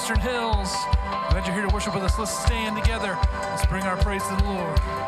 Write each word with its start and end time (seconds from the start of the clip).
Western 0.00 0.20
Hills. 0.20 0.72
Glad 1.28 1.44
you're 1.44 1.54
here 1.54 1.66
to 1.66 1.74
worship 1.74 1.94
with 1.94 2.02
us. 2.02 2.18
Let's 2.18 2.32
stand 2.32 2.74
together. 2.74 3.18
Let's 3.32 3.66
bring 3.66 3.82
our 3.82 3.98
praise 3.98 4.26
to 4.28 4.36
the 4.36 4.44
Lord. 4.44 4.99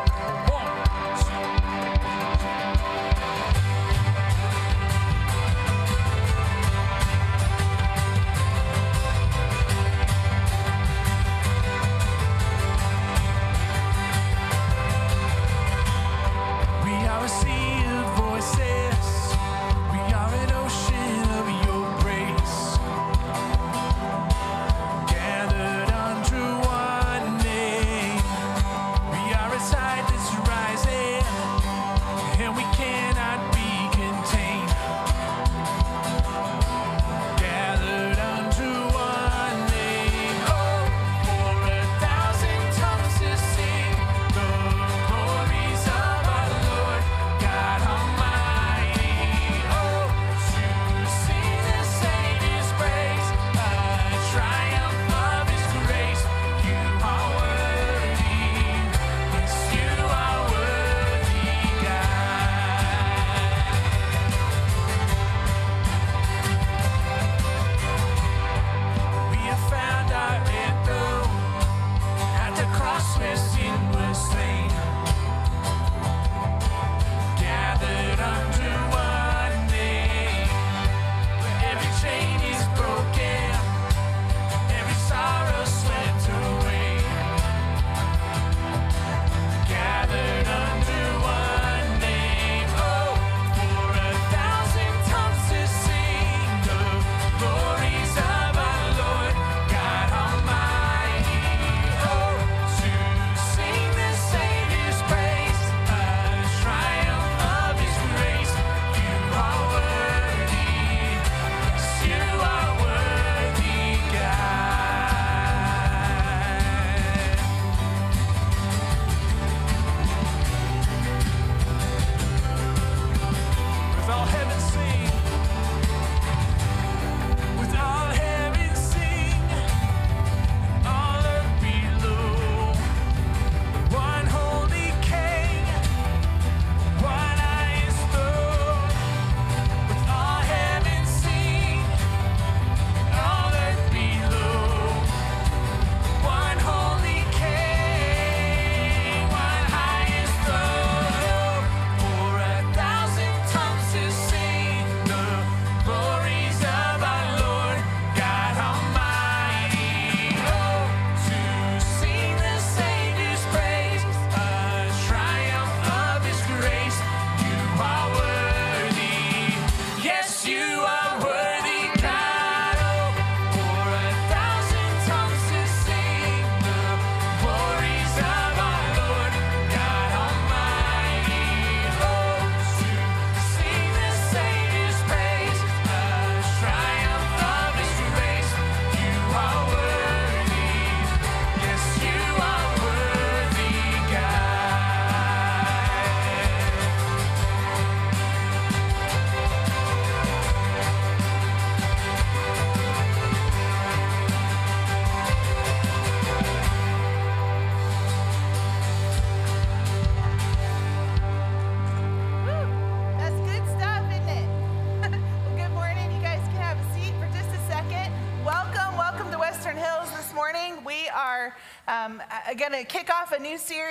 Going 222.55 222.71
to 222.71 222.83
kick 222.83 223.09
off 223.09 223.31
a 223.31 223.39
new 223.39 223.57
series 223.57 223.82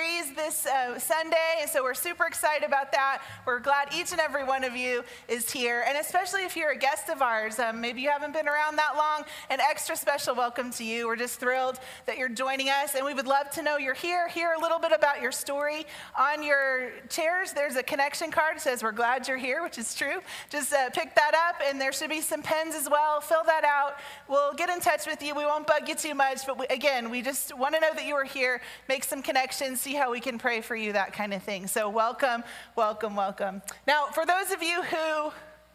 Sunday, 0.99 1.59
and 1.61 1.69
so 1.69 1.83
we're 1.83 1.93
super 1.93 2.25
excited 2.25 2.65
about 2.65 2.91
that. 2.91 3.21
We're 3.45 3.59
glad 3.59 3.93
each 3.93 4.11
and 4.11 4.21
every 4.21 4.43
one 4.43 4.63
of 4.63 4.75
you 4.75 5.03
is 5.27 5.51
here, 5.51 5.83
and 5.87 5.97
especially 5.97 6.43
if 6.43 6.55
you're 6.55 6.71
a 6.71 6.77
guest 6.77 7.09
of 7.09 7.21
ours. 7.21 7.59
Um, 7.59 7.81
maybe 7.81 8.01
you 8.01 8.09
haven't 8.09 8.33
been 8.33 8.47
around 8.47 8.77
that 8.77 8.95
long. 8.95 9.25
An 9.49 9.59
extra 9.59 9.95
special 9.95 10.35
welcome 10.35 10.71
to 10.71 10.83
you. 10.83 11.07
We're 11.07 11.15
just 11.15 11.39
thrilled 11.39 11.79
that 12.05 12.17
you're 12.17 12.29
joining 12.29 12.69
us, 12.69 12.95
and 12.95 13.05
we 13.05 13.13
would 13.13 13.27
love 13.27 13.49
to 13.51 13.61
know 13.61 13.77
you're 13.77 13.93
here. 13.93 14.27
Hear 14.27 14.53
a 14.57 14.61
little 14.61 14.79
bit 14.79 14.91
about 14.91 15.21
your 15.21 15.31
story. 15.31 15.85
On 16.19 16.43
your 16.43 16.91
chairs, 17.09 17.53
there's 17.53 17.75
a 17.75 17.83
connection 17.83 18.31
card 18.31 18.57
that 18.57 18.61
says, 18.61 18.83
We're 18.83 18.91
glad 18.91 19.27
you're 19.27 19.37
here, 19.37 19.63
which 19.63 19.77
is 19.77 19.95
true. 19.95 20.19
Just 20.49 20.73
uh, 20.73 20.89
pick 20.89 21.15
that 21.15 21.33
up, 21.49 21.61
and 21.65 21.79
there 21.79 21.93
should 21.93 22.09
be 22.09 22.21
some 22.21 22.41
pens 22.41 22.75
as 22.75 22.89
well. 22.89 23.21
Fill 23.21 23.43
that 23.45 23.63
out. 23.63 23.97
We'll 24.27 24.53
get 24.53 24.69
in 24.69 24.79
touch 24.79 25.07
with 25.07 25.21
you. 25.21 25.35
We 25.35 25.45
won't 25.45 25.67
bug 25.67 25.87
you 25.87 25.95
too 25.95 26.13
much, 26.13 26.45
but 26.45 26.59
we, 26.59 26.65
again, 26.67 27.09
we 27.09 27.21
just 27.21 27.57
want 27.57 27.75
to 27.75 27.81
know 27.81 27.93
that 27.93 28.05
you 28.05 28.15
are 28.15 28.23
here, 28.23 28.61
make 28.89 29.03
some 29.03 29.21
connections, 29.21 29.79
see 29.79 29.93
how 29.93 30.11
we 30.11 30.19
can 30.19 30.37
pray 30.37 30.61
for 30.61 30.75
you, 30.75 30.82
that 30.91 31.13
kind 31.13 31.33
of 31.33 31.41
thing. 31.41 31.67
So, 31.67 31.89
welcome, 31.89 32.43
welcome, 32.75 33.15
welcome. 33.15 33.61
Now, 33.87 34.07
for 34.07 34.25
those 34.25 34.51
of 34.51 34.61
you 34.61 34.83
who 34.83 35.31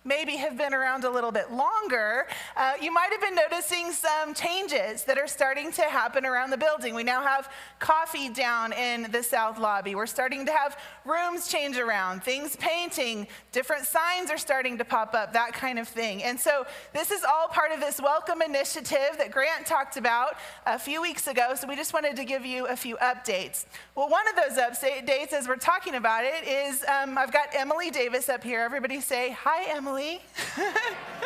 maybe 0.08 0.36
have 0.36 0.56
been 0.56 0.72
around 0.72 1.04
a 1.04 1.10
little 1.10 1.30
bit 1.30 1.52
longer, 1.52 2.26
uh, 2.56 2.72
you 2.80 2.92
might 2.92 3.10
have 3.10 3.20
been 3.20 3.34
noticing 3.34 3.92
some 3.92 4.32
changes 4.32 5.04
that 5.04 5.18
are 5.18 5.26
starting 5.26 5.70
to 5.72 5.82
happen 5.82 6.24
around 6.24 6.50
the 6.50 6.56
building. 6.56 6.94
We 6.94 7.02
now 7.02 7.22
have 7.22 7.50
coffee 7.78 8.30
down 8.30 8.72
in 8.72 9.10
the 9.12 9.22
south 9.22 9.58
lobby. 9.58 9.94
We're 9.94 10.06
starting 10.06 10.46
to 10.46 10.52
have 10.52 10.78
rooms 11.04 11.48
change 11.48 11.76
around, 11.76 12.22
things 12.22 12.56
painting, 12.56 13.26
different 13.52 13.84
signs 13.84 14.30
are 14.30 14.38
starting 14.38 14.78
to 14.78 14.84
pop 14.84 15.14
up, 15.14 15.34
that 15.34 15.52
kind 15.52 15.78
of 15.78 15.86
thing. 15.86 16.22
And 16.22 16.40
so 16.40 16.66
this 16.94 17.10
is 17.10 17.22
all 17.24 17.48
part 17.48 17.72
of 17.72 17.80
this 17.80 18.00
welcome 18.00 18.40
initiative 18.40 19.16
that 19.18 19.30
Grant 19.30 19.66
talked 19.66 19.96
about 19.98 20.36
a 20.66 20.78
few 20.78 21.02
weeks 21.02 21.26
ago. 21.26 21.54
So 21.54 21.68
we 21.68 21.76
just 21.76 21.92
wanted 21.92 22.16
to 22.16 22.24
give 22.24 22.46
you 22.46 22.66
a 22.66 22.76
few 22.76 22.96
updates. 22.96 23.66
Well, 23.98 24.08
one 24.08 24.28
of 24.28 24.36
those 24.36 24.56
updates, 24.56 25.32
as 25.32 25.48
we're 25.48 25.56
talking 25.56 25.96
about 25.96 26.22
it, 26.22 26.46
is 26.46 26.84
um, 26.84 27.18
I've 27.18 27.32
got 27.32 27.48
Emily 27.52 27.90
Davis 27.90 28.28
up 28.28 28.44
here. 28.44 28.60
Everybody 28.60 29.00
say, 29.00 29.36
Hi, 29.40 29.64
Emily. 29.64 30.20
Emily. 30.56 30.76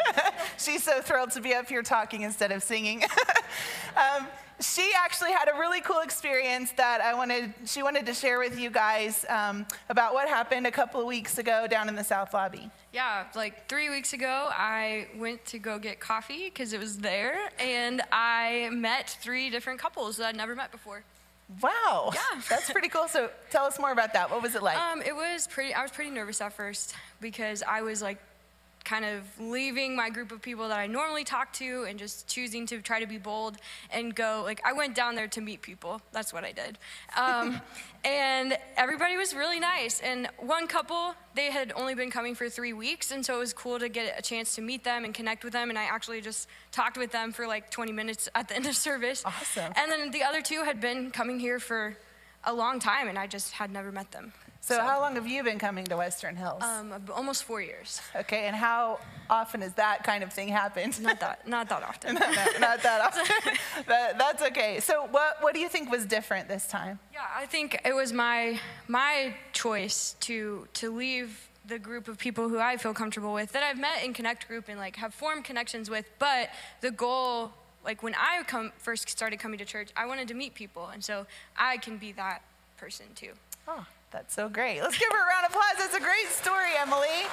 She's 0.56 0.82
so 0.82 1.02
thrilled 1.02 1.32
to 1.32 1.42
be 1.42 1.52
up 1.52 1.69
here 1.69 1.82
talking 1.82 2.22
instead 2.22 2.50
of 2.50 2.62
singing. 2.62 3.02
um, 3.96 4.26
she 4.58 4.90
actually 5.04 5.32
had 5.32 5.50
a 5.54 5.58
really 5.58 5.82
cool 5.82 6.00
experience 6.00 6.72
that 6.78 7.02
I 7.02 7.12
wanted, 7.12 7.52
she 7.66 7.82
wanted 7.82 8.06
to 8.06 8.14
share 8.14 8.38
with 8.38 8.58
you 8.58 8.70
guys 8.70 9.26
um, 9.28 9.66
about 9.90 10.14
what 10.14 10.30
happened 10.30 10.66
a 10.66 10.70
couple 10.70 10.98
of 10.98 11.06
weeks 11.06 11.36
ago 11.36 11.66
down 11.68 11.90
in 11.90 11.94
the 11.94 12.04
South 12.04 12.32
Lobby. 12.32 12.70
Yeah, 12.94 13.26
like 13.36 13.68
three 13.68 13.90
weeks 13.90 14.14
ago, 14.14 14.48
I 14.50 15.08
went 15.18 15.44
to 15.46 15.58
go 15.58 15.78
get 15.78 16.00
coffee 16.00 16.44
because 16.44 16.72
it 16.72 16.80
was 16.80 16.96
there, 16.96 17.50
and 17.58 18.00
I 18.10 18.70
met 18.72 19.18
three 19.20 19.50
different 19.50 19.78
couples 19.78 20.16
that 20.16 20.28
I'd 20.28 20.36
never 20.36 20.56
met 20.56 20.72
before. 20.72 21.04
Wow. 21.60 22.10
Yeah. 22.14 22.40
That's 22.48 22.70
pretty 22.70 22.88
cool. 22.88 23.08
So 23.08 23.30
tell 23.50 23.64
us 23.64 23.78
more 23.78 23.92
about 23.92 24.12
that. 24.14 24.30
What 24.30 24.42
was 24.42 24.54
it 24.54 24.62
like? 24.62 24.78
Um, 24.78 25.02
it 25.02 25.14
was 25.14 25.46
pretty. 25.46 25.74
I 25.74 25.82
was 25.82 25.90
pretty 25.90 26.10
nervous 26.10 26.40
at 26.40 26.52
first 26.52 26.94
because 27.20 27.62
I 27.66 27.82
was 27.82 28.00
like, 28.02 28.18
kind 28.84 29.05
of 29.05 29.23
leaving 29.40 29.94
my 29.94 30.11
group 30.11 30.32
of 30.32 30.43
people 30.43 30.69
that 30.69 30.79
I 30.79 30.87
normally 30.87 31.25
talk 31.25 31.52
to 31.55 31.84
and 31.88 31.99
just 31.99 32.29
choosing 32.29 32.67
to 32.67 32.81
try 32.81 33.00
to 33.00 33.06
be 33.06 33.19
bold 33.19 33.56
and 33.90 34.14
go. 34.14 34.43
Like 34.44 34.61
I 34.64 34.73
went 34.73 34.94
down 34.94 35.14
there 35.14 35.29
to 35.29 35.40
meet 35.40 35.62
people. 35.62 36.00
That's 36.12 36.32
what 36.32 36.44
I 36.44 36.52
did. 36.52 36.79
Um, 37.17 37.61
and 38.05 38.56
everybody 38.76 39.17
was 39.17 39.34
really 39.34 39.61
nice. 39.61 40.00
And 40.00 40.29
one 40.38 40.67
couple, 40.67 41.14
they 41.34 41.50
had 41.50 41.73
only 41.76 41.94
been 41.94 42.11
coming 42.11 42.34
for 42.34 42.49
three 42.49 42.73
weeks, 42.73 43.11
and 43.12 43.25
so 43.25 43.37
it 43.37 43.38
was 43.38 43.52
cool 43.52 43.79
to 43.79 43.88
get 43.88 44.19
a 44.19 44.23
chance 44.23 44.55
to 44.56 44.62
meet 44.62 44.85
them 44.85 45.05
and 45.05 45.14
connect 45.14 45.44
with 45.44 45.52
them. 45.52 45.70
And 45.70 45.78
I 45.78 45.85
actually 45.85 46.20
just 46.20 46.49
talked 46.71 46.97
with 46.97 47.12
them 47.12 47.33
for 47.33 47.47
like 47.47 47.71
20 47.71 47.92
minutes 47.92 48.28
at 48.35 48.49
the 48.49 48.56
end 48.56 48.66
of 48.66 48.76
service. 48.76 49.23
Awesome. 49.25 49.73
And 49.76 49.90
then 49.90 50.11
the 50.11 50.23
other 50.23 50.42
two 50.42 50.64
had 50.64 50.80
been 50.80 51.11
coming 51.11 51.38
here 51.38 51.59
for 51.59 51.97
a 52.45 52.52
long 52.52 52.80
time, 52.80 53.09
and 53.09 53.18
I 53.18 53.26
just 53.26 53.52
had 53.52 53.71
never 53.71 53.92
met 53.92 54.11
them. 54.11 54.33
So, 54.64 54.81
how 54.81 55.00
long 55.00 55.16
have 55.16 55.26
you 55.26 55.42
been 55.42 55.59
coming 55.59 55.85
to 55.87 55.97
Western 55.97 56.37
Hills? 56.37 56.62
Um, 56.62 56.95
almost 57.12 57.42
four 57.42 57.61
years. 57.61 58.00
okay, 58.14 58.47
and 58.47 58.54
how 58.54 59.00
often 59.28 59.61
has 59.61 59.73
that 59.75 60.04
kind 60.04 60.23
of 60.23 60.33
thing 60.33 60.49
happened? 60.49 61.02
Not 61.02 61.19
that, 61.19 61.49
not 61.49 61.69
that 61.69 61.83
often. 61.90 62.14
no, 62.14 62.21
not 62.61 62.83
that 62.83 63.00
often. 63.00 63.54
that, 63.88 64.19
that's 64.19 64.42
okay. 64.45 64.78
So, 64.81 65.07
what, 65.11 65.42
what 65.42 65.52
do 65.54 65.61
you 65.61 65.69
think 65.69 65.90
was 65.90 66.07
different 66.07 66.47
this 66.47 66.66
time? 66.69 67.00
Yeah, 67.12 67.21
I 67.37 67.47
think 67.47 67.81
it 67.85 67.92
was 67.92 68.12
my 68.12 68.61
my 68.87 69.35
choice 69.52 70.14
to 70.21 70.69
to 70.75 70.95
leave 70.95 71.49
the 71.66 71.78
group 71.78 72.07
of 72.07 72.19
people 72.19 72.49
who 72.49 72.59
I 72.59 72.76
feel 72.76 72.95
comfortable 72.95 73.33
with 73.33 73.52
that 73.52 73.62
I've 73.62 73.78
met 73.78 74.04
in 74.04 74.12
Connect 74.12 74.47
Group 74.49 74.69
and 74.69 74.78
like 74.78 74.97
have 74.97 75.12
formed 75.12 75.45
connections 75.45 75.90
with. 75.90 76.09
But 76.19 76.50
the 76.81 76.90
goal, 76.92 77.52
like 77.85 78.02
when 78.02 78.14
I 78.14 78.42
come 78.45 78.73
first 78.78 79.09
started 79.09 79.38
coming 79.40 79.59
to 79.59 79.64
church, 79.64 79.90
I 79.97 80.07
wanted 80.07 80.28
to 80.28 80.35
meet 80.35 80.54
people, 80.54 80.87
and 80.87 81.02
so 81.02 81.26
I 81.57 81.78
can 81.78 81.99
be 81.99 82.12
that 82.12 82.42
person 82.76 83.07
too. 83.14 83.33
Oh, 83.66 83.87
that's 84.12 84.35
so 84.35 84.49
great. 84.49 84.81
Let's 84.81 84.99
give 84.99 85.09
her 85.11 85.19
a 85.19 85.28
round 85.28 85.47
of 85.47 85.50
applause. 85.50 85.75
That's 85.78 85.97
a 85.97 86.00
great 86.00 86.28
story, 86.28 86.71
Emily. 86.81 87.26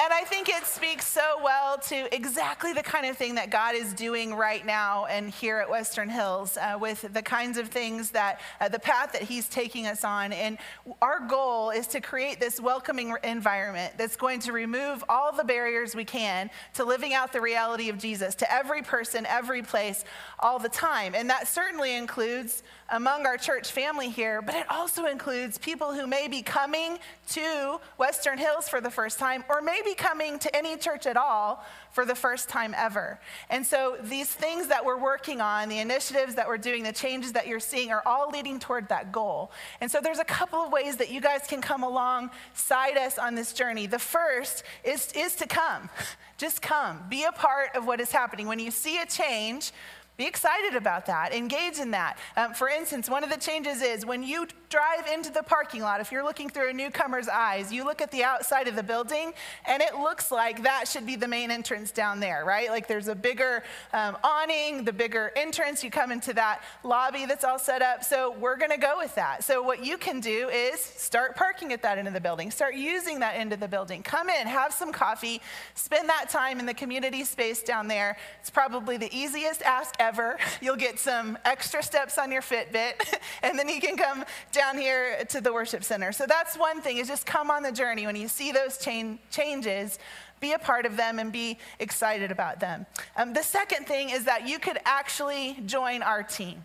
And 0.00 0.10
I 0.10 0.22
think 0.22 0.48
it 0.48 0.64
speaks 0.64 1.06
so 1.06 1.38
well 1.44 1.76
to 1.76 2.14
exactly 2.14 2.72
the 2.72 2.82
kind 2.82 3.04
of 3.04 3.18
thing 3.18 3.34
that 3.34 3.50
God 3.50 3.74
is 3.74 3.92
doing 3.92 4.34
right 4.34 4.64
now 4.64 5.04
and 5.04 5.28
here 5.28 5.58
at 5.58 5.68
Western 5.68 6.08
Hills 6.08 6.56
uh, 6.56 6.78
with 6.80 7.12
the 7.12 7.20
kinds 7.20 7.58
of 7.58 7.68
things 7.68 8.10
that 8.10 8.40
uh, 8.60 8.68
the 8.68 8.78
path 8.78 9.12
that 9.12 9.22
He's 9.22 9.50
taking 9.50 9.86
us 9.86 10.02
on. 10.02 10.32
And 10.32 10.56
our 11.02 11.20
goal 11.20 11.70
is 11.70 11.86
to 11.88 12.00
create 12.00 12.40
this 12.40 12.58
welcoming 12.58 13.14
environment 13.22 13.92
that's 13.98 14.16
going 14.16 14.40
to 14.40 14.52
remove 14.52 15.04
all 15.10 15.30
the 15.30 15.44
barriers 15.44 15.94
we 15.94 16.06
can 16.06 16.48
to 16.74 16.84
living 16.84 17.12
out 17.12 17.32
the 17.32 17.42
reality 17.42 17.90
of 17.90 17.98
Jesus 17.98 18.34
to 18.36 18.50
every 18.50 18.80
person, 18.80 19.26
every 19.26 19.62
place, 19.62 20.06
all 20.38 20.58
the 20.58 20.70
time. 20.70 21.14
And 21.14 21.28
that 21.28 21.48
certainly 21.48 21.96
includes 21.96 22.62
among 22.88 23.26
our 23.26 23.36
church 23.36 23.72
family 23.72 24.10
here, 24.10 24.40
but 24.42 24.54
it 24.54 24.66
also 24.70 25.06
includes 25.06 25.58
people 25.58 25.92
who 25.92 26.06
may 26.06 26.28
be 26.28 26.42
coming 26.42 26.98
to 27.30 27.80
Western 27.98 28.38
Hills 28.38 28.68
for 28.68 28.80
the 28.80 28.90
first 28.90 29.18
time 29.18 29.44
or 29.48 29.62
maybe 29.62 29.81
coming 29.94 30.38
to 30.38 30.56
any 30.56 30.76
church 30.76 31.06
at 31.06 31.16
all 31.16 31.64
for 31.90 32.04
the 32.04 32.14
first 32.14 32.48
time 32.48 32.74
ever. 32.76 33.20
And 33.50 33.66
so 33.66 33.96
these 34.02 34.28
things 34.28 34.68
that 34.68 34.84
we're 34.84 34.98
working 34.98 35.40
on, 35.40 35.68
the 35.68 35.78
initiatives 35.78 36.34
that 36.36 36.48
we're 36.48 36.58
doing, 36.58 36.82
the 36.82 36.92
changes 36.92 37.32
that 37.32 37.46
you're 37.46 37.60
seeing 37.60 37.90
are 37.90 38.02
all 38.06 38.30
leading 38.30 38.58
toward 38.58 38.88
that 38.88 39.12
goal. 39.12 39.50
And 39.80 39.90
so 39.90 40.00
there's 40.00 40.18
a 40.18 40.24
couple 40.24 40.60
of 40.60 40.72
ways 40.72 40.96
that 40.96 41.10
you 41.10 41.20
guys 41.20 41.42
can 41.46 41.60
come 41.60 41.82
alongside 41.82 42.96
us 42.96 43.18
on 43.18 43.34
this 43.34 43.52
journey. 43.52 43.86
The 43.86 43.98
first 43.98 44.62
is, 44.84 45.12
is 45.12 45.34
to 45.36 45.46
come. 45.46 45.90
Just 46.38 46.62
come. 46.62 47.04
Be 47.08 47.24
a 47.24 47.32
part 47.32 47.76
of 47.76 47.86
what 47.86 48.00
is 48.00 48.10
happening. 48.10 48.48
When 48.48 48.58
you 48.58 48.70
see 48.70 49.00
a 49.00 49.06
change, 49.06 49.72
be 50.18 50.26
excited 50.26 50.76
about 50.76 51.06
that. 51.06 51.34
Engage 51.34 51.78
in 51.78 51.90
that. 51.92 52.18
Um, 52.36 52.52
for 52.52 52.68
instance, 52.68 53.08
one 53.08 53.24
of 53.24 53.30
the 53.30 53.38
changes 53.38 53.80
is 53.80 54.04
when 54.04 54.22
you 54.22 54.46
drive 54.68 55.06
into 55.12 55.32
the 55.32 55.42
parking 55.42 55.82
lot, 55.82 56.00
if 56.00 56.12
you're 56.12 56.22
looking 56.22 56.50
through 56.50 56.70
a 56.70 56.72
newcomer's 56.72 57.28
eyes, 57.28 57.72
you 57.72 57.84
look 57.84 58.02
at 58.02 58.10
the 58.10 58.22
outside 58.22 58.68
of 58.68 58.76
the 58.76 58.82
building 58.82 59.32
and 59.66 59.82
it 59.82 59.94
looks 59.94 60.30
like 60.30 60.62
that 60.62 60.86
should 60.86 61.06
be 61.06 61.16
the 61.16 61.28
main 61.28 61.50
entrance 61.50 61.90
down 61.90 62.20
there, 62.20 62.44
right? 62.44 62.68
Like 62.68 62.88
there's 62.88 63.08
a 63.08 63.14
bigger 63.14 63.64
um, 63.94 64.18
awning, 64.22 64.84
the 64.84 64.92
bigger 64.92 65.32
entrance. 65.34 65.82
You 65.82 65.90
come 65.90 66.12
into 66.12 66.34
that 66.34 66.62
lobby 66.84 67.24
that's 67.24 67.44
all 67.44 67.58
set 67.58 67.80
up. 67.80 68.04
So 68.04 68.34
we're 68.38 68.56
going 68.56 68.70
to 68.70 68.78
go 68.78 68.98
with 68.98 69.14
that. 69.14 69.44
So 69.44 69.62
what 69.62 69.84
you 69.84 69.96
can 69.96 70.20
do 70.20 70.48
is 70.50 70.78
start 70.78 71.36
parking 71.36 71.72
at 71.72 71.80
that 71.82 71.96
end 71.96 72.06
of 72.06 72.14
the 72.14 72.20
building, 72.20 72.50
start 72.50 72.74
using 72.74 73.20
that 73.20 73.34
end 73.34 73.52
of 73.52 73.60
the 73.60 73.68
building. 73.68 74.02
Come 74.02 74.28
in, 74.28 74.46
have 74.46 74.74
some 74.74 74.92
coffee, 74.92 75.40
spend 75.74 76.08
that 76.10 76.28
time 76.28 76.60
in 76.60 76.66
the 76.66 76.74
community 76.74 77.24
space 77.24 77.62
down 77.62 77.88
there. 77.88 78.18
It's 78.40 78.50
probably 78.50 78.98
the 78.98 79.14
easiest 79.16 79.62
ask 79.62 79.94
ever. 80.02 80.36
You'll 80.60 80.76
get 80.76 80.98
some 80.98 81.38
extra 81.44 81.82
steps 81.82 82.18
on 82.18 82.32
your 82.32 82.42
Fitbit, 82.42 82.94
and 83.42 83.58
then 83.58 83.68
you 83.68 83.80
can 83.80 83.96
come 83.96 84.24
down 84.50 84.76
here 84.76 85.24
to 85.28 85.40
the 85.40 85.52
worship 85.52 85.84
center. 85.84 86.12
So 86.12 86.26
that's 86.26 86.56
one 86.56 86.82
thing 86.82 86.98
is 86.98 87.08
just 87.08 87.24
come 87.24 87.50
on 87.50 87.62
the 87.62 87.72
journey. 87.72 88.06
When 88.06 88.16
you 88.16 88.28
see 88.28 88.52
those 88.52 88.78
chain, 88.78 89.18
changes, 89.30 89.98
be 90.40 90.52
a 90.52 90.58
part 90.58 90.86
of 90.86 90.96
them 90.96 91.20
and 91.20 91.30
be 91.30 91.58
excited 91.78 92.32
about 92.32 92.58
them. 92.58 92.84
Um, 93.16 93.32
the 93.32 93.44
second 93.44 93.86
thing 93.86 94.10
is 94.10 94.24
that 94.24 94.48
you 94.48 94.58
could 94.58 94.78
actually 94.84 95.58
join 95.66 96.02
our 96.02 96.22
team. 96.24 96.64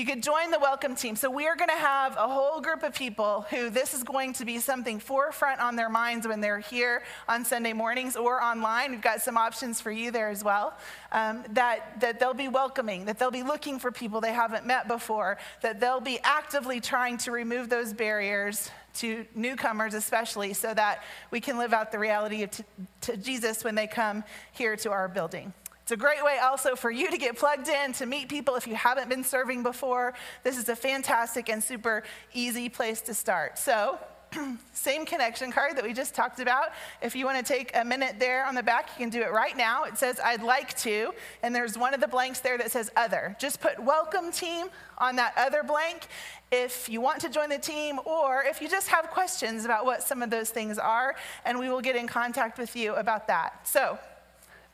You 0.00 0.06
could 0.06 0.22
join 0.22 0.50
the 0.50 0.58
welcome 0.58 0.94
team. 0.94 1.14
So, 1.14 1.30
we 1.30 1.46
are 1.46 1.54
going 1.54 1.68
to 1.68 1.76
have 1.76 2.16
a 2.16 2.26
whole 2.26 2.62
group 2.62 2.82
of 2.82 2.94
people 2.94 3.44
who 3.50 3.68
this 3.68 3.92
is 3.92 4.02
going 4.02 4.32
to 4.32 4.46
be 4.46 4.58
something 4.58 4.98
forefront 4.98 5.60
on 5.60 5.76
their 5.76 5.90
minds 5.90 6.26
when 6.26 6.40
they're 6.40 6.58
here 6.58 7.02
on 7.28 7.44
Sunday 7.44 7.74
mornings 7.74 8.16
or 8.16 8.42
online. 8.42 8.92
We've 8.92 9.02
got 9.02 9.20
some 9.20 9.36
options 9.36 9.78
for 9.78 9.90
you 9.90 10.10
there 10.10 10.30
as 10.30 10.42
well. 10.42 10.72
Um, 11.12 11.44
that, 11.50 12.00
that 12.00 12.18
they'll 12.18 12.32
be 12.32 12.48
welcoming, 12.48 13.04
that 13.04 13.18
they'll 13.18 13.30
be 13.30 13.42
looking 13.42 13.78
for 13.78 13.92
people 13.92 14.22
they 14.22 14.32
haven't 14.32 14.64
met 14.64 14.88
before, 14.88 15.36
that 15.60 15.80
they'll 15.80 16.00
be 16.00 16.18
actively 16.24 16.80
trying 16.80 17.18
to 17.18 17.30
remove 17.30 17.68
those 17.68 17.92
barriers 17.92 18.70
to 18.94 19.26
newcomers, 19.34 19.92
especially, 19.92 20.54
so 20.54 20.72
that 20.72 21.02
we 21.30 21.42
can 21.42 21.58
live 21.58 21.74
out 21.74 21.92
the 21.92 21.98
reality 21.98 22.42
of 22.42 22.50
t- 22.50 22.64
to 23.02 23.18
Jesus 23.18 23.64
when 23.64 23.74
they 23.74 23.86
come 23.86 24.24
here 24.52 24.76
to 24.76 24.90
our 24.90 25.08
building. 25.08 25.52
It's 25.90 26.00
a 26.00 26.06
great 26.06 26.22
way 26.22 26.38
also 26.38 26.76
for 26.76 26.92
you 26.92 27.10
to 27.10 27.18
get 27.18 27.36
plugged 27.36 27.66
in, 27.66 27.92
to 27.94 28.06
meet 28.06 28.28
people 28.28 28.54
if 28.54 28.68
you 28.68 28.76
haven't 28.76 29.08
been 29.08 29.24
serving 29.24 29.64
before. 29.64 30.14
This 30.44 30.56
is 30.56 30.68
a 30.68 30.76
fantastic 30.76 31.48
and 31.48 31.60
super 31.60 32.04
easy 32.32 32.68
place 32.68 33.00
to 33.00 33.12
start. 33.12 33.58
So, 33.58 33.98
same 34.72 35.04
connection 35.04 35.50
card 35.50 35.76
that 35.76 35.82
we 35.82 35.92
just 35.92 36.14
talked 36.14 36.38
about. 36.38 36.66
If 37.02 37.16
you 37.16 37.24
want 37.26 37.44
to 37.44 37.52
take 37.52 37.72
a 37.74 37.84
minute 37.84 38.20
there 38.20 38.46
on 38.46 38.54
the 38.54 38.62
back, 38.62 38.90
you 38.90 39.04
can 39.04 39.10
do 39.10 39.20
it 39.20 39.32
right 39.32 39.56
now. 39.56 39.82
It 39.82 39.98
says, 39.98 40.20
I'd 40.24 40.44
like 40.44 40.78
to, 40.82 41.10
and 41.42 41.52
there's 41.52 41.76
one 41.76 41.92
of 41.92 42.00
the 42.00 42.06
blanks 42.06 42.38
there 42.38 42.56
that 42.58 42.70
says 42.70 42.88
other. 42.96 43.34
Just 43.40 43.60
put 43.60 43.82
welcome 43.82 44.30
team 44.30 44.68
on 44.96 45.16
that 45.16 45.34
other 45.36 45.64
blank 45.64 46.06
if 46.52 46.88
you 46.88 47.00
want 47.00 47.20
to 47.22 47.28
join 47.28 47.48
the 47.48 47.58
team 47.58 47.98
or 48.04 48.44
if 48.44 48.62
you 48.62 48.68
just 48.68 48.86
have 48.86 49.10
questions 49.10 49.64
about 49.64 49.84
what 49.84 50.04
some 50.04 50.22
of 50.22 50.30
those 50.30 50.50
things 50.50 50.78
are, 50.78 51.16
and 51.44 51.58
we 51.58 51.68
will 51.68 51.80
get 51.80 51.96
in 51.96 52.06
contact 52.06 52.60
with 52.60 52.76
you 52.76 52.94
about 52.94 53.26
that. 53.26 53.66
So, 53.66 53.98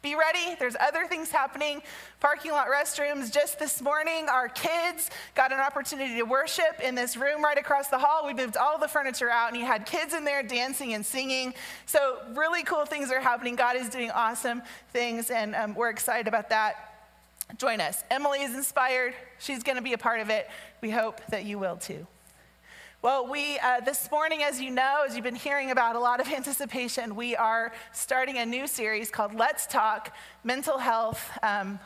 be 0.06 0.14
ready. 0.14 0.54
There's 0.60 0.76
other 0.78 1.08
things 1.08 1.32
happening. 1.32 1.82
Parking 2.20 2.52
lot 2.52 2.68
restrooms. 2.68 3.32
Just 3.32 3.58
this 3.58 3.82
morning, 3.82 4.28
our 4.28 4.48
kids 4.48 5.10
got 5.34 5.50
an 5.50 5.58
opportunity 5.58 6.16
to 6.18 6.22
worship 6.22 6.80
in 6.80 6.94
this 6.94 7.16
room 7.16 7.42
right 7.42 7.58
across 7.58 7.88
the 7.88 7.98
hall. 7.98 8.25
We 8.25 8.32
moved 8.32 8.56
all 8.56 8.78
the 8.78 8.86
furniture 8.86 9.28
out, 9.28 9.48
and 9.48 9.58
you 9.58 9.66
had 9.66 9.84
kids 9.84 10.14
in 10.14 10.25
there 10.25 10.44
dancing 10.44 10.94
and 10.94 11.04
singing. 11.04 11.54
So, 11.86 12.18
really 12.34 12.62
cool 12.62 12.86
things 12.86 13.10
are 13.10 13.18
happening. 13.18 13.56
God 13.56 13.75
is 13.75 13.88
doing 13.88 14.12
awesome 14.12 14.62
things, 14.92 15.32
and 15.32 15.56
um, 15.56 15.75
we're 15.75 15.90
excited 15.90 16.28
about 16.28 16.50
that. 16.50 17.08
Join 17.58 17.80
us. 17.80 18.04
Emily 18.08 18.42
is 18.42 18.54
inspired. 18.54 19.12
She's 19.40 19.64
going 19.64 19.76
to 19.76 19.82
be 19.82 19.92
a 19.92 19.98
part 19.98 20.20
of 20.20 20.30
it. 20.30 20.48
We 20.82 20.90
hope 20.90 21.20
that 21.30 21.44
you 21.46 21.58
will 21.58 21.78
too. 21.78 22.06
Well, 23.06 23.28
we, 23.28 23.56
uh, 23.60 23.82
this 23.82 24.10
morning, 24.10 24.42
as 24.42 24.60
you 24.60 24.72
know, 24.72 25.04
as 25.06 25.14
you've 25.14 25.22
been 25.22 25.36
hearing 25.36 25.70
about 25.70 25.94
a 25.94 26.00
lot 26.00 26.18
of 26.18 26.26
anticipation, 26.32 27.14
we 27.14 27.36
are 27.36 27.72
starting 27.92 28.38
a 28.38 28.44
new 28.44 28.66
series 28.66 29.12
called 29.12 29.32
Let's 29.32 29.64
Talk 29.64 30.12
Mental 30.42 30.76
Health. 30.76 31.30
Um, 31.40 31.78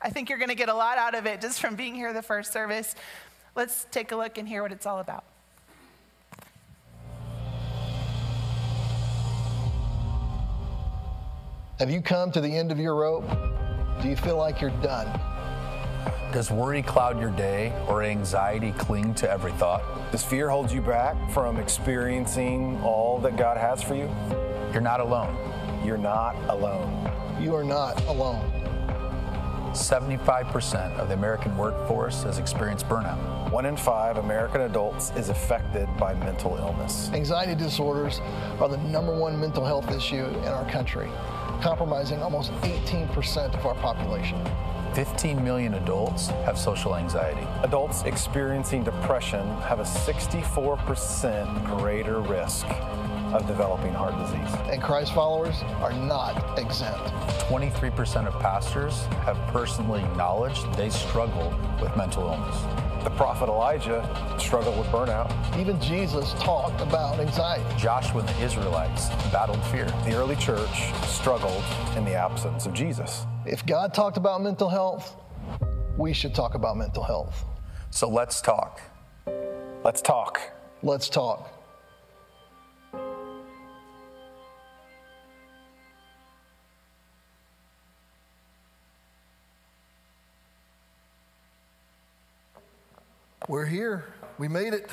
I 0.00 0.08
think 0.08 0.30
you're 0.30 0.38
going 0.38 0.48
to 0.48 0.54
get 0.54 0.70
a 0.70 0.74
lot 0.74 0.96
out 0.96 1.14
of 1.14 1.26
it 1.26 1.42
just 1.42 1.60
from 1.60 1.76
being 1.76 1.94
here 1.94 2.14
the 2.14 2.22
first 2.22 2.54
service. 2.54 2.94
Let's 3.54 3.86
take 3.90 4.12
a 4.12 4.16
look 4.16 4.38
and 4.38 4.48
hear 4.48 4.62
what 4.62 4.72
it's 4.72 4.86
all 4.86 5.00
about. 5.00 5.24
Have 11.78 11.90
you 11.90 12.00
come 12.00 12.32
to 12.32 12.40
the 12.40 12.56
end 12.56 12.72
of 12.72 12.78
your 12.78 12.94
rope? 12.94 13.28
Do 14.00 14.08
you 14.08 14.16
feel 14.16 14.38
like 14.38 14.62
you're 14.62 14.70
done? 14.80 15.35
Does 16.32 16.50
worry 16.50 16.82
cloud 16.82 17.18
your 17.18 17.30
day 17.30 17.72
or 17.88 18.02
anxiety 18.02 18.72
cling 18.72 19.14
to 19.14 19.30
every 19.30 19.52
thought? 19.52 19.82
Does 20.12 20.22
fear 20.22 20.50
hold 20.50 20.70
you 20.70 20.82
back 20.82 21.16
from 21.30 21.56
experiencing 21.58 22.80
all 22.82 23.18
that 23.20 23.36
God 23.36 23.56
has 23.56 23.82
for 23.82 23.94
you? 23.94 24.10
You're 24.72 24.82
not 24.82 25.00
alone. 25.00 25.34
You're 25.84 25.96
not 25.96 26.36
alone. 26.48 27.10
You 27.40 27.54
are 27.54 27.64
not 27.64 28.04
alone. 28.06 28.52
75% 29.70 30.98
of 30.98 31.08
the 31.08 31.14
American 31.14 31.56
workforce 31.56 32.22
has 32.22 32.38
experienced 32.38 32.86
burnout. 32.86 33.50
One 33.50 33.66
in 33.66 33.76
five 33.76 34.16
American 34.16 34.62
adults 34.62 35.12
is 35.16 35.28
affected 35.28 35.88
by 35.98 36.14
mental 36.14 36.56
illness. 36.56 37.10
Anxiety 37.12 37.54
disorders 37.54 38.20
are 38.58 38.68
the 38.68 38.78
number 38.78 39.14
one 39.14 39.38
mental 39.38 39.64
health 39.64 39.90
issue 39.90 40.24
in 40.24 40.48
our 40.48 40.68
country, 40.70 41.10
compromising 41.60 42.20
almost 42.22 42.52
18% 42.62 43.54
of 43.54 43.66
our 43.66 43.74
population. 43.76 44.38
15 44.96 45.44
million 45.44 45.74
adults 45.74 46.28
have 46.46 46.56
social 46.56 46.96
anxiety. 46.96 47.46
Adults 47.64 48.04
experiencing 48.04 48.82
depression 48.82 49.46
have 49.58 49.78
a 49.78 49.82
64% 49.82 51.66
greater 51.66 52.22
risk 52.22 52.64
of 53.34 53.46
developing 53.46 53.92
heart 53.92 54.16
disease. 54.16 54.58
And 54.72 54.82
Christ 54.82 55.12
followers 55.12 55.60
are 55.82 55.92
not 55.92 56.58
exempt. 56.58 57.04
23% 57.50 58.26
of 58.26 58.40
pastors 58.40 59.04
have 59.26 59.36
personally 59.48 60.02
acknowledged 60.02 60.64
they 60.76 60.88
struggle 60.88 61.54
with 61.78 61.94
mental 61.94 62.22
illness. 62.28 62.58
The 63.04 63.10
prophet 63.10 63.50
Elijah 63.50 64.02
struggled 64.38 64.78
with 64.78 64.86
burnout. 64.86 65.30
Even 65.60 65.78
Jesus 65.78 66.32
talked 66.38 66.80
about 66.80 67.20
anxiety. 67.20 67.66
Joshua 67.76 68.20
and 68.20 68.28
the 68.30 68.40
Israelites 68.40 69.10
battled 69.30 69.62
fear. 69.64 69.92
The 70.06 70.14
early 70.14 70.36
church 70.36 70.90
struggled 71.04 71.64
in 71.98 72.06
the 72.06 72.14
absence 72.14 72.64
of 72.64 72.72
Jesus. 72.72 73.26
If 73.46 73.64
God 73.64 73.94
talked 73.94 74.16
about 74.16 74.42
mental 74.42 74.68
health, 74.68 75.14
we 75.96 76.12
should 76.12 76.34
talk 76.34 76.54
about 76.56 76.76
mental 76.76 77.04
health. 77.04 77.44
So 77.90 78.08
let's 78.08 78.40
talk. 78.40 78.80
Let's 79.84 80.02
talk. 80.02 80.40
Let's 80.82 81.08
talk. 81.08 81.52
We're 93.48 93.64
here. 93.66 94.12
We 94.38 94.48
made 94.48 94.74
it. 94.74 94.90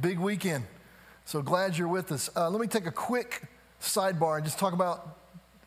Big 0.00 0.20
weekend. 0.20 0.64
So 1.24 1.42
glad 1.42 1.76
you're 1.76 1.88
with 1.88 2.12
us. 2.12 2.30
Uh, 2.36 2.48
let 2.48 2.60
me 2.60 2.68
take 2.68 2.86
a 2.86 2.92
quick 2.92 3.42
sidebar 3.80 4.36
and 4.36 4.44
just 4.44 4.60
talk 4.60 4.74
about 4.74 5.18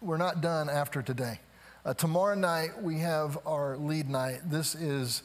we're 0.01 0.15
not 0.15 0.39
done 0.39 0.69
after 0.69 1.01
today. 1.01 1.41
Uh, 1.85 1.93
tomorrow 1.93 2.35
night, 2.35 2.83
we 2.83 2.99
have 2.99 3.37
our 3.47 3.77
lead 3.77 4.09
night. 4.09 4.41
This 4.43 4.75
is 4.75 5.23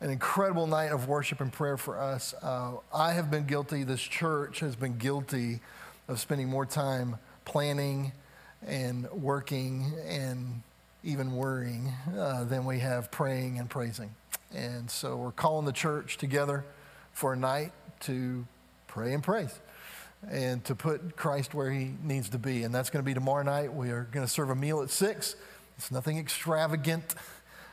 an 0.00 0.08
incredible 0.08 0.66
night 0.66 0.92
of 0.92 1.08
worship 1.08 1.42
and 1.42 1.52
prayer 1.52 1.76
for 1.76 2.00
us. 2.00 2.34
Uh, 2.42 2.76
I 2.92 3.12
have 3.12 3.30
been 3.30 3.44
guilty, 3.44 3.84
this 3.84 4.00
church 4.00 4.60
has 4.60 4.74
been 4.76 4.96
guilty 4.96 5.60
of 6.08 6.18
spending 6.18 6.48
more 6.48 6.64
time 6.64 7.18
planning 7.44 8.12
and 8.66 9.10
working 9.10 9.92
and 10.06 10.62
even 11.04 11.36
worrying 11.36 11.92
uh, 12.16 12.44
than 12.44 12.64
we 12.64 12.78
have 12.78 13.10
praying 13.10 13.58
and 13.58 13.68
praising. 13.68 14.14
And 14.54 14.90
so 14.90 15.18
we're 15.18 15.32
calling 15.32 15.66
the 15.66 15.72
church 15.72 16.16
together 16.16 16.64
for 17.12 17.34
a 17.34 17.36
night 17.36 17.72
to 18.00 18.46
pray 18.86 19.12
and 19.12 19.22
praise 19.22 19.60
and 20.30 20.64
to 20.64 20.74
put 20.74 21.14
Christ 21.16 21.52
where 21.52 21.70
he 21.70 21.92
needs 22.02 22.30
to 22.30 22.38
be. 22.38 22.62
And 22.62 22.74
that's 22.74 22.88
going 22.88 23.04
to 23.04 23.06
be 23.06 23.14
tomorrow 23.14 23.42
night. 23.42 23.74
We 23.74 23.90
are 23.90 24.08
going 24.10 24.24
to 24.24 24.32
serve 24.32 24.48
a 24.48 24.54
meal 24.54 24.80
at 24.80 24.88
6. 24.88 25.36
It's 25.80 25.90
nothing 25.90 26.18
extravagant, 26.18 27.14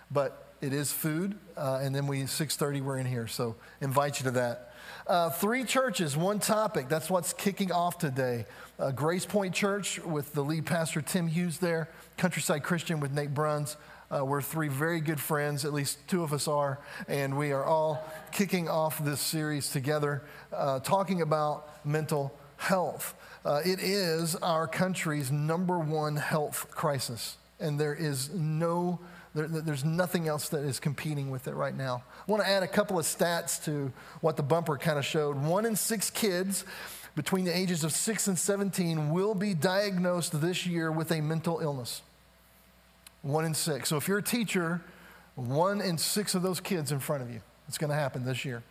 but 0.09 0.53
it 0.61 0.71
is 0.71 0.93
food. 0.93 1.37
Uh, 1.57 1.81
and 1.81 1.93
then 1.93 2.07
we 2.07 2.21
6:30 2.21 2.79
we're 2.79 2.99
in 2.99 3.05
here. 3.05 3.27
So 3.27 3.57
invite 3.81 4.21
you 4.21 4.23
to 4.23 4.31
that. 4.31 4.73
Uh, 5.05 5.29
three 5.29 5.65
churches, 5.65 6.15
one 6.15 6.39
topic. 6.39 6.87
That's 6.87 7.09
what's 7.09 7.33
kicking 7.33 7.69
off 7.69 7.97
today. 7.97 8.45
Uh, 8.79 8.91
Grace 8.91 9.25
Point 9.25 9.53
Church 9.53 9.99
with 9.99 10.31
the 10.31 10.41
lead 10.41 10.65
pastor 10.65 11.01
Tim 11.01 11.27
Hughes 11.27 11.57
there. 11.57 11.89
Countryside 12.15 12.63
Christian 12.63 13.01
with 13.01 13.11
Nate 13.11 13.33
Bruns. 13.33 13.75
Uh, 14.09 14.23
we're 14.23 14.41
three 14.41 14.69
very 14.69 15.01
good 15.01 15.19
friends, 15.19 15.65
at 15.65 15.73
least 15.73 15.99
two 16.07 16.23
of 16.23 16.31
us 16.31 16.47
are, 16.47 16.79
and 17.09 17.37
we 17.37 17.51
are 17.51 17.65
all 17.65 18.01
kicking 18.31 18.69
off 18.69 19.03
this 19.03 19.19
series 19.19 19.69
together, 19.69 20.23
uh, 20.53 20.79
talking 20.79 21.21
about 21.21 21.85
mental 21.85 22.33
health. 22.55 23.15
Uh, 23.43 23.59
it 23.65 23.79
is 23.81 24.37
our 24.37 24.65
country's 24.65 25.29
number 25.29 25.77
one 25.77 26.15
health 26.15 26.71
crisis, 26.71 27.35
and 27.59 27.79
there 27.79 27.93
is 27.93 28.33
no 28.33 28.99
there, 29.33 29.47
there's 29.47 29.85
nothing 29.85 30.27
else 30.27 30.49
that 30.49 30.63
is 30.63 30.79
competing 30.79 31.29
with 31.29 31.47
it 31.47 31.53
right 31.53 31.75
now. 31.75 32.03
I 32.27 32.31
want 32.31 32.43
to 32.43 32.49
add 32.49 32.63
a 32.63 32.67
couple 32.67 32.97
of 32.97 33.05
stats 33.05 33.63
to 33.65 33.91
what 34.21 34.35
the 34.35 34.41
bumper 34.41 34.77
kind 34.77 34.97
of 34.97 35.05
showed. 35.05 35.37
One 35.37 35.65
in 35.65 35.75
six 35.75 36.09
kids 36.09 36.65
between 37.15 37.45
the 37.45 37.55
ages 37.55 37.83
of 37.83 37.91
6 37.91 38.27
and 38.27 38.37
17 38.37 39.11
will 39.11 39.35
be 39.35 39.53
diagnosed 39.53 40.39
this 40.41 40.65
year 40.65 40.91
with 40.91 41.11
a 41.11 41.21
mental 41.21 41.59
illness. 41.59 42.01
One 43.21 43.45
in 43.45 43.53
six. 43.53 43.89
So 43.89 43.97
if 43.97 44.07
you're 44.07 44.19
a 44.19 44.23
teacher, 44.23 44.81
one 45.35 45.81
in 45.81 45.97
six 45.97 46.35
of 46.35 46.41
those 46.41 46.59
kids 46.59 46.91
in 46.91 46.99
front 46.99 47.23
of 47.23 47.31
you. 47.31 47.41
It's 47.67 47.77
going 47.77 47.89
to 47.89 47.95
happen 47.95 48.23
this 48.23 48.45
year. 48.45 48.63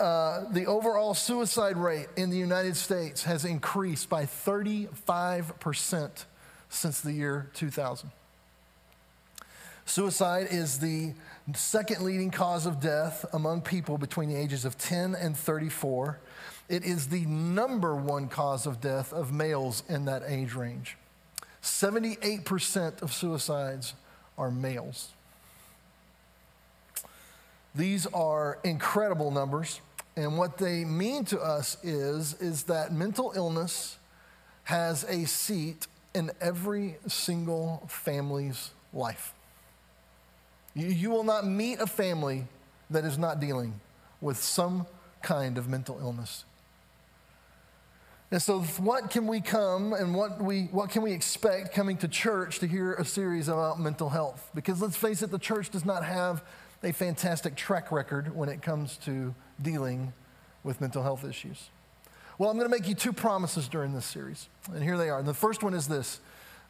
Uh, 0.00 0.44
the 0.50 0.66
overall 0.66 1.14
suicide 1.14 1.76
rate 1.76 2.08
in 2.16 2.30
the 2.30 2.38
United 2.38 2.76
States 2.76 3.24
has 3.24 3.44
increased 3.44 4.08
by 4.08 4.24
35% 4.24 6.24
since 6.72 7.00
the 7.00 7.12
year 7.12 7.50
2000. 7.54 8.10
Suicide 9.84 10.48
is 10.50 10.78
the 10.78 11.12
second 11.54 12.02
leading 12.04 12.30
cause 12.30 12.66
of 12.66 12.80
death 12.80 13.24
among 13.32 13.60
people 13.60 13.98
between 13.98 14.28
the 14.28 14.36
ages 14.36 14.64
of 14.64 14.78
10 14.78 15.14
and 15.14 15.36
34. 15.36 16.18
It 16.68 16.84
is 16.84 17.08
the 17.08 17.26
number 17.26 17.94
one 17.94 18.28
cause 18.28 18.66
of 18.66 18.80
death 18.80 19.12
of 19.12 19.32
males 19.32 19.82
in 19.88 20.06
that 20.06 20.22
age 20.26 20.54
range. 20.54 20.96
78% 21.62 23.02
of 23.02 23.12
suicides 23.12 23.94
are 24.38 24.50
males. 24.50 25.10
These 27.74 28.06
are 28.06 28.58
incredible 28.64 29.30
numbers, 29.30 29.80
and 30.16 30.36
what 30.38 30.58
they 30.58 30.84
mean 30.84 31.24
to 31.26 31.40
us 31.40 31.76
is, 31.82 32.34
is 32.34 32.64
that 32.64 32.92
mental 32.92 33.32
illness 33.34 33.98
has 34.64 35.04
a 35.04 35.26
seat 35.26 35.86
in 36.14 36.30
every 36.40 36.96
single 37.06 37.84
family's 37.88 38.70
life. 38.92 39.32
You, 40.74 40.86
you 40.86 41.10
will 41.10 41.24
not 41.24 41.46
meet 41.46 41.80
a 41.80 41.86
family 41.86 42.46
that 42.90 43.04
is 43.04 43.18
not 43.18 43.40
dealing 43.40 43.80
with 44.20 44.36
some 44.36 44.86
kind 45.22 45.58
of 45.58 45.68
mental 45.68 45.98
illness. 46.00 46.44
And 48.30 48.40
so, 48.40 48.60
what 48.60 49.10
can 49.10 49.26
we 49.26 49.42
come 49.42 49.92
and 49.92 50.14
what, 50.14 50.42
we, 50.42 50.62
what 50.72 50.88
can 50.88 51.02
we 51.02 51.12
expect 51.12 51.74
coming 51.74 51.98
to 51.98 52.08
church 52.08 52.60
to 52.60 52.66
hear 52.66 52.94
a 52.94 53.04
series 53.04 53.48
about 53.48 53.78
mental 53.78 54.08
health? 54.08 54.50
Because 54.54 54.80
let's 54.80 54.96
face 54.96 55.22
it, 55.22 55.30
the 55.30 55.38
church 55.38 55.68
does 55.68 55.84
not 55.84 56.02
have 56.02 56.42
a 56.82 56.92
fantastic 56.92 57.56
track 57.56 57.92
record 57.92 58.34
when 58.34 58.48
it 58.48 58.62
comes 58.62 58.96
to 59.04 59.34
dealing 59.60 60.14
with 60.64 60.80
mental 60.80 61.02
health 61.02 61.26
issues. 61.26 61.68
Well, 62.42 62.50
I'm 62.50 62.58
going 62.58 62.68
to 62.68 62.76
make 62.76 62.88
you 62.88 62.96
two 62.96 63.12
promises 63.12 63.68
during 63.68 63.94
this 63.94 64.04
series, 64.04 64.48
and 64.74 64.82
here 64.82 64.98
they 64.98 65.10
are. 65.10 65.20
And 65.20 65.28
the 65.28 65.32
first 65.32 65.62
one 65.62 65.74
is 65.74 65.86
this 65.86 66.18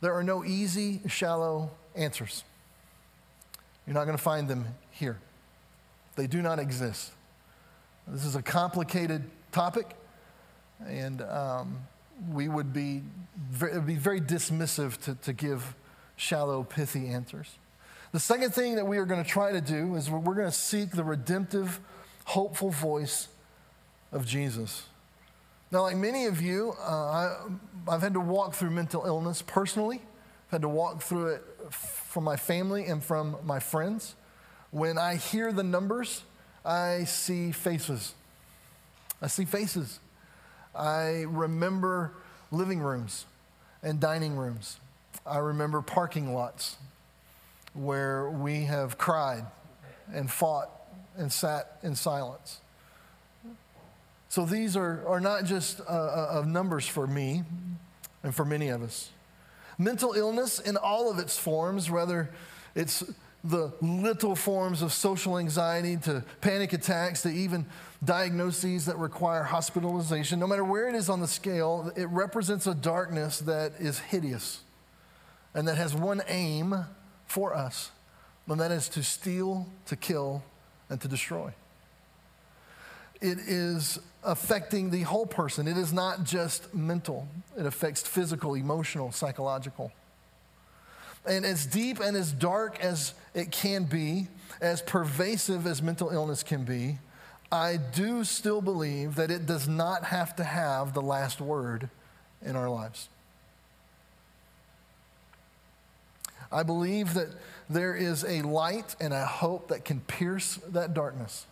there 0.03 0.13
are 0.13 0.23
no 0.23 0.45
easy, 0.45 1.01
shallow 1.09 1.71
answers. 1.97 2.45
You're 3.87 3.95
not 3.95 4.05
going 4.05 4.15
to 4.15 4.23
find 4.23 4.49
them 4.49 4.67
here, 4.91 5.17
they 6.15 6.27
do 6.27 6.43
not 6.43 6.59
exist. 6.59 7.13
This 8.07 8.27
is 8.27 8.37
a 8.37 8.43
complicated 8.43 9.23
topic 9.51 9.97
and 10.87 11.23
um, 11.23 11.79
we 12.31 12.49
would 12.49 12.75
be 12.75 13.01
very, 13.51 13.81
be 13.81 13.95
very 13.95 14.21
dismissive 14.21 15.01
to, 15.05 15.15
to 15.23 15.33
give 15.33 15.75
shallow, 16.17 16.65
pithy 16.65 17.09
answers. 17.09 17.49
The 18.13 18.21
second 18.21 18.53
thing 18.53 18.77
that 18.77 18.87
we 18.87 18.99
are 18.99 19.07
going 19.07 19.25
to 19.25 19.31
try 19.31 19.53
to 19.53 19.63
do 19.63 19.95
is 19.95 20.11
we're 20.11 20.35
going 20.35 20.45
to 20.45 20.53
seek 20.53 20.91
the 20.91 21.05
redemptive, 21.05 21.81
hopeful 22.27 22.69
voice 22.69 23.29
of 24.13 24.27
Jesus. 24.27 24.85
Now, 25.73 25.83
like 25.83 25.97
many 25.97 26.27
of 26.27 26.43
you, 26.43 26.75
uh, 26.79 26.85
I, 26.85 27.37
I've 27.89 28.03
had 28.03 28.13
to 28.13 28.21
walk 28.21 28.53
through 28.55 28.71
mental 28.71 29.07
illness 29.07 29.41
personally. 29.41 30.03
I've 30.47 30.51
had 30.51 30.63
to 30.63 30.69
walk 30.69 31.01
through 31.01 31.29
it 31.29 31.43
from 31.71 32.25
my 32.25 32.37
family 32.37 32.85
and 32.85 33.03
from 33.03 33.37
my 33.43 33.59
friends. 33.59 34.15
When 34.71 34.99
I 34.99 35.17
hear 35.17 35.51
the 35.51 35.63
numbers, 35.63 36.25
I 36.63 37.05
see 37.05 37.53
faces. 37.53 38.13
I 39.23 39.29
see 39.29 39.47
faces. 39.47 39.99
I 40.75 41.25
remember 41.27 42.13
living 42.51 42.81
rooms 42.81 43.25
and 43.83 43.99
dining 43.99 44.37
rooms. 44.37 44.79
I 45.25 45.39
remember 45.39 45.81
parking 45.81 46.35
lots 46.35 46.77
where 47.73 48.29
we 48.29 48.65
have 48.65 48.99
cried 48.99 49.47
and 50.13 50.31
fought 50.31 50.69
and 51.17 51.33
sat 51.33 51.79
in 51.83 51.95
silence. 51.95 52.61
So 54.33 54.47
these 54.47 54.79
are, 54.79 55.07
are 55.07 55.21
not 55.21 55.45
just 55.45 55.83
uh, 55.83 55.83
uh, 56.41 56.45
numbers 56.47 56.89
for 56.89 57.07
me 57.07 57.43
and 58.23 58.35
for 58.35 58.47
many 58.47 58.69
of 58.69 58.83
us. 58.83 59.11
Mental 59.77 60.15
illness 60.15 60.59
in 60.59 60.79
all 60.79 61.11
of 61.11 61.19
its 61.19 61.37
forms, 61.37 61.91
whether 61.91 62.31
it's 62.75 63.05
the 63.45 63.75
little 63.83 64.35
forms 64.35 64.81
of 64.81 64.91
social 64.91 65.37
anxiety 65.37 65.99
to 65.99 66.25
panic 66.41 66.73
attacks 66.73 67.21
to 67.25 67.29
even 67.29 67.67
diagnoses 68.03 68.87
that 68.87 68.97
require 68.97 69.43
hospitalization, 69.43 70.39
no 70.39 70.47
matter 70.47 70.65
where 70.65 70.89
it 70.89 70.95
is 70.95 71.11
on 71.11 71.21
the 71.21 71.29
scale, 71.29 71.93
it 71.95 72.09
represents 72.09 72.67
a 72.67 72.75
darkness 72.75 73.41
that 73.41 73.73
is 73.81 73.99
hideous 73.99 74.63
and 75.53 75.69
that 75.69 75.77
has 75.77 75.95
one 75.95 76.23
aim 76.27 76.75
for 77.27 77.55
us, 77.55 77.91
and 78.49 78.59
that 78.59 78.71
is 78.71 78.89
to 78.89 79.03
steal, 79.03 79.67
to 79.85 79.95
kill, 79.95 80.43
and 80.89 80.99
to 81.03 81.07
destroy. 81.07 81.53
It 83.23 83.39
is 83.39 84.01
affecting 84.25 84.91
the 84.91 85.03
whole 85.03 85.27
person. 85.27 85.69
It 85.69 85.79
is 85.79 85.93
not 85.93 86.25
just 86.25 86.75
mental, 86.75 87.29
it 87.57 87.67
affects 87.67 88.03
physical, 88.03 88.55
emotional, 88.55 89.13
psychological. 89.13 89.93
And 91.25 91.45
as 91.45 91.67
deep 91.67 92.01
and 92.01 92.17
as 92.17 92.33
dark 92.33 92.81
as 92.85 93.15
it 93.33 93.53
can 93.53 93.85
be, 93.85 94.27
as 94.61 94.83
pervasive 94.83 95.69
as 95.69 95.81
mental 95.81 96.11
illness 96.11 96.43
can 96.43 96.65
be, 96.65 96.99
I 97.53 97.77
do 97.77 98.25
still 98.25 98.61
believe 98.61 99.15
that 99.15 99.31
it 99.31 99.47
does 99.47 99.69
not 99.69 100.05
have 100.05 100.35
to 100.37 100.45
have 100.45 100.95
the 100.95 101.03
last 101.03 101.41
word 101.41 101.89
in 102.45 102.57
our 102.57 102.69
lives. 102.69 103.09
I 106.51 106.65
believe 106.65 107.15
that 107.15 107.29
there 107.71 107.95
is 107.95 108.25
a 108.25 108.43
light 108.43 108.97
and 109.01 109.15
a 109.15 109.25
hope 109.25 109.69
that 109.69 109.85
can 109.85 110.01
pierce 110.01 110.57
that 110.71 110.93
darkness. 110.93 111.47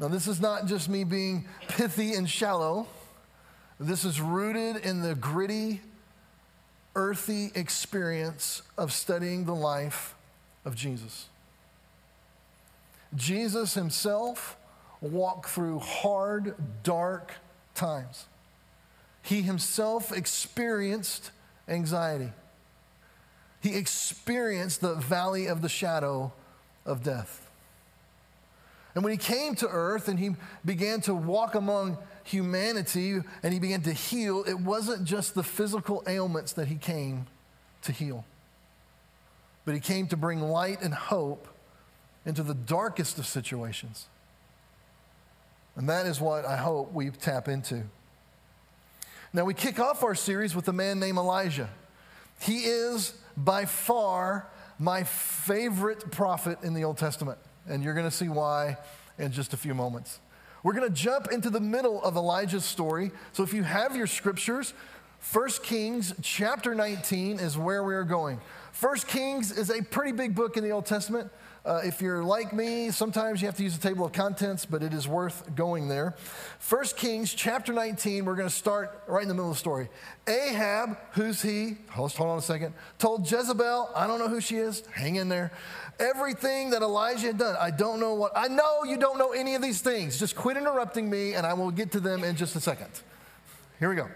Now, 0.00 0.08
this 0.08 0.26
is 0.26 0.40
not 0.40 0.66
just 0.66 0.88
me 0.88 1.04
being 1.04 1.46
pithy 1.68 2.14
and 2.14 2.28
shallow. 2.28 2.86
This 3.78 4.04
is 4.04 4.20
rooted 4.20 4.84
in 4.84 5.02
the 5.02 5.14
gritty 5.14 5.80
earthy 6.96 7.50
experience 7.54 8.62
of 8.78 8.92
studying 8.92 9.44
the 9.44 9.54
life 9.54 10.14
of 10.64 10.74
Jesus. 10.74 11.28
Jesus 13.14 13.74
himself 13.74 14.56
walked 15.00 15.50
through 15.50 15.78
hard, 15.80 16.54
dark 16.82 17.32
times. 17.74 18.26
He 19.22 19.42
himself 19.42 20.12
experienced 20.12 21.30
anxiety. 21.68 22.32
He 23.60 23.76
experienced 23.76 24.80
the 24.80 24.94
valley 24.94 25.46
of 25.46 25.62
the 25.62 25.68
shadow 25.68 26.32
of 26.84 27.02
death. 27.02 27.43
And 28.94 29.02
when 29.02 29.10
he 29.10 29.16
came 29.16 29.54
to 29.56 29.68
earth 29.68 30.08
and 30.08 30.18
he 30.18 30.36
began 30.64 31.00
to 31.02 31.14
walk 31.14 31.54
among 31.54 31.98
humanity 32.22 33.20
and 33.42 33.52
he 33.52 33.58
began 33.58 33.82
to 33.82 33.92
heal, 33.92 34.44
it 34.46 34.58
wasn't 34.58 35.04
just 35.04 35.34
the 35.34 35.42
physical 35.42 36.02
ailments 36.06 36.52
that 36.52 36.68
he 36.68 36.76
came 36.76 37.26
to 37.82 37.92
heal, 37.92 38.24
but 39.64 39.74
he 39.74 39.80
came 39.80 40.06
to 40.08 40.16
bring 40.16 40.40
light 40.40 40.80
and 40.80 40.94
hope 40.94 41.48
into 42.24 42.42
the 42.42 42.54
darkest 42.54 43.18
of 43.18 43.26
situations. 43.26 44.06
And 45.76 45.88
that 45.88 46.06
is 46.06 46.20
what 46.20 46.44
I 46.44 46.56
hope 46.56 46.92
we 46.92 47.10
tap 47.10 47.48
into. 47.48 47.82
Now, 49.32 49.44
we 49.44 49.54
kick 49.54 49.80
off 49.80 50.04
our 50.04 50.14
series 50.14 50.54
with 50.54 50.68
a 50.68 50.72
man 50.72 51.00
named 51.00 51.18
Elijah. 51.18 51.68
He 52.40 52.58
is 52.58 53.12
by 53.36 53.64
far 53.64 54.46
my 54.78 55.02
favorite 55.02 56.12
prophet 56.12 56.58
in 56.62 56.74
the 56.74 56.84
Old 56.84 56.98
Testament 56.98 57.38
and 57.68 57.82
you're 57.82 57.94
going 57.94 58.06
to 58.06 58.16
see 58.16 58.28
why 58.28 58.76
in 59.18 59.32
just 59.32 59.52
a 59.52 59.56
few 59.56 59.74
moments. 59.74 60.20
We're 60.62 60.72
going 60.72 60.88
to 60.88 60.94
jump 60.94 61.30
into 61.30 61.50
the 61.50 61.60
middle 61.60 62.02
of 62.02 62.16
Elijah's 62.16 62.64
story. 62.64 63.10
So 63.32 63.42
if 63.42 63.52
you 63.52 63.62
have 63.62 63.96
your 63.96 64.06
scriptures, 64.06 64.72
1 65.32 65.48
Kings 65.62 66.14
chapter 66.22 66.74
19 66.74 67.38
is 67.38 67.56
where 67.56 67.82
we 67.82 67.94
are 67.94 68.04
going. 68.04 68.40
1 68.80 68.96
Kings 69.06 69.56
is 69.56 69.70
a 69.70 69.82
pretty 69.82 70.12
big 70.12 70.34
book 70.34 70.56
in 70.56 70.64
the 70.64 70.70
Old 70.70 70.86
Testament. 70.86 71.30
Uh, 71.64 71.80
if 71.82 72.02
you're 72.02 72.22
like 72.22 72.52
me, 72.52 72.90
sometimes 72.90 73.40
you 73.40 73.46
have 73.46 73.56
to 73.56 73.62
use 73.62 73.74
a 73.74 73.80
table 73.80 74.04
of 74.04 74.12
contents, 74.12 74.66
but 74.66 74.82
it 74.82 74.92
is 74.92 75.08
worth 75.08 75.54
going 75.54 75.88
there. 75.88 76.14
1 76.68 76.84
Kings 76.96 77.32
chapter 77.32 77.72
19, 77.72 78.26
we're 78.26 78.34
going 78.34 78.48
to 78.48 78.54
start 78.54 79.02
right 79.06 79.22
in 79.22 79.28
the 79.28 79.34
middle 79.34 79.48
of 79.48 79.56
the 79.56 79.60
story. 79.60 79.88
Ahab, 80.26 80.98
who's 81.12 81.40
he? 81.40 81.78
Hold, 81.90 82.12
hold 82.12 82.30
on 82.30 82.38
a 82.38 82.42
second. 82.42 82.74
Told 82.98 83.30
Jezebel, 83.30 83.90
I 83.94 84.06
don't 84.06 84.18
know 84.18 84.28
who 84.28 84.42
she 84.42 84.56
is, 84.56 84.84
hang 84.92 85.16
in 85.16 85.30
there. 85.30 85.52
Everything 85.98 86.70
that 86.70 86.82
Elijah 86.82 87.28
had 87.28 87.38
done, 87.38 87.56
I 87.58 87.70
don't 87.70 88.00
know 88.00 88.14
what, 88.14 88.32
I 88.34 88.48
know 88.48 88.84
you 88.84 88.96
don't 88.96 89.18
know 89.18 89.32
any 89.32 89.54
of 89.54 89.62
these 89.62 89.80
things. 89.80 90.18
Just 90.18 90.34
quit 90.34 90.56
interrupting 90.56 91.08
me 91.08 91.34
and 91.34 91.46
I 91.46 91.54
will 91.54 91.70
get 91.70 91.92
to 91.92 92.00
them 92.00 92.24
in 92.24 92.36
just 92.36 92.56
a 92.56 92.60
second. 92.60 92.88
Here 93.78 93.88
we 93.88 93.96
go. 93.96 94.08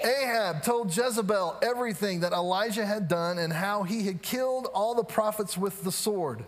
Ahab 0.00 0.62
told 0.62 0.96
Jezebel 0.96 1.58
everything 1.62 2.20
that 2.20 2.32
Elijah 2.32 2.84
had 2.84 3.06
done 3.06 3.38
and 3.38 3.52
how 3.52 3.84
he 3.84 4.04
had 4.04 4.20
killed 4.22 4.66
all 4.74 4.94
the 4.94 5.04
prophets 5.04 5.56
with 5.56 5.84
the 5.84 5.92
sword. 5.92 6.44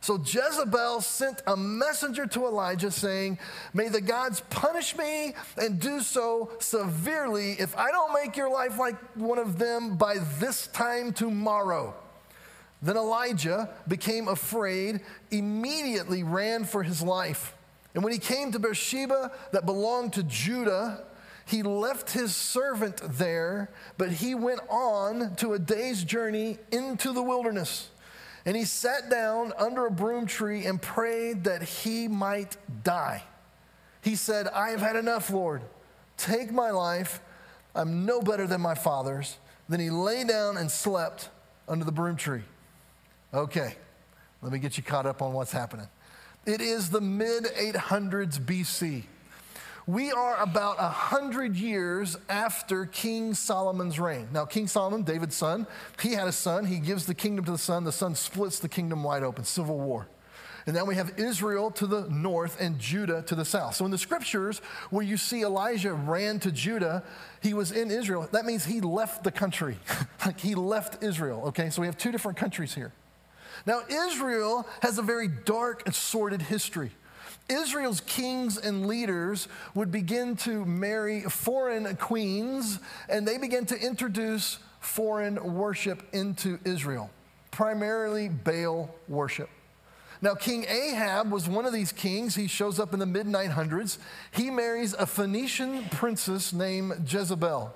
So 0.00 0.18
Jezebel 0.18 1.00
sent 1.00 1.42
a 1.46 1.56
messenger 1.56 2.26
to 2.26 2.46
Elijah 2.46 2.90
saying, 2.90 3.38
May 3.74 3.88
the 3.88 4.00
gods 4.00 4.40
punish 4.50 4.96
me 4.96 5.34
and 5.56 5.80
do 5.80 6.00
so 6.00 6.50
severely 6.60 7.52
if 7.52 7.76
I 7.76 7.90
don't 7.90 8.12
make 8.12 8.36
your 8.36 8.50
life 8.50 8.78
like 8.78 8.96
one 9.14 9.38
of 9.38 9.58
them 9.58 9.96
by 9.96 10.18
this 10.38 10.68
time 10.68 11.12
tomorrow. 11.12 11.94
Then 12.86 12.96
Elijah 12.96 13.68
became 13.88 14.28
afraid, 14.28 15.00
immediately 15.32 16.22
ran 16.22 16.64
for 16.64 16.84
his 16.84 17.02
life. 17.02 17.52
And 17.94 18.04
when 18.04 18.12
he 18.12 18.20
came 18.20 18.52
to 18.52 18.60
Beersheba 18.60 19.32
that 19.50 19.66
belonged 19.66 20.12
to 20.12 20.22
Judah, 20.22 21.02
he 21.46 21.64
left 21.64 22.12
his 22.12 22.36
servant 22.36 23.00
there, 23.02 23.70
but 23.98 24.12
he 24.12 24.36
went 24.36 24.60
on 24.68 25.34
to 25.36 25.54
a 25.54 25.58
day's 25.58 26.04
journey 26.04 26.58
into 26.70 27.12
the 27.12 27.22
wilderness. 27.22 27.90
And 28.44 28.56
he 28.56 28.64
sat 28.64 29.10
down 29.10 29.52
under 29.58 29.86
a 29.86 29.90
broom 29.90 30.26
tree 30.26 30.64
and 30.64 30.80
prayed 30.80 31.42
that 31.42 31.64
he 31.64 32.06
might 32.06 32.56
die. 32.84 33.24
He 34.00 34.14
said, 34.14 34.46
I 34.46 34.70
have 34.70 34.80
had 34.80 34.94
enough, 34.94 35.28
Lord. 35.30 35.62
Take 36.16 36.52
my 36.52 36.70
life. 36.70 37.20
I'm 37.74 38.06
no 38.06 38.20
better 38.20 38.46
than 38.46 38.60
my 38.60 38.76
father's. 38.76 39.38
Then 39.68 39.80
he 39.80 39.90
lay 39.90 40.22
down 40.22 40.56
and 40.56 40.70
slept 40.70 41.30
under 41.66 41.84
the 41.84 41.90
broom 41.90 42.14
tree. 42.14 42.44
Okay, 43.36 43.74
let 44.40 44.50
me 44.50 44.58
get 44.58 44.78
you 44.78 44.82
caught 44.82 45.04
up 45.04 45.20
on 45.20 45.34
what's 45.34 45.52
happening. 45.52 45.86
It 46.46 46.62
is 46.62 46.88
the 46.88 47.02
mid 47.02 47.44
800s 47.44 48.40
BC. 48.40 49.02
We 49.86 50.10
are 50.10 50.40
about 50.40 50.76
a 50.78 50.88
hundred 50.88 51.54
years 51.54 52.16
after 52.30 52.86
King 52.86 53.34
Solomon's 53.34 54.00
reign. 54.00 54.28
Now, 54.32 54.46
King 54.46 54.66
Solomon, 54.66 55.02
David's 55.02 55.36
son, 55.36 55.66
he 56.00 56.12
had 56.12 56.26
a 56.26 56.32
son. 56.32 56.64
He 56.64 56.78
gives 56.78 57.04
the 57.04 57.14
kingdom 57.14 57.44
to 57.44 57.52
the 57.52 57.58
son. 57.58 57.84
The 57.84 57.92
son 57.92 58.14
splits 58.14 58.58
the 58.58 58.70
kingdom 58.70 59.02
wide 59.02 59.22
open, 59.22 59.44
civil 59.44 59.78
war. 59.78 60.08
And 60.66 60.74
then 60.74 60.86
we 60.86 60.94
have 60.94 61.18
Israel 61.18 61.70
to 61.72 61.86
the 61.86 62.08
north 62.08 62.58
and 62.58 62.78
Judah 62.78 63.20
to 63.26 63.34
the 63.34 63.44
south. 63.44 63.74
So 63.74 63.84
in 63.84 63.90
the 63.90 63.98
scriptures, 63.98 64.60
where 64.88 65.04
you 65.04 65.18
see 65.18 65.42
Elijah 65.42 65.92
ran 65.92 66.40
to 66.40 66.50
Judah, 66.50 67.04
he 67.42 67.52
was 67.52 67.70
in 67.70 67.90
Israel. 67.90 68.28
That 68.32 68.46
means 68.46 68.64
he 68.64 68.80
left 68.80 69.24
the 69.24 69.30
country. 69.30 69.76
like 70.24 70.40
he 70.40 70.54
left 70.54 71.04
Israel, 71.04 71.42
okay? 71.48 71.68
So 71.68 71.82
we 71.82 71.86
have 71.86 71.98
two 71.98 72.10
different 72.10 72.38
countries 72.38 72.74
here. 72.74 72.92
Now, 73.66 73.82
Israel 73.88 74.66
has 74.80 74.98
a 74.98 75.02
very 75.02 75.28
dark 75.28 75.82
and 75.86 75.94
sordid 75.94 76.42
history. 76.42 76.92
Israel's 77.48 78.00
kings 78.00 78.56
and 78.56 78.86
leaders 78.86 79.48
would 79.74 79.90
begin 79.90 80.36
to 80.36 80.64
marry 80.64 81.22
foreign 81.22 81.96
queens, 81.96 82.78
and 83.08 83.26
they 83.26 83.38
began 83.38 83.66
to 83.66 83.78
introduce 83.78 84.58
foreign 84.80 85.54
worship 85.54 86.02
into 86.12 86.58
Israel, 86.64 87.10
primarily 87.50 88.28
Baal 88.28 88.94
worship. 89.08 89.50
Now, 90.22 90.34
King 90.34 90.64
Ahab 90.64 91.30
was 91.30 91.48
one 91.48 91.66
of 91.66 91.72
these 91.72 91.92
kings. 91.92 92.34
He 92.34 92.46
shows 92.46 92.80
up 92.80 92.94
in 92.94 93.00
the 93.00 93.06
mid 93.06 93.26
900s. 93.26 93.98
He 94.30 94.50
marries 94.50 94.94
a 94.94 95.06
Phoenician 95.06 95.84
princess 95.90 96.52
named 96.52 97.06
Jezebel. 97.06 97.72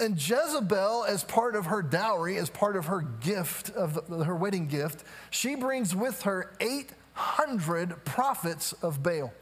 And 0.00 0.16
Jezebel, 0.16 1.04
as 1.08 1.24
part 1.24 1.56
of 1.56 1.66
her 1.66 1.82
dowry, 1.82 2.36
as 2.36 2.50
part 2.50 2.76
of 2.76 2.86
her 2.86 3.00
gift, 3.00 3.70
of 3.70 4.08
the, 4.08 4.24
her 4.24 4.36
wedding 4.36 4.68
gift, 4.68 5.04
she 5.30 5.54
brings 5.56 5.94
with 5.94 6.22
her 6.22 6.52
800 6.60 8.04
prophets 8.04 8.72
of 8.74 9.02
Baal. 9.02 9.32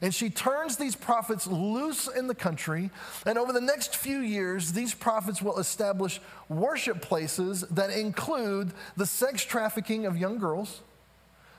And 0.00 0.14
she 0.14 0.30
turns 0.30 0.76
these 0.76 0.94
prophets 0.94 1.46
loose 1.46 2.06
in 2.06 2.28
the 2.28 2.34
country. 2.34 2.90
And 3.26 3.36
over 3.36 3.52
the 3.52 3.60
next 3.60 3.96
few 3.96 4.18
years, 4.18 4.72
these 4.72 4.94
prophets 4.94 5.42
will 5.42 5.58
establish 5.58 6.20
worship 6.48 7.02
places 7.02 7.62
that 7.62 7.90
include 7.90 8.72
the 8.96 9.06
sex 9.06 9.42
trafficking 9.42 10.06
of 10.06 10.16
young 10.16 10.38
girls, 10.38 10.82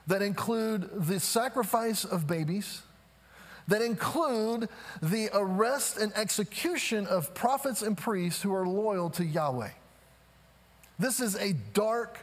that 0.08 0.22
include 0.22 0.90
the 0.94 1.20
sacrifice 1.20 2.06
of 2.06 2.28
babies, 2.28 2.82
that 3.70 3.82
include 3.82 4.68
the 5.02 5.30
arrest 5.32 5.98
and 5.98 6.12
execution 6.16 7.08
of 7.08 7.34
prophets 7.34 7.82
and 7.82 7.98
priests 7.98 8.42
who 8.42 8.54
are 8.54 8.68
loyal 8.68 9.10
to 9.12 9.24
Yahweh. 9.24 9.70
This 10.98 11.20
is 11.20 11.36
a 11.36 11.54
dark, 11.74 12.20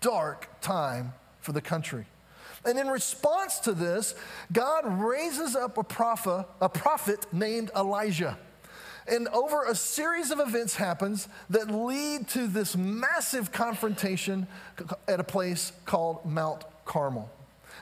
dark 0.00 0.60
time 0.60 1.14
for 1.40 1.52
the 1.52 1.62
country. 1.62 2.06
And 2.66 2.78
in 2.78 2.88
response 2.88 3.60
to 3.60 3.72
this, 3.72 4.14
God 4.52 5.00
raises 5.00 5.56
up 5.56 5.78
a 5.78 5.84
prophet, 5.84 6.46
a 6.60 6.68
prophet 6.68 7.24
named 7.32 7.70
Elijah. 7.74 8.36
And 9.08 9.28
over 9.28 9.64
a 9.64 9.74
series 9.74 10.30
of 10.30 10.40
events 10.40 10.76
happens 10.76 11.28
that 11.48 11.70
lead 11.70 12.28
to 12.28 12.46
this 12.46 12.76
massive 12.76 13.50
confrontation 13.52 14.46
at 15.08 15.20
a 15.20 15.24
place 15.24 15.72
called 15.86 16.26
Mount 16.26 16.64
Carmel. 16.84 17.30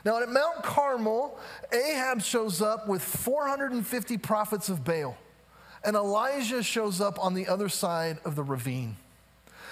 Now, 0.05 0.21
at 0.21 0.29
Mount 0.29 0.63
Carmel, 0.63 1.37
Ahab 1.71 2.21
shows 2.21 2.61
up 2.61 2.87
with 2.87 3.03
450 3.03 4.17
prophets 4.17 4.69
of 4.69 4.83
Baal, 4.83 5.17
and 5.83 5.95
Elijah 5.95 6.63
shows 6.63 7.01
up 7.01 7.23
on 7.23 7.33
the 7.33 7.47
other 7.47 7.69
side 7.69 8.19
of 8.25 8.35
the 8.35 8.43
ravine. 8.43 8.95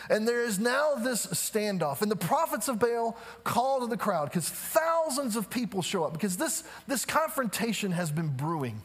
And 0.10 0.28
there 0.28 0.44
is 0.44 0.58
now 0.58 0.96
this 0.96 1.26
standoff. 1.28 2.02
And 2.02 2.10
the 2.10 2.16
prophets 2.16 2.68
of 2.68 2.80
Baal 2.80 3.18
call 3.44 3.82
to 3.82 3.88
the 3.88 3.98
crowd 3.98 4.30
because 4.30 4.48
thousands 4.48 5.36
of 5.36 5.50
people 5.50 5.82
show 5.82 6.06
up 6.06 6.14
because 6.14 6.38
this, 6.38 6.64
this 6.88 7.06
confrontation 7.06 7.92
has 7.92 8.10
been 8.12 8.30
brewing. 8.30 8.82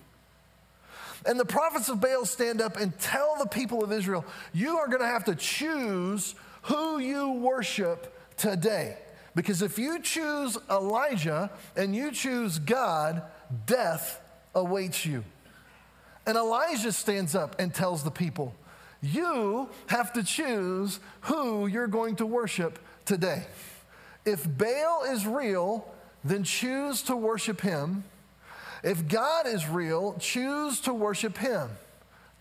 And 1.24 1.38
the 1.38 1.44
prophets 1.44 1.88
of 1.88 2.00
Baal 2.00 2.24
stand 2.24 2.60
up 2.60 2.76
and 2.76 2.98
tell 2.98 3.36
the 3.38 3.46
people 3.46 3.84
of 3.84 3.92
Israel, 3.92 4.24
you 4.52 4.78
are 4.78 4.88
going 4.88 5.00
to 5.00 5.06
have 5.06 5.24
to 5.26 5.36
choose 5.36 6.34
who 6.62 6.98
you 6.98 7.32
worship 7.32 8.12
today. 8.36 8.98
Because 9.34 9.62
if 9.62 9.78
you 9.78 10.00
choose 10.00 10.58
Elijah 10.70 11.50
and 11.76 11.94
you 11.94 12.12
choose 12.12 12.58
God, 12.58 13.22
death 13.66 14.20
awaits 14.54 15.06
you. 15.06 15.24
And 16.26 16.36
Elijah 16.36 16.92
stands 16.92 17.34
up 17.34 17.56
and 17.58 17.74
tells 17.74 18.04
the 18.04 18.10
people, 18.10 18.54
You 19.00 19.68
have 19.86 20.12
to 20.12 20.22
choose 20.22 21.00
who 21.22 21.66
you're 21.66 21.86
going 21.86 22.16
to 22.16 22.26
worship 22.26 22.78
today. 23.04 23.44
If 24.24 24.46
Baal 24.46 25.04
is 25.10 25.26
real, 25.26 25.92
then 26.22 26.44
choose 26.44 27.02
to 27.02 27.16
worship 27.16 27.60
him. 27.60 28.04
If 28.84 29.08
God 29.08 29.46
is 29.46 29.68
real, 29.68 30.16
choose 30.18 30.80
to 30.80 30.94
worship 30.94 31.38
him. 31.38 31.70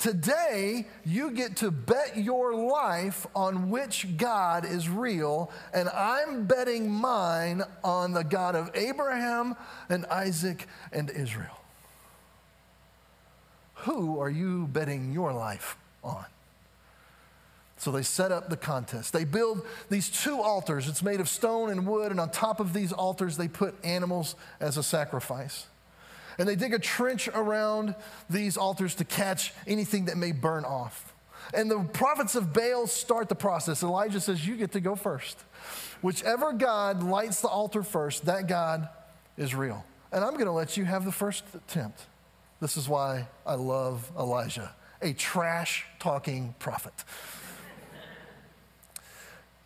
Today, 0.02 0.88
you 1.06 1.30
get 1.30 1.58
to 1.58 1.70
bet 1.70 2.18
your 2.18 2.56
life 2.56 3.28
on 3.36 3.70
which 3.70 4.18
God 4.18 4.66
is 4.66 4.90
real, 4.90 5.52
and 5.76 5.88
I'm 5.90 6.46
betting 6.46 6.90
mine 6.90 7.62
on 7.84 8.14
the 8.14 8.24
God 8.24 8.56
of 8.56 8.72
Abraham 8.74 9.56
and 9.90 10.08
Isaac 10.08 10.68
and 10.92 11.12
Israel. 11.12 11.56
Who 13.76 14.20
are 14.20 14.30
you 14.30 14.66
betting 14.66 15.12
your 15.12 15.34
life 15.34 15.78
on? 16.04 16.26
So 17.78 17.92
they 17.92 18.02
set 18.02 18.32
up 18.32 18.50
the 18.50 18.58
contest. 18.58 19.14
They 19.14 19.24
build 19.24 19.64
these 19.92 20.10
two 20.10 20.42
altars. 20.42 20.88
It's 20.90 21.04
made 21.04 21.20
of 21.20 21.30
stone 21.30 21.70
and 21.70 21.86
wood, 21.86 22.10
and 22.10 22.20
on 22.20 22.32
top 22.32 22.60
of 22.60 22.74
these 22.74 22.92
altars, 22.92 23.38
they 23.38 23.48
put 23.48 23.76
animals 23.86 24.34
as 24.60 24.78
a 24.78 24.84
sacrifice. 24.84 25.68
And 26.42 26.50
they 26.50 26.56
dig 26.56 26.74
a 26.74 26.80
trench 26.80 27.28
around 27.28 27.94
these 28.28 28.58
altars 28.58 28.96
to 28.96 29.06
catch 29.06 29.54
anything 29.68 30.06
that 30.06 30.18
may 30.18 30.32
burn 30.32 30.66
off. 30.66 31.14
And 31.54 31.70
the 31.70 31.84
prophets 31.84 32.34
of 32.34 32.52
Baal 32.52 32.88
start 32.88 33.30
the 33.30 33.36
process. 33.36 33.84
Elijah 33.84 34.20
says, 34.20 34.48
You 34.48 34.56
get 34.56 34.72
to 34.72 34.80
go 34.80 34.96
first. 34.96 35.38
Whichever 36.02 36.52
God 36.52 37.04
lights 37.04 37.42
the 37.42 37.48
altar 37.48 37.84
first, 37.84 38.26
that 38.26 38.48
God 38.48 38.90
is 39.38 39.54
real. 39.54 39.86
And 40.12 40.24
I'm 40.24 40.34
going 40.34 40.48
to 40.48 40.52
let 40.52 40.78
you 40.78 40.84
have 40.84 41.06
the 41.06 41.12
first 41.12 41.44
attempt. 41.54 42.02
This 42.60 42.76
is 42.76 42.90
why 42.90 43.28
I 43.46 43.54
love 43.54 44.12
Elijah, 44.18 44.74
a 45.00 45.14
trash 45.14 45.86
talking 46.00 46.56
prophet. 46.58 46.94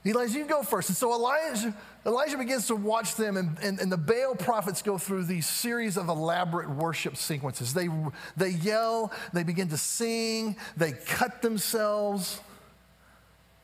Elijah, 0.06 0.40
you 0.40 0.46
go 0.46 0.62
first. 0.62 0.90
And 0.90 0.98
so 0.98 1.14
Elijah, 1.14 1.74
Elijah 2.06 2.38
begins 2.38 2.68
to 2.68 2.76
watch 2.76 3.16
them, 3.16 3.36
and, 3.36 3.58
and, 3.64 3.80
and, 3.80 3.92
the 3.92 3.98
Baal 3.98 4.36
prophets 4.36 4.84
go 4.84 4.96
through 4.96 5.24
these 5.24 5.48
series 5.48 5.98
of 5.98 6.08
elaborate 6.08 6.70
worship 6.70 7.18
sequences. 7.18 7.74
They, 7.74 7.90
they 8.38 8.50
yell, 8.50 9.12
they 9.34 9.42
begin 9.42 9.70
to 9.70 9.78
sing, 9.78 10.56
they 10.78 10.92
cut 10.92 11.42
themselves. 11.42 12.40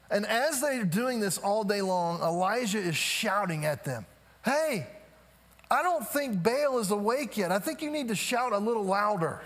And 0.09 0.25
as 0.25 0.59
they're 0.59 0.85
doing 0.85 1.19
this 1.19 1.37
all 1.37 1.63
day 1.63 1.83
long, 1.83 2.19
Elijah 2.21 2.79
is 2.79 2.95
shouting 2.95 3.65
at 3.65 3.83
them 3.83 4.05
Hey, 4.43 4.87
I 5.69 5.83
don't 5.83 6.05
think 6.07 6.41
Baal 6.41 6.79
is 6.79 6.89
awake 6.89 7.37
yet. 7.37 7.51
I 7.51 7.59
think 7.59 7.81
you 7.81 7.91
need 7.91 8.07
to 8.07 8.15
shout 8.15 8.53
a 8.53 8.57
little 8.57 8.83
louder. 8.83 9.41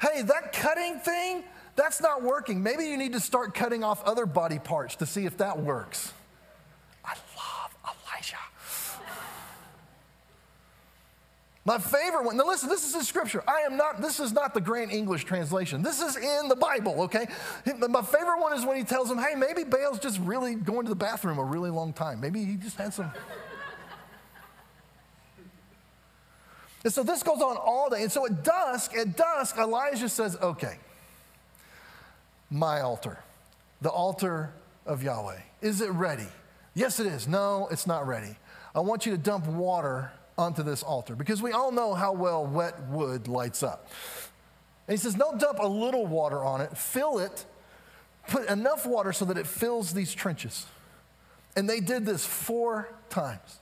Hey, 0.00 0.22
that 0.22 0.52
cutting 0.52 0.98
thing, 1.00 1.44
that's 1.76 2.00
not 2.00 2.22
working. 2.22 2.62
Maybe 2.62 2.84
you 2.84 2.96
need 2.96 3.12
to 3.12 3.20
start 3.20 3.54
cutting 3.54 3.84
off 3.84 4.02
other 4.04 4.24
body 4.24 4.58
parts 4.58 4.96
to 4.96 5.06
see 5.06 5.26
if 5.26 5.36
that 5.38 5.60
works. 5.60 6.12
Elijah. 8.18 8.36
My 11.64 11.78
favorite 11.78 12.24
one. 12.24 12.36
Now 12.38 12.46
listen, 12.46 12.70
this 12.70 12.88
is 12.88 12.94
in 12.94 13.02
scripture. 13.02 13.44
I 13.46 13.60
am 13.60 13.76
not, 13.76 14.00
this 14.00 14.20
is 14.20 14.32
not 14.32 14.54
the 14.54 14.60
grand 14.60 14.90
English 14.90 15.24
translation. 15.24 15.82
This 15.82 16.00
is 16.00 16.16
in 16.16 16.48
the 16.48 16.56
Bible, 16.56 17.02
okay? 17.02 17.26
My 17.66 18.00
favorite 18.00 18.40
one 18.40 18.54
is 18.56 18.64
when 18.64 18.78
he 18.78 18.84
tells 18.84 19.10
him, 19.10 19.18
hey, 19.18 19.34
maybe 19.34 19.64
Baal's 19.64 19.98
just 19.98 20.18
really 20.20 20.54
going 20.54 20.86
to 20.86 20.88
the 20.88 20.96
bathroom 20.96 21.38
a 21.38 21.44
really 21.44 21.68
long 21.68 21.92
time. 21.92 22.20
Maybe 22.20 22.42
he 22.42 22.56
just 22.56 22.76
had 22.78 22.94
some. 22.94 23.12
and 26.84 26.92
so 26.92 27.02
this 27.02 27.22
goes 27.22 27.42
on 27.42 27.58
all 27.58 27.90
day. 27.90 28.02
And 28.02 28.10
so 28.10 28.24
at 28.24 28.42
dusk, 28.42 28.96
at 28.96 29.14
dusk, 29.14 29.58
Elijah 29.58 30.08
says, 30.08 30.38
okay, 30.40 30.78
my 32.50 32.80
altar, 32.80 33.18
the 33.82 33.90
altar 33.90 34.54
of 34.86 35.02
Yahweh. 35.02 35.40
Is 35.60 35.82
it 35.82 35.90
ready? 35.90 36.28
Yes, 36.78 37.00
it 37.00 37.06
is. 37.06 37.26
No, 37.26 37.66
it's 37.72 37.88
not 37.88 38.06
ready. 38.06 38.36
I 38.72 38.78
want 38.78 39.04
you 39.04 39.10
to 39.10 39.18
dump 39.18 39.48
water 39.48 40.12
onto 40.38 40.62
this 40.62 40.84
altar 40.84 41.16
because 41.16 41.42
we 41.42 41.50
all 41.50 41.72
know 41.72 41.92
how 41.92 42.12
well 42.12 42.46
wet 42.46 42.86
wood 42.86 43.26
lights 43.26 43.64
up. 43.64 43.88
And 44.86 44.96
he 44.96 44.96
says, 44.96 45.16
No, 45.16 45.36
dump 45.36 45.58
a 45.58 45.66
little 45.66 46.06
water 46.06 46.44
on 46.44 46.60
it, 46.60 46.78
fill 46.78 47.18
it, 47.18 47.44
put 48.28 48.48
enough 48.48 48.86
water 48.86 49.12
so 49.12 49.24
that 49.24 49.36
it 49.36 49.48
fills 49.48 49.92
these 49.92 50.14
trenches. 50.14 50.66
And 51.56 51.68
they 51.68 51.80
did 51.80 52.06
this 52.06 52.24
four 52.24 52.88
times. 53.10 53.58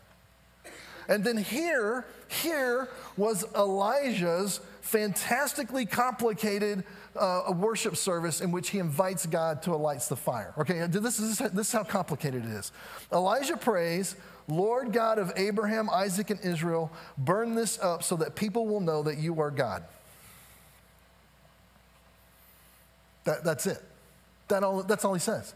And 1.09 1.25
then 1.25 1.39
here, 1.39 2.05
here 2.29 2.91
was 3.17 3.47
Elijah's 3.55 4.61
fantastically 4.83 5.87
complicated 5.87 6.85
uh, 7.19 7.45
a 7.47 7.53
worship 7.53 7.97
service 7.97 8.41
in 8.41 8.53
which 8.53 8.71
he 8.71 8.79
invites 8.79 9.27
God 9.27 9.63
to 9.63 9.77
light 9.77 10.01
the 10.01 10.17
fire. 10.17 10.55
Okay, 10.59 10.87
this 10.87 11.19
is, 11.19 11.39
this 11.39 11.69
is 11.69 11.73
how 11.73 11.85
complicated 11.85 12.45
it 12.45 12.51
is. 12.51 12.73
Elijah 13.13 13.57
prays, 13.57 14.17
Lord 14.49 14.93
God 14.93 15.19
of 15.19 15.33
Abraham, 15.37 15.91
Isaac, 15.91 16.31
and 16.31 16.41
Israel, 16.41 16.91
burn 17.19 17.55
this 17.55 17.79
up 17.81 18.03
so 18.03 18.17
that 18.17 18.37
people 18.37 18.67
will 18.67 18.81
know 18.81 19.03
that 19.03 19.19
you 19.19 19.41
are 19.41 19.51
God. 19.51 19.85
That, 23.25 23.45
that's 23.45 23.67
it. 23.67 23.83
That 24.49 24.63
all, 24.63 24.83
that's 24.83 25.05
all 25.05 25.15
he 25.15 25.21
says. 25.21 25.55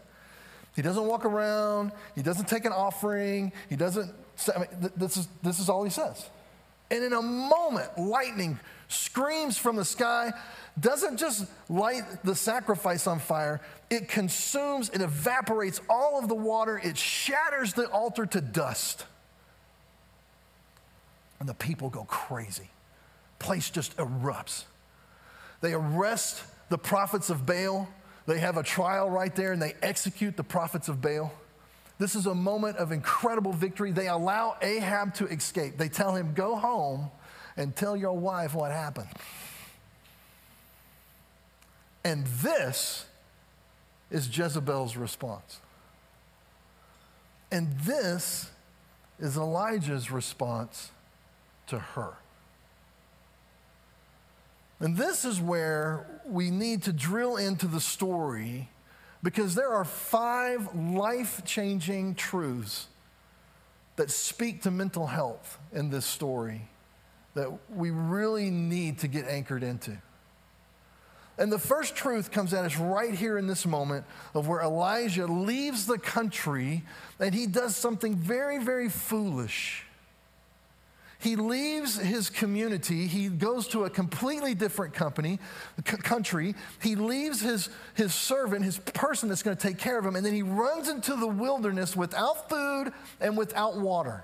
He 0.75 0.81
doesn't 0.81 1.05
walk 1.05 1.25
around, 1.25 1.91
he 2.15 2.21
doesn't 2.21 2.47
take 2.47 2.65
an 2.65 2.71
offering, 2.71 3.51
he 3.69 3.75
doesn't, 3.75 4.13
I 4.55 4.59
mean, 4.59 4.91
this, 4.95 5.17
is, 5.17 5.27
this 5.43 5.59
is 5.59 5.69
all 5.69 5.83
he 5.83 5.89
says. 5.89 6.29
And 6.89 7.03
in 7.03 7.13
a 7.13 7.21
moment, 7.21 7.97
lightning 7.97 8.59
screams 8.91 9.57
from 9.57 9.75
the 9.75 9.85
sky, 9.85 10.33
doesn't 10.79 11.17
just 11.17 11.45
light 11.69 12.03
the 12.23 12.35
sacrifice 12.35 13.07
on 13.07 13.19
fire, 13.19 13.61
it 13.89 14.07
consumes, 14.07 14.89
it 14.89 15.01
evaporates 15.01 15.81
all 15.89 16.19
of 16.19 16.27
the 16.27 16.35
water, 16.35 16.79
it 16.83 16.97
shatters 16.97 17.73
the 17.73 17.89
altar 17.89 18.25
to 18.25 18.41
dust. 18.41 19.05
And 21.39 21.49
the 21.49 21.53
people 21.53 21.89
go 21.89 22.03
crazy. 22.03 22.69
Place 23.39 23.69
just 23.69 23.97
erupts. 23.97 24.65
They 25.61 25.73
arrest 25.73 26.43
the 26.69 26.77
prophets 26.77 27.29
of 27.29 27.45
Baal. 27.45 27.87
They 28.27 28.39
have 28.39 28.57
a 28.57 28.63
trial 28.63 29.09
right 29.09 29.35
there 29.35 29.51
and 29.51 29.61
they 29.61 29.73
execute 29.81 30.37
the 30.37 30.43
prophets 30.43 30.87
of 30.87 31.01
Baal. 31.01 31.33
This 31.97 32.15
is 32.15 32.27
a 32.27 32.35
moment 32.35 32.77
of 32.77 32.91
incredible 32.91 33.53
victory. 33.53 33.91
They 33.91 34.07
allow 34.07 34.55
Ahab 34.61 35.15
to 35.15 35.27
escape. 35.27 35.77
They 35.77 35.89
tell 35.89 36.15
him, 36.15 36.33
Go 36.33 36.55
home 36.55 37.11
and 37.61 37.75
tell 37.75 37.95
your 37.95 38.17
wife 38.17 38.55
what 38.55 38.71
happened. 38.71 39.07
And 42.03 42.25
this 42.25 43.05
is 44.09 44.35
Jezebel's 44.35 44.97
response. 44.97 45.59
And 47.51 47.77
this 47.81 48.49
is 49.19 49.37
Elijah's 49.37 50.09
response 50.09 50.89
to 51.67 51.77
her. 51.77 52.13
And 54.79 54.97
this 54.97 55.23
is 55.23 55.39
where 55.39 56.07
we 56.25 56.49
need 56.49 56.81
to 56.83 56.91
drill 56.91 57.37
into 57.37 57.67
the 57.67 57.79
story 57.79 58.69
because 59.21 59.53
there 59.53 59.69
are 59.69 59.85
five 59.85 60.75
life 60.75 61.43
changing 61.45 62.15
truths 62.15 62.87
that 63.97 64.09
speak 64.09 64.63
to 64.63 64.71
mental 64.71 65.05
health 65.05 65.59
in 65.71 65.91
this 65.91 66.07
story 66.07 66.70
that 67.33 67.51
we 67.69 67.91
really 67.91 68.49
need 68.49 68.99
to 68.99 69.07
get 69.07 69.25
anchored 69.25 69.63
into. 69.63 69.97
And 71.37 71.51
the 71.51 71.59
first 71.59 71.95
truth 71.95 72.31
comes 72.31 72.53
at 72.53 72.65
us 72.65 72.77
right 72.77 73.13
here 73.13 73.37
in 73.37 73.47
this 73.47 73.65
moment 73.65 74.05
of 74.35 74.47
where 74.47 74.61
Elijah 74.61 75.25
leaves 75.25 75.85
the 75.85 75.97
country 75.97 76.83
and 77.19 77.33
he 77.33 77.47
does 77.47 77.75
something 77.75 78.15
very, 78.15 78.63
very 78.63 78.89
foolish. 78.89 79.85
He 81.21 81.35
leaves 81.35 81.97
his 81.97 82.31
community. 82.31 83.05
He 83.05 83.27
goes 83.27 83.67
to 83.69 83.85
a 83.85 83.89
completely 83.89 84.55
different 84.55 84.95
company, 84.95 85.39
c- 85.87 85.97
country. 85.97 86.55
He 86.81 86.95
leaves 86.95 87.41
his, 87.41 87.69
his 87.93 88.13
servant, 88.13 88.65
his 88.65 88.79
person 88.79 89.29
that's 89.29 89.43
going 89.43 89.55
to 89.55 89.61
take 89.67 89.77
care 89.77 89.99
of 89.99 90.05
him, 90.05 90.15
and 90.15 90.25
then 90.25 90.33
he 90.33 90.41
runs 90.41 90.89
into 90.89 91.15
the 91.15 91.27
wilderness 91.27 91.95
without 91.95 92.49
food 92.49 92.91
and 93.19 93.37
without 93.37 93.77
water. 93.77 94.23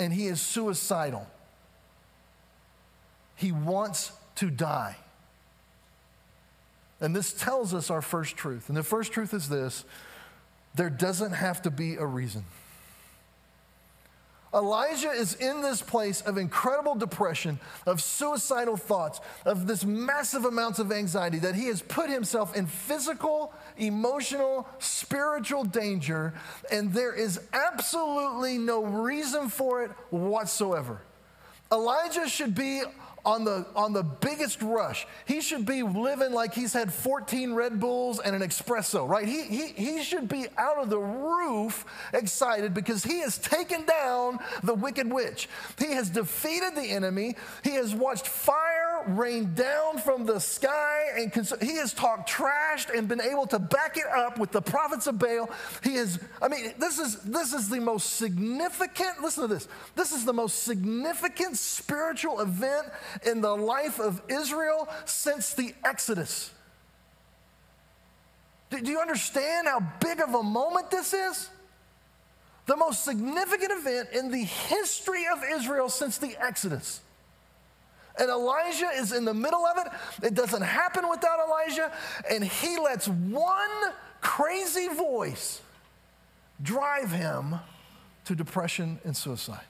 And 0.00 0.14
he 0.14 0.26
is 0.26 0.40
suicidal. 0.40 1.26
He 3.36 3.52
wants 3.52 4.12
to 4.36 4.50
die. 4.50 4.96
And 7.00 7.14
this 7.14 7.34
tells 7.34 7.74
us 7.74 7.90
our 7.90 8.00
first 8.00 8.36
truth. 8.36 8.68
And 8.68 8.76
the 8.76 8.82
first 8.82 9.12
truth 9.12 9.34
is 9.34 9.48
this 9.48 9.84
there 10.74 10.90
doesn't 10.90 11.32
have 11.32 11.62
to 11.62 11.70
be 11.70 11.96
a 11.96 12.06
reason. 12.06 12.44
Elijah 14.52 15.10
is 15.10 15.34
in 15.34 15.62
this 15.62 15.80
place 15.80 16.22
of 16.22 16.36
incredible 16.36 16.96
depression, 16.96 17.60
of 17.86 18.02
suicidal 18.02 18.76
thoughts, 18.76 19.20
of 19.44 19.66
this 19.66 19.84
massive 19.84 20.44
amounts 20.44 20.80
of 20.80 20.90
anxiety 20.90 21.38
that 21.38 21.54
he 21.54 21.66
has 21.66 21.82
put 21.82 22.10
himself 22.10 22.56
in 22.56 22.66
physical, 22.66 23.54
emotional, 23.76 24.68
spiritual 24.80 25.62
danger, 25.62 26.34
and 26.72 26.92
there 26.92 27.14
is 27.14 27.40
absolutely 27.52 28.58
no 28.58 28.82
reason 28.82 29.48
for 29.48 29.84
it 29.84 29.92
whatsoever. 30.10 31.00
Elijah 31.72 32.28
should 32.28 32.54
be 32.54 32.82
on 33.24 33.44
the, 33.44 33.66
on 33.74 33.92
the 33.92 34.02
biggest 34.02 34.62
rush. 34.62 35.06
He 35.26 35.40
should 35.40 35.66
be 35.66 35.82
living 35.82 36.32
like 36.32 36.54
he's 36.54 36.72
had 36.72 36.92
14 36.92 37.52
Red 37.54 37.80
Bulls 37.80 38.18
and 38.20 38.34
an 38.34 38.42
espresso, 38.42 39.08
right? 39.08 39.26
He, 39.26 39.42
he, 39.42 39.66
he 39.68 40.02
should 40.02 40.28
be 40.28 40.46
out 40.56 40.78
of 40.78 40.90
the 40.90 40.98
roof 40.98 41.84
excited 42.12 42.74
because 42.74 43.04
he 43.04 43.20
has 43.20 43.38
taken 43.38 43.84
down 43.84 44.38
the 44.62 44.74
wicked 44.74 45.12
witch. 45.12 45.48
He 45.78 45.92
has 45.92 46.10
defeated 46.10 46.74
the 46.74 46.90
enemy. 46.90 47.36
He 47.62 47.72
has 47.72 47.94
watched 47.94 48.26
fire 48.26 49.04
rain 49.06 49.54
down 49.54 49.98
from 49.98 50.26
the 50.26 50.38
sky 50.38 51.04
and 51.16 51.32
cons- 51.32 51.54
he 51.60 51.76
has 51.76 51.92
talked 51.92 52.28
trash 52.28 52.86
and 52.94 53.08
been 53.08 53.20
able 53.20 53.46
to 53.46 53.58
back 53.58 53.96
it 53.96 54.06
up 54.06 54.38
with 54.38 54.52
the 54.52 54.60
prophets 54.60 55.06
of 55.06 55.18
Baal. 55.18 55.50
He 55.82 55.94
has, 55.94 56.18
I 56.40 56.48
mean, 56.48 56.74
this 56.78 56.98
is, 56.98 57.16
this 57.22 57.52
is 57.52 57.68
the 57.68 57.80
most 57.80 58.16
significant, 58.16 59.22
listen 59.22 59.48
to 59.48 59.54
this, 59.54 59.68
this 59.94 60.12
is 60.12 60.24
the 60.24 60.32
most 60.32 60.64
significant 60.64 61.56
spiritual 61.56 62.40
event 62.40 62.86
in 63.26 63.40
the 63.40 63.56
life 63.56 63.98
of 64.00 64.22
Israel 64.28 64.88
since 65.04 65.54
the 65.54 65.74
Exodus. 65.84 66.50
Do 68.70 68.78
you 68.78 69.00
understand 69.00 69.66
how 69.66 69.80
big 70.00 70.20
of 70.20 70.34
a 70.34 70.42
moment 70.42 70.90
this 70.90 71.12
is? 71.12 71.48
The 72.66 72.76
most 72.76 73.04
significant 73.04 73.72
event 73.72 74.10
in 74.12 74.30
the 74.30 74.44
history 74.44 75.24
of 75.32 75.42
Israel 75.52 75.88
since 75.88 76.18
the 76.18 76.36
Exodus. 76.40 77.00
And 78.18 78.28
Elijah 78.28 78.90
is 78.94 79.12
in 79.12 79.24
the 79.24 79.34
middle 79.34 79.64
of 79.64 79.78
it. 79.78 80.26
It 80.26 80.34
doesn't 80.34 80.62
happen 80.62 81.08
without 81.08 81.38
Elijah. 81.46 81.90
And 82.30 82.44
he 82.44 82.78
lets 82.78 83.08
one 83.08 83.70
crazy 84.20 84.88
voice 84.88 85.62
drive 86.62 87.10
him 87.10 87.56
to 88.26 88.34
depression 88.34 89.00
and 89.04 89.16
suicide. 89.16 89.69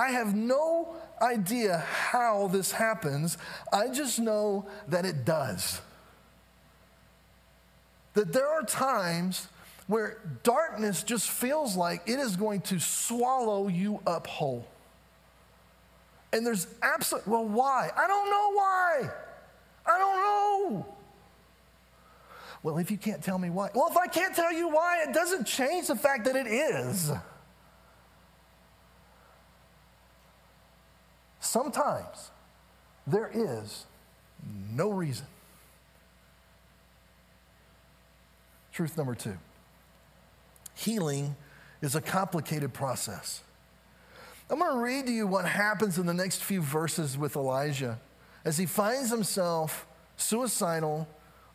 I 0.00 0.12
have 0.12 0.34
no 0.34 0.94
idea 1.20 1.76
how 1.76 2.48
this 2.48 2.72
happens. 2.72 3.36
I 3.70 3.88
just 3.88 4.18
know 4.18 4.66
that 4.88 5.04
it 5.04 5.26
does. 5.26 5.82
That 8.14 8.32
there 8.32 8.48
are 8.48 8.62
times 8.62 9.48
where 9.88 10.16
darkness 10.42 11.02
just 11.02 11.28
feels 11.28 11.76
like 11.76 12.08
it 12.08 12.18
is 12.18 12.34
going 12.36 12.62
to 12.62 12.80
swallow 12.80 13.68
you 13.68 14.00
up 14.06 14.26
whole. 14.26 14.66
And 16.32 16.46
there's 16.46 16.66
absolute, 16.82 17.28
well, 17.28 17.44
why? 17.44 17.90
I 17.94 18.06
don't 18.06 18.30
know 18.30 18.52
why. 18.54 19.10
I 19.84 19.98
don't 19.98 20.16
know. 20.16 20.86
Well, 22.62 22.78
if 22.78 22.90
you 22.90 22.96
can't 22.96 23.22
tell 23.22 23.38
me 23.38 23.50
why, 23.50 23.68
well, 23.74 23.88
if 23.90 23.98
I 23.98 24.06
can't 24.06 24.34
tell 24.34 24.52
you 24.52 24.70
why, 24.70 25.04
it 25.06 25.12
doesn't 25.12 25.46
change 25.46 25.88
the 25.88 25.96
fact 25.96 26.24
that 26.24 26.36
it 26.36 26.46
is. 26.46 27.12
Sometimes 31.40 32.30
there 33.06 33.30
is 33.32 33.86
no 34.72 34.90
reason. 34.90 35.26
Truth 38.72 38.96
number 38.96 39.14
two 39.14 39.36
healing 40.74 41.36
is 41.82 41.94
a 41.94 42.00
complicated 42.00 42.72
process. 42.72 43.42
I'm 44.48 44.58
going 44.58 44.72
to 44.72 44.78
read 44.78 45.06
to 45.06 45.12
you 45.12 45.26
what 45.26 45.44
happens 45.44 45.98
in 45.98 46.06
the 46.06 46.14
next 46.14 46.42
few 46.42 46.60
verses 46.60 47.16
with 47.16 47.36
Elijah 47.36 48.00
as 48.44 48.56
he 48.58 48.66
finds 48.66 49.10
himself 49.10 49.86
suicidal, 50.16 51.06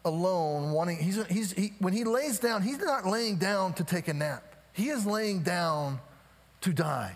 alone, 0.06 0.72
wanting, 0.72 0.98
he's, 0.98 1.26
he's, 1.28 1.52
he, 1.54 1.74
when 1.80 1.94
he 1.94 2.04
lays 2.04 2.40
down, 2.40 2.62
he's 2.62 2.78
not 2.78 3.06
laying 3.06 3.38
down 3.38 3.74
to 3.74 3.84
take 3.84 4.08
a 4.08 4.14
nap. 4.14 4.56
He 4.72 4.90
is 4.90 5.06
laying 5.06 5.42
down 5.42 6.00
to 6.62 6.72
die. 6.72 7.16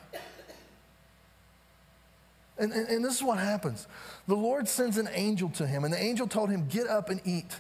And, 2.60 2.74
and, 2.74 2.88
and, 2.90 3.06
this 3.06 3.16
is 3.16 3.24
what 3.24 3.40
happens. 3.40 3.88
The 4.28 4.36
Lord 4.36 4.68
sends 4.68 4.98
an 4.98 5.08
angel 5.14 5.50
to 5.52 5.66
him, 5.66 5.86
and 5.86 5.94
the 5.94 6.02
angel 6.02 6.28
told 6.28 6.50
him, 6.50 6.68
Get 6.68 6.88
up 6.88 7.10
and 7.10 7.22
eat. 7.26 7.56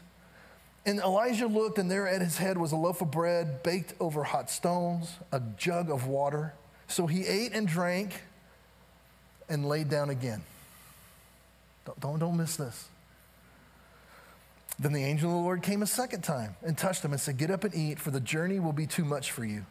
And 0.85 0.99
Elijah 0.99 1.47
looked, 1.47 1.77
and 1.77 1.89
there 1.89 2.07
at 2.07 2.21
his 2.21 2.37
head 2.37 2.57
was 2.57 2.73
a 2.73 2.75
loaf 2.75 3.01
of 3.01 3.09
bread 3.09 3.63
baked 3.63 3.93
over 3.99 4.23
hot 4.23 4.49
stones, 4.49 5.15
a 5.31 5.41
jug 5.57 5.89
of 5.89 6.07
water. 6.07 6.53
So 6.87 7.07
he 7.07 7.25
ate 7.25 7.53
and 7.53 7.67
drank 7.67 8.21
and 9.47 9.65
laid 9.65 9.89
down 9.89 10.09
again. 10.09 10.41
Don't, 11.85 11.99
don't, 11.99 12.19
don't 12.19 12.37
miss 12.37 12.57
this. 12.57 12.89
Then 14.79 14.93
the 14.93 15.03
angel 15.03 15.29
of 15.29 15.35
the 15.35 15.41
Lord 15.41 15.61
came 15.61 15.81
a 15.81 15.87
second 15.87 16.23
time 16.23 16.55
and 16.61 16.77
touched 16.77 17.03
him 17.03 17.11
and 17.11 17.21
said, 17.21 17.37
Get 17.37 17.51
up 17.51 17.63
and 17.63 17.73
eat, 17.73 17.99
for 17.99 18.11
the 18.11 18.19
journey 18.19 18.59
will 18.59 18.73
be 18.73 18.87
too 18.87 19.05
much 19.05 19.31
for 19.31 19.45
you. 19.45 19.65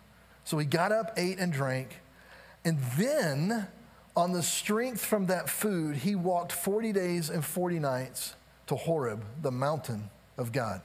So 0.45 0.57
he 0.57 0.65
got 0.67 0.93
up, 0.93 1.13
ate, 1.19 1.39
and 1.39 1.53
drank. 1.53 2.01
And 2.65 2.79
then 2.97 3.67
on 4.19 4.33
the 4.33 4.43
strength 4.43 5.05
from 5.05 5.27
that 5.27 5.49
food, 5.49 5.95
he 5.95 6.17
walked 6.17 6.51
40 6.51 6.93
days 6.93 7.31
and 7.31 7.45
40 7.45 7.79
nights 7.79 8.35
to 8.67 8.75
Horeb, 8.75 9.25
the 9.43 9.53
mountain 9.53 10.11
of 10.37 10.51
God. 10.51 10.81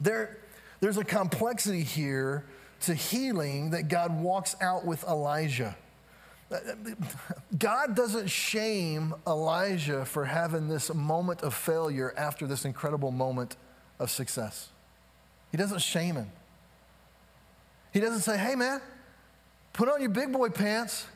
There, 0.00 0.38
there's 0.80 0.98
a 0.98 1.04
complexity 1.04 1.84
here 1.84 2.44
to 2.80 2.94
healing 2.94 3.70
that 3.70 3.86
God 3.86 4.20
walks 4.20 4.56
out 4.60 4.84
with 4.84 5.04
Elijah. 5.04 5.76
God 7.56 7.94
doesn't 7.94 8.26
shame 8.26 9.14
Elijah 9.24 10.04
for 10.04 10.24
having 10.24 10.66
this 10.66 10.92
moment 10.92 11.42
of 11.42 11.54
failure 11.54 12.12
after 12.16 12.48
this 12.48 12.64
incredible 12.64 13.12
moment 13.12 13.56
of 14.00 14.10
success. 14.10 14.70
He 15.52 15.56
doesn't 15.56 15.80
shame 15.80 16.16
him. 16.16 16.32
He 17.92 18.00
doesn't 18.00 18.22
say, 18.22 18.36
hey, 18.36 18.56
man, 18.56 18.80
put 19.72 19.88
on 19.88 20.00
your 20.00 20.10
big 20.10 20.32
boy 20.32 20.48
pants 20.48 21.06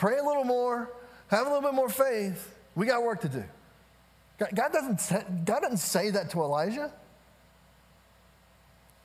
pray 0.00 0.16
a 0.16 0.24
little 0.24 0.44
more, 0.44 0.90
have 1.28 1.46
a 1.46 1.50
little 1.50 1.60
bit 1.60 1.74
more 1.74 1.90
faith. 1.90 2.56
We 2.74 2.86
got 2.86 3.02
work 3.02 3.20
to 3.20 3.28
do. 3.28 3.44
God 4.38 4.72
doesn't, 4.72 5.44
God 5.44 5.60
doesn't 5.60 5.76
say 5.76 6.08
that 6.10 6.30
to 6.30 6.40
Elijah, 6.40 6.90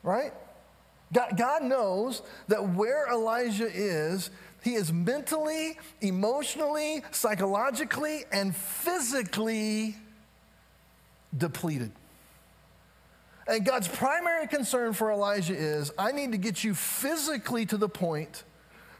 right? 0.01 0.31
God, 1.11 1.37
God 1.37 1.63
knows 1.63 2.21
that 2.47 2.69
where 2.69 3.11
Elijah 3.11 3.67
is, 3.67 4.31
he 4.63 4.75
is 4.75 4.93
mentally, 4.93 5.77
emotionally, 5.99 7.03
psychologically, 7.11 8.23
and 8.31 8.55
physically 8.55 9.97
depleted. 11.37 11.91
And 13.47 13.65
God's 13.65 13.89
primary 13.89 14.47
concern 14.47 14.93
for 14.93 15.11
Elijah 15.11 15.55
is 15.55 15.91
I 15.97 16.13
need 16.13 16.31
to 16.31 16.37
get 16.37 16.63
you 16.63 16.73
physically 16.73 17.65
to 17.65 17.75
the 17.75 17.89
point 17.89 18.45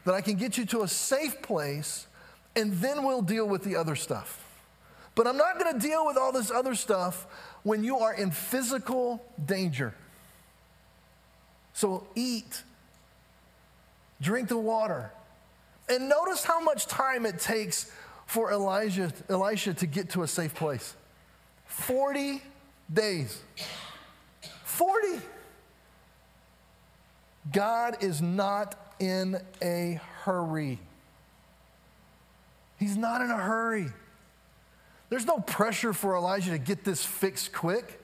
that 0.06 0.14
I 0.14 0.20
can 0.20 0.36
get 0.36 0.56
you 0.56 0.64
to 0.66 0.82
a 0.82 0.88
safe 0.88 1.42
place, 1.42 2.06
and 2.54 2.72
then 2.74 3.02
we'll 3.02 3.22
deal 3.22 3.46
with 3.46 3.64
the 3.64 3.74
other 3.74 3.96
stuff. 3.96 4.40
But 5.16 5.26
I'm 5.26 5.36
not 5.36 5.58
going 5.58 5.74
to 5.74 5.80
deal 5.80 6.06
with 6.06 6.16
all 6.16 6.30
this 6.30 6.48
other 6.48 6.76
stuff 6.76 7.26
when 7.64 7.82
you 7.82 7.98
are 7.98 8.14
in 8.14 8.30
physical 8.30 9.20
danger. 9.44 9.92
So 11.72 12.06
eat, 12.14 12.62
drink 14.20 14.48
the 14.48 14.56
water. 14.56 15.10
And 15.88 16.08
notice 16.08 16.44
how 16.44 16.60
much 16.60 16.86
time 16.86 17.26
it 17.26 17.40
takes 17.40 17.90
for 18.26 18.52
Elijah, 18.52 19.12
Elisha 19.28 19.74
to 19.74 19.86
get 19.86 20.10
to 20.10 20.22
a 20.22 20.28
safe 20.28 20.54
place 20.54 20.94
40 21.66 22.40
days. 22.92 23.42
40. 24.64 25.20
God 27.52 28.04
is 28.04 28.22
not 28.22 28.85
in 28.98 29.40
a 29.62 30.00
hurry. 30.22 30.78
He's 32.78 32.96
not 32.96 33.20
in 33.20 33.30
a 33.30 33.36
hurry. 33.36 33.86
There's 35.08 35.24
no 35.24 35.38
pressure 35.38 35.92
for 35.92 36.16
Elijah 36.16 36.50
to 36.50 36.58
get 36.58 36.84
this 36.84 37.04
fixed 37.04 37.52
quick. 37.52 38.00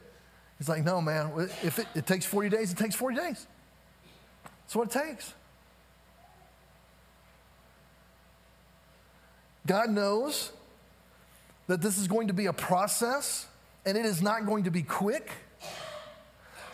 He's 0.59 0.69
like, 0.69 0.85
no, 0.85 1.01
man, 1.01 1.33
if 1.63 1.79
it, 1.79 1.87
it 1.95 2.07
takes 2.07 2.25
40 2.25 2.49
days, 2.49 2.73
it 2.73 2.79
takes 2.79 2.95
40 2.95 3.17
days. 3.17 3.47
That's 4.45 4.77
what 4.77 4.95
it 4.95 5.07
takes. 5.07 5.35
God 9.67 9.91
knows 9.91 10.53
that 11.67 11.81
this 11.81 11.99
is 11.99 12.09
going 12.09 12.29
to 12.29 12.35
be 12.35 12.47
a 12.47 12.53
process 12.53 13.47
and 13.85 13.97
it 13.97 14.05
is 14.05 14.23
not 14.23 14.47
going 14.47 14.65
to 14.65 14.71
be 14.71 14.83
quick. 14.83 15.31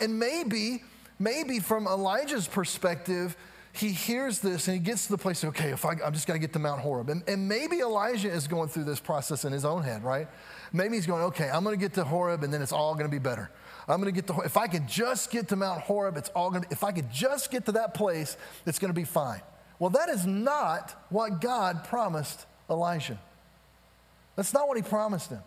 And 0.00 0.18
maybe, 0.18 0.82
maybe 1.18 1.58
from 1.58 1.86
Elijah's 1.86 2.46
perspective, 2.46 3.36
he 3.78 3.90
hears 3.90 4.40
this 4.40 4.66
and 4.68 4.76
he 4.76 4.82
gets 4.82 5.06
to 5.06 5.12
the 5.12 5.18
place, 5.18 5.44
okay, 5.44 5.70
if 5.70 5.84
I, 5.84 5.92
I'm 6.04 6.12
just 6.12 6.26
going 6.26 6.40
to 6.40 6.44
get 6.44 6.52
to 6.54 6.58
Mount 6.58 6.80
Horeb. 6.80 7.10
And, 7.10 7.22
and 7.28 7.48
maybe 7.48 7.78
Elijah 7.78 8.30
is 8.30 8.48
going 8.48 8.68
through 8.68 8.84
this 8.84 9.00
process 9.00 9.44
in 9.44 9.52
his 9.52 9.64
own 9.64 9.82
head, 9.82 10.02
right? 10.04 10.28
Maybe 10.72 10.96
he's 10.96 11.06
going, 11.06 11.22
okay, 11.24 11.48
I'm 11.48 11.64
going 11.64 11.78
to 11.78 11.80
get 11.80 11.94
to 11.94 12.04
Horeb 12.04 12.42
and 12.42 12.52
then 12.52 12.60
it's 12.60 12.72
all 12.72 12.94
going 12.94 13.06
to 13.06 13.10
be 13.10 13.18
better. 13.18 13.50
I'm 13.86 14.00
going 14.00 14.12
to 14.12 14.20
get 14.20 14.26
to, 14.26 14.40
if 14.42 14.56
I 14.56 14.66
could 14.66 14.86
just 14.86 15.30
get 15.30 15.48
to 15.48 15.56
Mount 15.56 15.80
Horeb, 15.80 16.16
it's 16.16 16.28
all 16.30 16.50
going 16.50 16.62
to, 16.62 16.68
if 16.70 16.84
I 16.84 16.92
could 16.92 17.10
just 17.10 17.50
get 17.50 17.66
to 17.66 17.72
that 17.72 17.94
place, 17.94 18.36
it's 18.66 18.78
going 18.78 18.92
to 18.92 18.98
be 18.98 19.04
fine. 19.04 19.40
Well, 19.78 19.90
that 19.90 20.08
is 20.08 20.26
not 20.26 21.06
what 21.08 21.40
God 21.40 21.84
promised 21.84 22.46
Elijah. 22.68 23.18
That's 24.36 24.52
not 24.52 24.68
what 24.68 24.76
he 24.76 24.82
promised 24.82 25.30
him. 25.30 25.40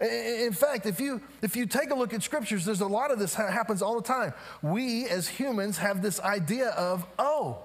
In 0.00 0.52
fact, 0.52 0.86
if 0.86 1.00
you, 1.00 1.20
if 1.42 1.56
you 1.56 1.66
take 1.66 1.90
a 1.90 1.94
look 1.94 2.14
at 2.14 2.22
scriptures, 2.22 2.64
there's 2.64 2.80
a 2.80 2.86
lot 2.86 3.10
of 3.10 3.18
this 3.18 3.34
ha- 3.34 3.50
happens 3.50 3.82
all 3.82 3.96
the 3.96 4.06
time. 4.06 4.32
We 4.62 5.08
as 5.08 5.26
humans 5.26 5.78
have 5.78 6.02
this 6.02 6.20
idea 6.20 6.68
of, 6.68 7.04
oh, 7.18 7.58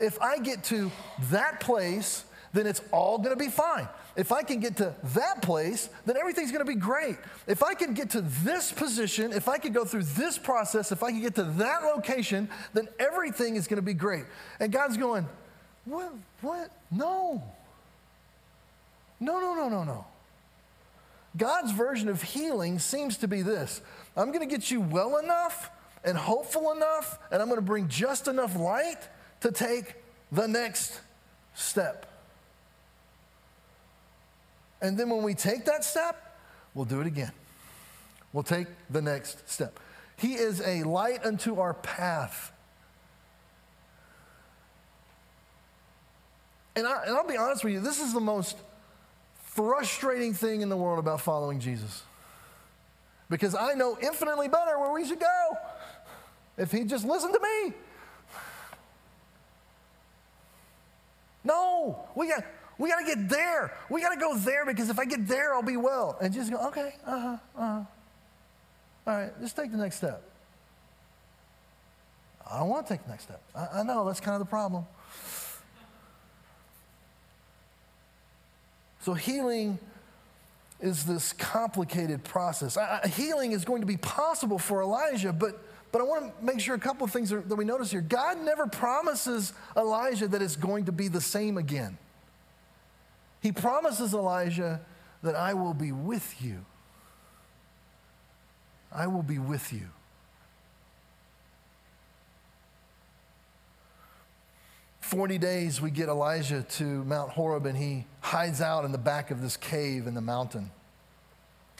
if 0.00 0.20
I 0.22 0.38
get 0.38 0.64
to 0.64 0.90
that 1.30 1.60
place, 1.60 2.24
then 2.54 2.66
it's 2.66 2.80
all 2.90 3.18
going 3.18 3.36
to 3.36 3.44
be 3.44 3.50
fine. 3.50 3.86
If 4.16 4.32
I 4.32 4.42
can 4.42 4.60
get 4.60 4.78
to 4.78 4.94
that 5.14 5.42
place, 5.42 5.90
then 6.06 6.16
everything's 6.16 6.50
going 6.50 6.64
to 6.64 6.72
be 6.72 6.78
great. 6.78 7.16
If 7.46 7.62
I 7.62 7.74
can 7.74 7.94
get 7.94 8.10
to 8.10 8.22
this 8.22 8.72
position, 8.72 9.32
if 9.32 9.48
I 9.48 9.58
can 9.58 9.72
go 9.72 9.84
through 9.84 10.04
this 10.04 10.38
process, 10.38 10.90
if 10.90 11.02
I 11.02 11.12
can 11.12 11.20
get 11.20 11.34
to 11.36 11.44
that 11.44 11.82
location, 11.82 12.48
then 12.74 12.88
everything 12.98 13.56
is 13.56 13.68
going 13.68 13.76
to 13.76 13.82
be 13.82 13.94
great. 13.94 14.24
And 14.58 14.72
God's 14.72 14.96
going, 14.96 15.28
what? 15.84 16.12
What? 16.40 16.70
No. 16.90 17.42
No, 19.20 19.38
no, 19.38 19.54
no, 19.54 19.68
no, 19.68 19.84
no. 19.84 20.06
God's 21.38 21.72
version 21.72 22.08
of 22.08 22.20
healing 22.22 22.78
seems 22.78 23.16
to 23.18 23.28
be 23.28 23.42
this 23.42 23.80
I'm 24.16 24.28
going 24.32 24.46
to 24.46 24.54
get 24.54 24.70
you 24.70 24.80
well 24.80 25.18
enough 25.18 25.70
and 26.04 26.16
hopeful 26.16 26.72
enough, 26.72 27.18
and 27.30 27.40
I'm 27.40 27.48
going 27.48 27.60
to 27.60 27.66
bring 27.66 27.88
just 27.88 28.28
enough 28.28 28.56
light 28.56 29.08
to 29.40 29.50
take 29.50 29.94
the 30.30 30.46
next 30.46 31.00
step. 31.54 32.06
And 34.80 34.96
then 34.96 35.10
when 35.10 35.22
we 35.22 35.34
take 35.34 35.64
that 35.64 35.84
step, 35.84 36.38
we'll 36.74 36.84
do 36.84 37.00
it 37.00 37.06
again. 37.06 37.32
We'll 38.32 38.44
take 38.44 38.68
the 38.90 39.02
next 39.02 39.48
step. 39.50 39.80
He 40.16 40.34
is 40.34 40.60
a 40.60 40.82
light 40.84 41.24
unto 41.24 41.60
our 41.60 41.74
path. 41.74 42.52
And, 46.76 46.86
I, 46.86 47.04
and 47.06 47.16
I'll 47.16 47.26
be 47.26 47.36
honest 47.36 47.64
with 47.64 47.72
you, 47.72 47.80
this 47.80 48.00
is 48.00 48.12
the 48.12 48.20
most 48.20 48.56
frustrating 49.58 50.34
thing 50.34 50.60
in 50.60 50.68
the 50.68 50.76
world 50.76 51.00
about 51.00 51.20
following 51.20 51.58
Jesus. 51.58 52.04
Because 53.28 53.56
I 53.56 53.74
know 53.74 53.98
infinitely 54.00 54.46
better 54.46 54.78
where 54.78 54.92
we 54.92 55.04
should 55.04 55.18
go 55.18 55.58
if 56.56 56.70
he 56.70 56.84
just 56.84 57.04
listened 57.04 57.34
to 57.34 57.40
me. 57.40 57.74
No, 61.42 62.08
we 62.14 62.28
got 62.28 62.44
we 62.78 62.88
got 62.88 63.00
to 63.00 63.04
get 63.04 63.28
there. 63.28 63.76
We 63.90 64.00
got 64.00 64.10
to 64.10 64.20
go 64.20 64.36
there 64.36 64.64
because 64.64 64.90
if 64.90 64.98
I 65.00 65.04
get 65.04 65.26
there, 65.26 65.52
I'll 65.54 65.62
be 65.62 65.76
well. 65.76 66.16
And 66.20 66.32
just 66.32 66.52
go, 66.52 66.68
okay, 66.68 66.94
uh 67.04 67.18
huh, 67.18 67.36
uh 67.56 67.60
huh. 67.60 67.82
All 69.08 69.16
right, 69.16 69.40
just 69.40 69.56
take 69.56 69.72
the 69.72 69.78
next 69.78 69.96
step. 69.96 70.22
I 72.48 72.60
don't 72.60 72.68
want 72.68 72.86
to 72.86 72.94
take 72.94 73.02
the 73.02 73.10
next 73.10 73.24
step. 73.24 73.42
I, 73.56 73.80
I 73.80 73.82
know 73.82 74.06
that's 74.06 74.20
kind 74.20 74.34
of 74.34 74.40
the 74.40 74.50
problem. 74.50 74.86
So, 79.08 79.14
healing 79.14 79.78
is 80.82 81.06
this 81.06 81.32
complicated 81.32 82.24
process. 82.24 82.76
I, 82.76 83.00
I, 83.04 83.08
healing 83.08 83.52
is 83.52 83.64
going 83.64 83.80
to 83.80 83.86
be 83.86 83.96
possible 83.96 84.58
for 84.58 84.82
Elijah, 84.82 85.32
but, 85.32 85.58
but 85.92 86.02
I 86.02 86.04
want 86.04 86.38
to 86.38 86.44
make 86.44 86.60
sure 86.60 86.74
a 86.74 86.78
couple 86.78 87.06
of 87.06 87.10
things 87.10 87.32
are, 87.32 87.40
that 87.40 87.56
we 87.56 87.64
notice 87.64 87.90
here. 87.90 88.02
God 88.02 88.38
never 88.38 88.66
promises 88.66 89.54
Elijah 89.74 90.28
that 90.28 90.42
it's 90.42 90.56
going 90.56 90.84
to 90.84 90.92
be 90.92 91.08
the 91.08 91.22
same 91.22 91.56
again. 91.56 91.96
He 93.40 93.50
promises 93.50 94.12
Elijah 94.12 94.82
that 95.22 95.34
I 95.34 95.54
will 95.54 95.72
be 95.72 95.90
with 95.90 96.42
you. 96.42 96.66
I 98.92 99.06
will 99.06 99.22
be 99.22 99.38
with 99.38 99.72
you. 99.72 99.88
40 105.08 105.38
days, 105.38 105.80
we 105.80 105.90
get 105.90 106.10
Elijah 106.10 106.62
to 106.62 106.84
Mount 106.84 107.30
Horeb, 107.30 107.64
and 107.64 107.74
he 107.74 108.04
hides 108.20 108.60
out 108.60 108.84
in 108.84 108.92
the 108.92 108.98
back 108.98 109.30
of 109.30 109.40
this 109.40 109.56
cave 109.56 110.06
in 110.06 110.12
the 110.12 110.20
mountain. 110.20 110.70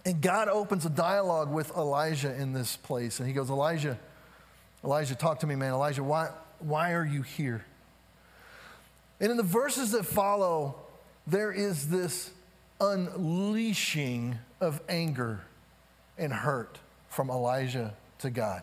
And 0.07 0.23
God 0.23 0.49
opens 0.49 0.87
a 0.87 0.91
dialogue 0.91 1.53
with 1.53 1.71
Elijah 1.77 2.35
in 2.35 2.55
this 2.55 2.79
place. 2.79 3.19
And 3.19 3.29
he 3.29 3.35
goes, 3.35 3.51
Elijah, 3.51 3.99
Elijah, 4.83 5.15
talk 5.15 5.41
to 5.41 5.47
me, 5.47 5.57
man. 5.57 5.75
Elijah, 5.75 6.03
why, 6.03 6.31
why 6.59 6.95
are 6.95 7.05
you 7.05 7.21
here? 7.21 7.67
And 9.21 9.31
in 9.31 9.37
the 9.37 9.43
verses 9.43 9.91
that 9.91 10.07
follow, 10.07 10.77
there 11.27 11.53
is 11.53 11.91
this 11.91 12.31
unleashing 12.81 14.39
of 14.59 14.81
anger 14.89 15.43
and 16.17 16.33
hurt 16.33 16.79
from 17.11 17.29
Elijah 17.29 17.93
to 18.21 18.31
God. 18.31 18.63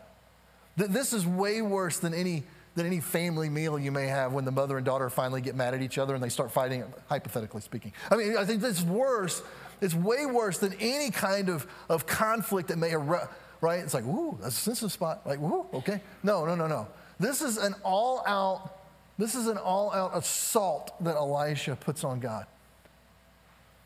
This 0.76 1.12
is 1.12 1.24
way 1.24 1.62
worse 1.62 2.00
than 2.00 2.12
any 2.12 2.42
than 2.76 2.86
any 2.86 3.00
family 3.00 3.48
meal 3.48 3.78
you 3.78 3.90
may 3.90 4.06
have 4.06 4.32
when 4.32 4.44
the 4.44 4.52
mother 4.52 4.76
and 4.76 4.84
daughter 4.86 5.10
finally 5.10 5.40
get 5.40 5.56
mad 5.56 5.74
at 5.74 5.82
each 5.82 5.98
other 5.98 6.14
and 6.14 6.22
they 6.22 6.28
start 6.28 6.52
fighting, 6.52 6.84
hypothetically 7.08 7.62
speaking. 7.62 7.92
I 8.10 8.16
mean, 8.16 8.36
I 8.36 8.44
think 8.44 8.60
this 8.60 8.78
is 8.78 8.84
worse. 8.84 9.42
It's 9.80 9.94
way 9.94 10.26
worse 10.26 10.58
than 10.58 10.74
any 10.74 11.10
kind 11.10 11.48
of, 11.48 11.66
of 11.88 12.06
conflict 12.06 12.68
that 12.68 12.76
may 12.76 12.92
erupt, 12.92 13.34
right? 13.60 13.80
It's 13.80 13.94
like, 13.94 14.04
ooh, 14.04 14.38
that's 14.40 14.56
a 14.56 14.60
sensitive 14.60 14.92
spot. 14.92 15.26
Like, 15.26 15.40
ooh, 15.40 15.66
okay. 15.74 16.02
No, 16.22 16.44
no, 16.44 16.54
no, 16.54 16.66
no. 16.66 16.86
This 17.18 17.40
is 17.40 17.56
an 17.56 17.74
all 17.82 18.22
out, 18.26 18.76
this 19.18 19.34
is 19.34 19.46
an 19.46 19.56
all 19.56 19.92
out 19.92 20.14
assault 20.14 20.92
that 21.02 21.16
Elisha 21.16 21.76
puts 21.76 22.04
on 22.04 22.20
God. 22.20 22.46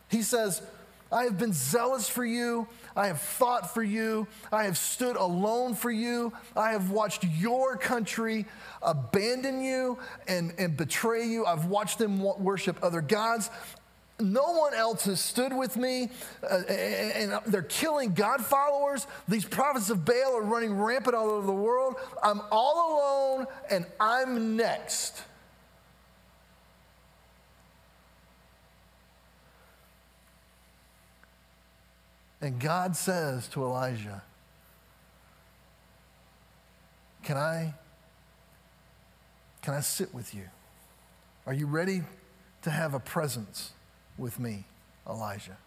He 0.08 0.22
says, 0.22 0.62
I 1.12 1.24
have 1.24 1.38
been 1.38 1.52
zealous 1.52 2.08
for 2.08 2.24
you. 2.24 2.66
I 2.96 3.06
have 3.06 3.20
fought 3.20 3.72
for 3.72 3.82
you. 3.82 4.26
I 4.52 4.64
have 4.64 4.76
stood 4.76 5.16
alone 5.16 5.74
for 5.74 5.90
you. 5.90 6.32
I 6.56 6.72
have 6.72 6.90
watched 6.90 7.24
your 7.24 7.76
country 7.76 8.46
abandon 8.82 9.62
you 9.62 9.98
and, 10.28 10.52
and 10.58 10.76
betray 10.76 11.26
you. 11.26 11.46
I've 11.46 11.66
watched 11.66 11.98
them 11.98 12.20
worship 12.20 12.78
other 12.82 13.00
gods. 13.00 13.50
No 14.18 14.52
one 14.52 14.74
else 14.74 15.06
has 15.06 15.18
stood 15.18 15.52
with 15.52 15.78
me, 15.78 16.10
uh, 16.42 16.56
and 16.68 17.40
they're 17.46 17.62
killing 17.62 18.12
God 18.12 18.44
followers. 18.44 19.06
These 19.26 19.46
prophets 19.46 19.88
of 19.88 20.04
Baal 20.04 20.36
are 20.36 20.42
running 20.42 20.74
rampant 20.74 21.14
all 21.14 21.30
over 21.30 21.46
the 21.46 21.52
world. 21.52 21.96
I'm 22.22 22.42
all 22.50 23.38
alone, 23.38 23.46
and 23.70 23.86
I'm 23.98 24.56
next. 24.56 25.22
And 32.42 32.58
God 32.58 32.96
says 32.96 33.48
to 33.48 33.62
Elijah, 33.62 34.22
Can 37.22 37.36
I, 37.36 37.74
can 39.60 39.74
I 39.74 39.80
sit 39.80 40.14
with 40.14 40.34
you? 40.34 40.44
Are 41.46 41.52
you 41.52 41.66
ready 41.66 42.02
to 42.62 42.70
have 42.70 42.94
a 42.94 43.00
presence 43.00 43.72
with 44.16 44.40
me, 44.40 44.64
Elijah? 45.06 45.58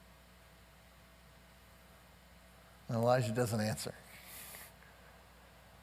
And 2.88 2.97
Elijah 2.97 3.32
doesn't 3.32 3.61
answer. 3.61 3.93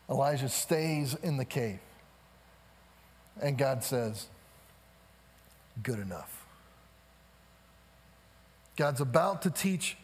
Elijah 0.09 0.49
stays 0.49 1.15
in 1.15 1.37
the 1.37 1.45
cave. 1.45 1.79
And 3.41 3.57
God 3.57 3.85
says, 3.85 4.27
Good 5.83 6.01
enough. 6.01 6.45
God's 8.77 9.01
about 9.01 9.43
to 9.43 9.51
teach 9.51 9.97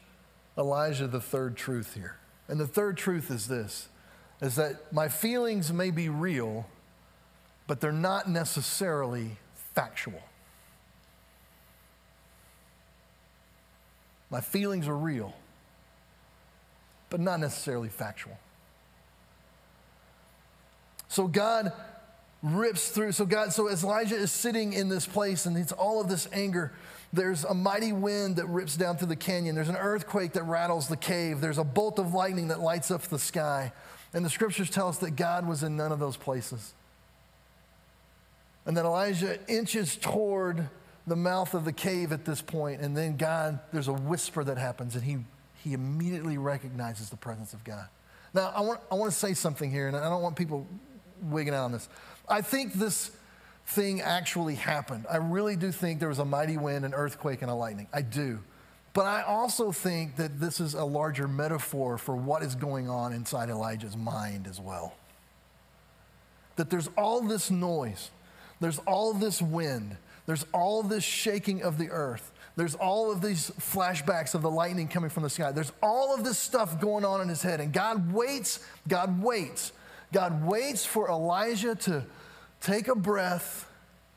Elijah 0.58 1.06
the 1.06 1.20
third 1.20 1.56
truth 1.56 1.94
here. 1.94 2.16
And 2.48 2.58
the 2.58 2.66
third 2.66 2.96
truth 2.96 3.30
is 3.30 3.48
this 3.48 3.88
is 4.40 4.56
that 4.56 4.92
my 4.92 5.08
feelings 5.08 5.72
may 5.72 5.90
be 5.90 6.10
real, 6.10 6.66
but 7.66 7.80
they're 7.80 7.90
not 7.90 8.28
necessarily 8.28 9.30
factual. 9.74 10.22
My 14.28 14.42
feelings 14.42 14.88
are 14.88 14.96
real, 14.96 15.34
but 17.08 17.18
not 17.20 17.40
necessarily 17.40 17.88
factual. 17.88 18.36
So 21.08 21.26
God 21.26 21.72
rips 22.42 22.90
through. 22.90 23.12
So 23.12 23.24
God, 23.24 23.52
so 23.52 23.68
as 23.68 23.84
Elijah 23.84 24.16
is 24.16 24.32
sitting 24.32 24.72
in 24.72 24.88
this 24.88 25.06
place 25.06 25.46
and 25.46 25.56
it's 25.56 25.72
all 25.72 26.00
of 26.00 26.08
this 26.08 26.28
anger, 26.32 26.72
there's 27.12 27.44
a 27.44 27.54
mighty 27.54 27.92
wind 27.92 28.36
that 28.36 28.46
rips 28.46 28.76
down 28.76 28.96
through 28.96 29.08
the 29.08 29.16
canyon. 29.16 29.54
There's 29.54 29.68
an 29.68 29.76
earthquake 29.76 30.32
that 30.34 30.42
rattles 30.44 30.88
the 30.88 30.96
cave. 30.96 31.40
There's 31.40 31.58
a 31.58 31.64
bolt 31.64 31.98
of 31.98 32.14
lightning 32.14 32.48
that 32.48 32.60
lights 32.60 32.90
up 32.90 33.02
the 33.02 33.18
sky. 33.18 33.72
And 34.12 34.24
the 34.24 34.30
scriptures 34.30 34.70
tell 34.70 34.88
us 34.88 34.98
that 34.98 35.12
God 35.12 35.46
was 35.46 35.62
in 35.62 35.76
none 35.76 35.92
of 35.92 35.98
those 35.98 36.16
places. 36.16 36.74
And 38.66 38.76
then 38.76 38.84
Elijah 38.84 39.38
inches 39.48 39.96
toward 39.96 40.68
the 41.06 41.16
mouth 41.16 41.54
of 41.54 41.64
the 41.64 41.72
cave 41.72 42.10
at 42.10 42.24
this 42.24 42.42
point, 42.42 42.80
and 42.80 42.96
then 42.96 43.16
God, 43.16 43.60
there's 43.72 43.86
a 43.86 43.92
whisper 43.92 44.42
that 44.42 44.58
happens, 44.58 44.96
and 44.96 45.04
he, 45.04 45.18
he 45.62 45.72
immediately 45.72 46.36
recognizes 46.36 47.10
the 47.10 47.16
presence 47.16 47.54
of 47.54 47.62
God. 47.62 47.86
Now, 48.34 48.52
I 48.54 48.60
want, 48.60 48.80
I 48.90 48.96
want 48.96 49.12
to 49.12 49.16
say 49.16 49.32
something 49.32 49.70
here, 49.70 49.86
and 49.86 49.96
I 49.96 50.08
don't 50.08 50.20
want 50.20 50.34
people 50.34 50.66
wigging 51.22 51.54
out 51.54 51.64
on 51.64 51.72
this. 51.72 51.88
I 52.28 52.42
think 52.42 52.72
this 52.72 53.15
thing 53.66 54.00
actually 54.00 54.54
happened. 54.54 55.06
I 55.10 55.16
really 55.16 55.56
do 55.56 55.72
think 55.72 55.98
there 56.00 56.08
was 56.08 56.20
a 56.20 56.24
mighty 56.24 56.56
wind, 56.56 56.84
an 56.84 56.94
earthquake, 56.94 57.42
and 57.42 57.50
a 57.50 57.54
lightning. 57.54 57.88
I 57.92 58.02
do. 58.02 58.38
But 58.92 59.06
I 59.06 59.22
also 59.22 59.72
think 59.72 60.16
that 60.16 60.40
this 60.40 60.60
is 60.60 60.74
a 60.74 60.84
larger 60.84 61.28
metaphor 61.28 61.98
for 61.98 62.16
what 62.16 62.42
is 62.42 62.54
going 62.54 62.88
on 62.88 63.12
inside 63.12 63.50
Elijah's 63.50 63.96
mind 63.96 64.46
as 64.46 64.58
well. 64.58 64.94
That 66.54 66.70
there's 66.70 66.88
all 66.96 67.20
this 67.20 67.50
noise, 67.50 68.10
there's 68.60 68.78
all 68.86 69.12
this 69.12 69.42
wind, 69.42 69.98
there's 70.24 70.46
all 70.54 70.82
this 70.82 71.04
shaking 71.04 71.62
of 71.62 71.76
the 71.76 71.90
earth. 71.90 72.32
There's 72.56 72.74
all 72.74 73.12
of 73.12 73.20
these 73.20 73.50
flashbacks 73.60 74.34
of 74.34 74.40
the 74.40 74.50
lightning 74.50 74.88
coming 74.88 75.10
from 75.10 75.24
the 75.24 75.28
sky. 75.28 75.52
There's 75.52 75.72
all 75.82 76.14
of 76.14 76.24
this 76.24 76.38
stuff 76.38 76.80
going 76.80 77.04
on 77.04 77.20
in 77.20 77.28
his 77.28 77.42
head. 77.42 77.60
And 77.60 77.70
God 77.70 78.14
waits, 78.14 78.60
God 78.88 79.22
waits. 79.22 79.72
God 80.10 80.42
waits 80.42 80.86
for 80.86 81.10
Elijah 81.10 81.74
to 81.74 82.02
take 82.66 82.88
a 82.88 82.96
breath 82.96 83.70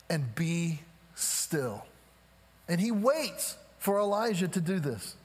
and 0.09 0.33
be 0.33 0.79
still. 1.13 1.85
And 2.67 2.81
he 2.81 2.91
waits 2.91 3.57
for 3.77 3.99
Elijah 3.99 4.47
to 4.47 4.59
do 4.59 4.79
this. 4.79 5.15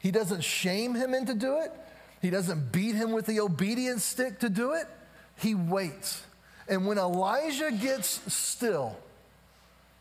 He 0.00 0.10
doesn't 0.10 0.44
shame 0.44 0.94
him 0.94 1.14
into 1.14 1.34
do 1.34 1.60
it. 1.60 1.72
He 2.20 2.28
doesn't 2.28 2.72
beat 2.72 2.94
him 2.94 3.12
with 3.12 3.24
the 3.24 3.40
obedience 3.40 4.04
stick 4.04 4.40
to 4.40 4.50
do 4.50 4.72
it. 4.72 4.86
He 5.36 5.54
waits. 5.54 6.22
And 6.68 6.86
when 6.86 6.98
Elijah 6.98 7.72
gets 7.72 8.32
still, 8.32 8.96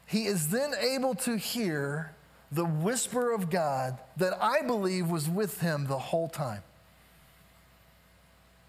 he 0.05 0.25
is 0.25 0.49
then 0.49 0.73
able 0.73 1.15
to 1.15 1.37
hear 1.37 2.11
the 2.51 2.65
whisper 2.65 3.31
of 3.31 3.49
God 3.49 3.97
that 4.17 4.37
I 4.41 4.61
believe 4.61 5.09
was 5.09 5.29
with 5.29 5.61
him 5.61 5.87
the 5.87 5.97
whole 5.97 6.27
time. 6.29 6.63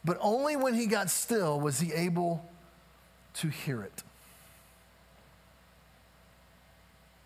But 0.05 0.19
only 0.21 0.55
when 0.57 0.75
he 0.75 0.87
got 0.87 1.11
still 1.11 1.61
was 1.61 1.81
he 1.81 1.93
able 1.93 2.49
to 3.35 3.49
hear 3.49 3.83
it. 3.83 4.03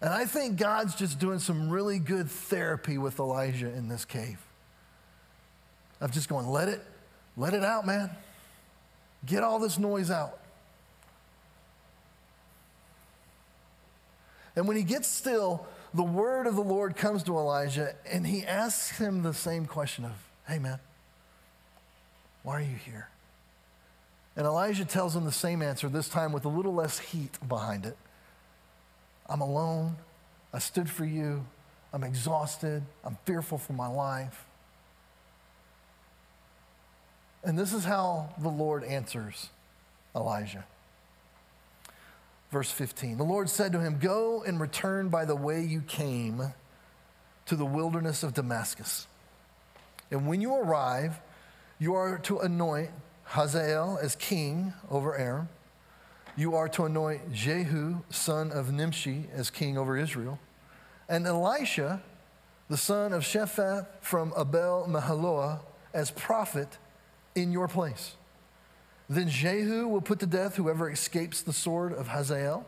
And 0.00 0.10
I 0.10 0.26
think 0.26 0.56
God's 0.56 0.94
just 0.94 1.18
doing 1.18 1.38
some 1.38 1.70
really 1.70 1.98
good 1.98 2.30
therapy 2.30 2.98
with 2.98 3.18
Elijah 3.18 3.68
in 3.68 3.88
this 3.88 4.04
cave. 4.04 4.38
Of 6.00 6.12
just 6.12 6.28
going, 6.28 6.46
let 6.46 6.68
it, 6.68 6.80
let 7.36 7.52
it 7.54 7.64
out, 7.64 7.84
man. 7.84 8.10
Get 9.26 9.42
all 9.42 9.58
this 9.58 9.78
noise 9.78 10.10
out. 10.10 10.38
And 14.54 14.68
when 14.68 14.76
he 14.76 14.84
gets 14.84 15.08
still, 15.08 15.66
the 15.94 16.04
word 16.04 16.46
of 16.46 16.54
the 16.54 16.62
Lord 16.62 16.96
comes 16.96 17.22
to 17.24 17.36
Elijah 17.36 17.94
and 18.10 18.26
he 18.26 18.44
asks 18.44 18.98
him 18.98 19.22
the 19.22 19.34
same 19.34 19.66
question 19.66 20.04
of, 20.04 20.12
Hey, 20.46 20.58
man, 20.58 20.78
why 22.42 22.58
are 22.58 22.62
you 22.62 22.76
here? 22.76 23.08
And 24.38 24.46
Elijah 24.46 24.84
tells 24.84 25.16
him 25.16 25.24
the 25.24 25.32
same 25.32 25.62
answer, 25.62 25.88
this 25.88 26.08
time 26.08 26.32
with 26.32 26.44
a 26.44 26.48
little 26.48 26.72
less 26.72 27.00
heat 27.00 27.36
behind 27.48 27.84
it. 27.84 27.96
I'm 29.28 29.40
alone. 29.40 29.96
I 30.54 30.60
stood 30.60 30.88
for 30.88 31.04
you. 31.04 31.44
I'm 31.92 32.04
exhausted. 32.04 32.84
I'm 33.04 33.18
fearful 33.24 33.58
for 33.58 33.72
my 33.72 33.88
life. 33.88 34.44
And 37.42 37.58
this 37.58 37.72
is 37.72 37.84
how 37.84 38.32
the 38.38 38.48
Lord 38.48 38.84
answers 38.84 39.48
Elijah. 40.14 40.64
Verse 42.52 42.70
15 42.70 43.18
The 43.18 43.24
Lord 43.24 43.50
said 43.50 43.72
to 43.72 43.80
him, 43.80 43.98
Go 43.98 44.44
and 44.46 44.60
return 44.60 45.08
by 45.08 45.24
the 45.24 45.34
way 45.34 45.64
you 45.64 45.80
came 45.80 46.54
to 47.46 47.56
the 47.56 47.66
wilderness 47.66 48.22
of 48.22 48.34
Damascus. 48.34 49.08
And 50.12 50.28
when 50.28 50.40
you 50.40 50.54
arrive, 50.54 51.18
you 51.80 51.94
are 51.94 52.18
to 52.18 52.38
anoint 52.38 52.90
Hazael 53.28 53.98
as 54.00 54.16
king 54.16 54.72
over 54.90 55.16
Aram. 55.16 55.48
You 56.36 56.54
are 56.54 56.68
to 56.70 56.84
anoint 56.84 57.32
Jehu, 57.32 57.96
son 58.10 58.50
of 58.52 58.72
Nimshi, 58.72 59.26
as 59.32 59.50
king 59.50 59.76
over 59.76 59.96
Israel. 59.96 60.38
And 61.08 61.26
Elisha, 61.26 62.02
the 62.68 62.76
son 62.76 63.12
of 63.12 63.22
Shaphat 63.22 63.86
from 64.00 64.32
Abel 64.38 64.86
Meholah, 64.88 65.60
as 65.92 66.10
prophet 66.10 66.78
in 67.34 67.52
your 67.52 67.68
place. 67.68 68.16
Then 69.10 69.28
Jehu 69.28 69.88
will 69.88 70.00
put 70.00 70.20
to 70.20 70.26
death 70.26 70.56
whoever 70.56 70.90
escapes 70.90 71.42
the 71.42 71.52
sword 71.52 71.92
of 71.92 72.08
Hazael, 72.08 72.66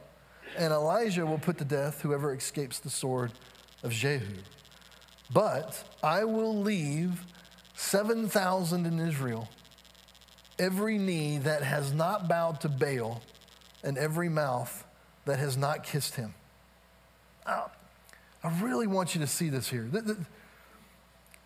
and 0.57 0.73
Elijah 0.73 1.25
will 1.25 1.39
put 1.39 1.59
to 1.59 1.65
death 1.65 2.03
whoever 2.03 2.35
escapes 2.35 2.79
the 2.79 2.91
sword 2.91 3.33
of 3.83 3.93
Jehu. 3.93 4.37
But 5.33 5.85
I 6.03 6.25
will 6.25 6.59
leave 6.59 7.25
7,000 7.77 8.85
in 8.85 8.99
Israel, 8.99 9.49
every 10.61 10.99
knee 10.99 11.39
that 11.39 11.63
has 11.63 11.93
not 11.93 12.29
bowed 12.29 12.61
to 12.61 12.69
Baal, 12.69 13.23
and 13.83 13.97
every 13.97 14.29
mouth 14.29 14.85
that 15.25 15.39
has 15.39 15.57
not 15.57 15.83
kissed 15.83 16.17
him. 16.17 16.35
I 17.47 18.63
really 18.63 18.87
want 18.87 19.15
you 19.15 19.21
to 19.23 19.27
see 19.27 19.49
this 19.49 19.69
here. 19.69 19.89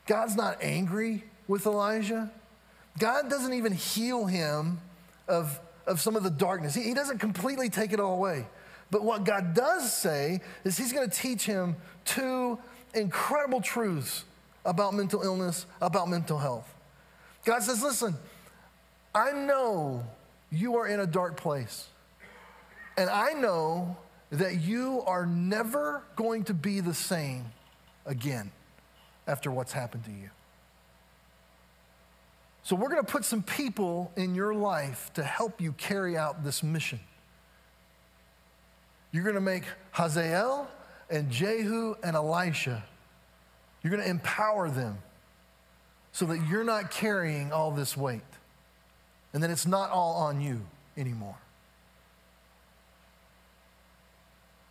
God's 0.07 0.37
not 0.37 0.59
angry 0.61 1.25
with 1.49 1.65
Elijah. 1.65 2.31
God 2.99 3.31
doesn't 3.31 3.55
even 3.55 3.73
heal 3.73 4.27
him 4.27 4.81
of, 5.29 5.59
of 5.87 6.01
some 6.01 6.17
of 6.17 6.23
the 6.23 6.31
darkness. 6.31 6.75
He, 6.75 6.83
he 6.83 6.95
doesn't 6.95 7.19
completely 7.19 7.69
take 7.71 7.93
it 7.93 8.01
all 8.01 8.15
away. 8.15 8.47
But 8.91 9.03
what 9.03 9.25
God 9.25 9.55
does 9.55 9.93
say 9.93 10.41
is 10.65 10.77
He's 10.77 10.93
going 10.93 11.09
to 11.09 11.17
teach 11.17 11.47
him 11.47 11.75
two 12.05 12.59
incredible 12.93 13.61
truths 13.61 14.25
about 14.65 14.95
mental 14.95 15.23
illness, 15.23 15.67
about 15.81 16.09
mental 16.09 16.39
health. 16.39 16.73
God 17.45 17.63
says, 17.63 17.83
Listen, 17.83 18.15
I 19.15 19.33
know 19.33 20.05
you 20.51 20.77
are 20.77 20.87
in 20.87 21.01
a 21.01 21.07
dark 21.07 21.37
place. 21.37 21.87
And 22.97 23.11
I 23.11 23.33
know 23.33 23.97
that 24.31 24.61
you 24.61 25.03
are 25.07 25.27
never 25.27 26.03
going 26.17 26.45
to 26.45 26.55
be 26.55 26.81
the 26.81 26.95
same 26.95 27.45
again 28.07 28.51
after 29.27 29.51
what's 29.51 29.73
happened 29.73 30.05
to 30.05 30.11
you. 30.11 30.31
So, 32.63 32.75
we're 32.77 32.89
going 32.89 33.05
to 33.05 33.13
put 33.13 33.27
some 33.27 33.43
people 33.43 34.11
in 34.17 34.35
your 34.35 34.55
life 34.55 35.11
to 35.15 35.23
help 35.23 35.61
you 35.61 35.73
carry 35.73 36.17
out 36.17 36.45
this 36.45 36.63
mission. 36.63 36.99
You're 39.13 39.23
going 39.23 39.35
to 39.35 39.41
make 39.41 39.65
Hazael 39.91 40.71
and 41.11 41.31
Jehu 41.31 41.95
and 42.03 42.17
Elisha, 42.17 42.83
you're 43.83 43.91
going 43.91 44.03
to 44.03 44.09
empower 44.09 44.71
them 44.71 44.99
so 46.13 46.25
that 46.27 46.39
you're 46.49 46.65
not 46.65 46.91
carrying 46.91 47.53
all 47.53 47.71
this 47.71 47.97
weight 47.97 48.23
and 49.35 49.43
that 49.43 49.51
it's 49.51 49.67
not 49.67 49.91
all 49.91 50.15
on 50.15 50.41
you 50.41 50.63
anymore. 50.97 51.37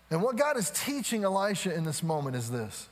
And 0.09 0.22
what 0.22 0.38
God 0.38 0.57
is 0.57 0.72
teaching 0.72 1.24
Elisha 1.24 1.74
in 1.76 1.84
this 1.84 2.01
moment 2.01 2.36
is 2.36 2.49
this 2.49 2.88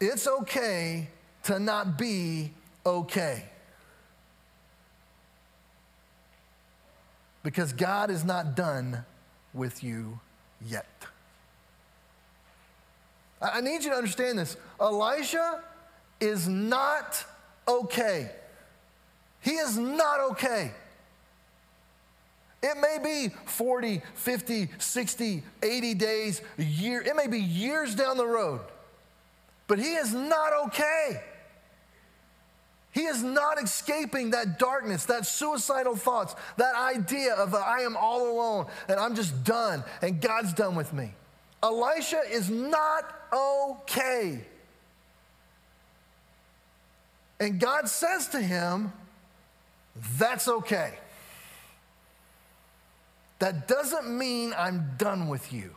it's 0.00 0.26
okay 0.26 1.08
to 1.44 1.58
not 1.58 1.98
be 1.98 2.52
okay. 2.86 3.44
Because 7.42 7.72
God 7.72 8.10
is 8.10 8.24
not 8.24 8.54
done 8.54 9.04
with 9.52 9.82
you 9.82 10.20
yet. 10.64 10.86
I 13.40 13.62
need 13.62 13.82
you 13.82 13.90
to 13.90 13.96
understand 13.96 14.38
this. 14.38 14.58
Elisha 14.78 15.62
is 16.20 16.46
not 16.46 17.24
okay. 17.66 18.30
He 19.40 19.52
is 19.52 19.78
not 19.78 20.20
okay. 20.32 20.72
It 22.62 22.76
may 22.76 22.98
be 23.02 23.34
40, 23.46 24.02
50, 24.14 24.68
60, 24.78 25.42
80 25.62 25.94
days, 25.94 26.42
a 26.58 26.62
year. 26.62 27.00
It 27.00 27.16
may 27.16 27.26
be 27.26 27.40
years 27.40 27.94
down 27.94 28.18
the 28.18 28.26
road. 28.26 28.60
But 29.66 29.78
he 29.78 29.94
is 29.94 30.12
not 30.12 30.52
okay. 30.66 31.22
He 32.92 33.02
is 33.02 33.22
not 33.22 33.62
escaping 33.62 34.30
that 34.30 34.58
darkness, 34.58 35.04
that 35.06 35.24
suicidal 35.24 35.94
thoughts, 35.94 36.34
that 36.56 36.74
idea 36.74 37.34
of 37.34 37.54
uh, 37.54 37.58
I 37.58 37.80
am 37.80 37.96
all 37.96 38.32
alone 38.32 38.66
and 38.88 38.98
I'm 38.98 39.14
just 39.14 39.44
done 39.44 39.84
and 40.02 40.20
God's 40.20 40.52
done 40.52 40.74
with 40.74 40.92
me. 40.92 41.14
Elisha 41.62 42.20
is 42.30 42.50
not 42.50 43.04
okay. 43.32 44.44
And 47.38 47.60
God 47.60 47.88
says 47.88 48.28
to 48.28 48.40
him, 48.40 48.92
That's 50.18 50.48
okay. 50.48 50.94
That 53.38 53.66
doesn't 53.68 54.06
mean 54.06 54.54
I'm 54.56 54.92
done 54.98 55.28
with 55.28 55.52
you. 55.52 55.70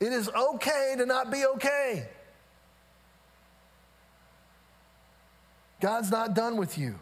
It 0.00 0.12
is 0.12 0.28
okay 0.28 0.94
to 0.96 1.06
not 1.06 1.30
be 1.30 1.44
okay. 1.44 2.08
God's 5.80 6.10
not 6.10 6.34
done 6.34 6.56
with 6.56 6.78
you. 6.78 6.98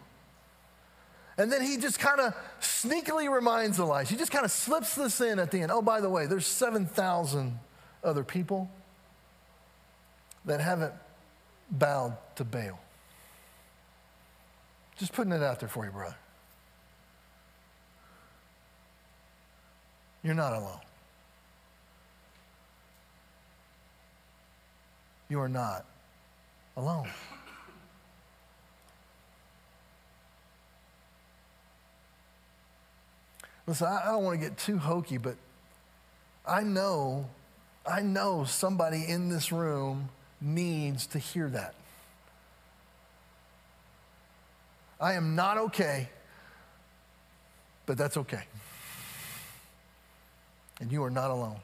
And 1.39 1.53
then 1.53 1.63
he 1.63 1.77
just 1.77 1.99
kind 1.99 2.21
of 2.21 2.35
sneakily 2.61 3.31
reminds 3.31 3.79
Elisha. 3.79 4.11
He 4.11 4.17
just 4.17 4.33
kind 4.33 4.45
of 4.45 4.51
slips 4.51 4.95
this 4.95 5.21
in 5.21 5.39
at 5.39 5.51
the 5.51 5.61
end. 5.61 5.71
Oh, 5.71 5.83
by 5.83 6.01
the 6.01 6.09
way, 6.09 6.27
there's 6.27 6.47
7,000 6.47 7.59
other 8.03 8.25
people 8.25 8.71
that 10.47 10.61
haven't 10.61 10.95
bowed 11.71 12.17
to 12.37 12.45
Baal. 12.45 12.81
Just 14.99 15.13
putting 15.13 15.33
it 15.33 15.43
out 15.43 15.61
there 15.61 15.69
for 15.69 15.85
you, 15.85 15.91
brother. 15.91 16.17
You're 20.23 20.35
not 20.35 20.55
alone. 20.55 20.81
You 25.29 25.41
are 25.41 25.49
not 25.49 25.85
alone. 26.77 27.09
Listen, 33.67 33.89
I, 33.89 34.03
I 34.05 34.07
don't 34.13 34.25
want 34.25 34.41
to 34.41 34.49
get 34.49 34.57
too 34.57 34.79
hokey, 34.79 35.19
but 35.19 35.37
I 36.47 36.63
know, 36.63 37.27
I 37.85 38.01
know 38.03 38.45
somebody 38.45 39.05
in 39.07 39.29
this 39.29 39.51
room 39.51 40.09
needs 40.41 41.07
to 41.09 41.19
hear 41.19 41.49
that. 41.51 41.75
I 45.01 45.15
am 45.15 45.35
not 45.35 45.59
okay, 45.59 46.09
but 47.85 47.99
that's 47.99 48.17
okay. 48.17 48.43
And 50.81 50.91
you 50.91 51.03
are 51.05 51.11
not 51.11 51.31
alone. 51.31 51.57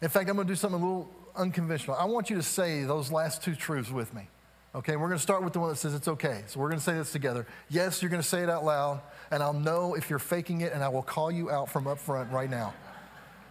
In 0.00 0.08
fact, 0.08 0.28
I'm 0.28 0.36
going 0.36 0.46
to 0.46 0.52
do 0.52 0.56
something 0.56 0.80
a 0.80 0.84
little 0.84 1.08
unconventional. 1.34 1.96
I 1.96 2.04
want 2.04 2.30
you 2.30 2.36
to 2.36 2.42
say 2.42 2.84
those 2.84 3.10
last 3.10 3.42
two 3.42 3.54
truths 3.54 3.90
with 3.90 4.14
me. 4.14 4.28
Okay, 4.74 4.96
we're 4.96 5.08
going 5.08 5.18
to 5.18 5.22
start 5.22 5.42
with 5.42 5.54
the 5.54 5.60
one 5.60 5.70
that 5.70 5.76
says 5.76 5.94
it's 5.94 6.08
okay. 6.08 6.42
So 6.46 6.60
we're 6.60 6.68
going 6.68 6.78
to 6.78 6.84
say 6.84 6.92
this 6.92 7.10
together. 7.10 7.46
Yes, 7.70 8.02
you're 8.02 8.10
going 8.10 8.22
to 8.22 8.28
say 8.28 8.42
it 8.42 8.50
out 8.50 8.64
loud, 8.64 9.00
and 9.30 9.42
I'll 9.42 9.54
know 9.54 9.94
if 9.94 10.10
you're 10.10 10.18
faking 10.18 10.60
it, 10.60 10.72
and 10.72 10.84
I 10.84 10.88
will 10.88 11.02
call 11.02 11.30
you 11.30 11.50
out 11.50 11.70
from 11.70 11.86
up 11.86 11.98
front 11.98 12.30
right 12.30 12.50
now. 12.50 12.74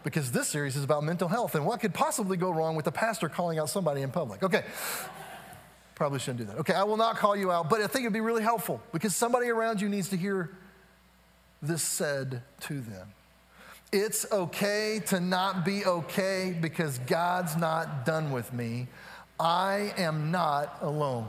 Because 0.04 0.32
this 0.32 0.48
series 0.48 0.78
is 0.78 0.84
about 0.84 1.04
mental 1.04 1.28
health 1.28 1.56
and 1.56 1.66
what 1.66 1.82
could 1.82 1.94
possibly 1.94 2.38
go 2.38 2.52
wrong 2.52 2.76
with 2.76 2.88
a 2.88 2.92
pastor 2.92 3.28
calling 3.28 3.60
out 3.60 3.70
somebody 3.70 4.04
in 4.04 4.12
public. 4.12 4.42
Okay, 4.44 4.64
probably 5.98 6.20
shouldn't 6.20 6.38
do 6.38 6.46
that. 6.46 6.60
Okay, 6.60 6.74
I 6.74 6.84
will 6.84 6.96
not 6.96 7.18
call 7.18 7.36
you 7.36 7.52
out, 7.52 7.70
but 7.70 7.82
I 7.82 7.88
think 7.88 8.04
it'd 8.04 8.14
be 8.14 8.22
really 8.22 8.44
helpful 8.44 8.80
because 8.92 9.16
somebody 9.16 9.50
around 9.50 9.82
you 9.82 9.90
needs 9.90 10.10
to 10.10 10.18
hear 10.18 10.52
this 11.62 11.82
said 11.82 12.44
to 12.62 12.80
them. 12.82 13.08
It's 13.92 14.32
okay 14.32 15.02
to 15.08 15.20
not 15.20 15.66
be 15.66 15.86
okay 15.86 16.56
because 16.60 17.00
God's 17.00 17.58
not 17.58 18.06
done 18.06 18.32
with 18.32 18.54
me. 18.54 18.88
I 19.40 19.94
am 19.98 20.30
not 20.30 20.78
alone. 20.82 21.28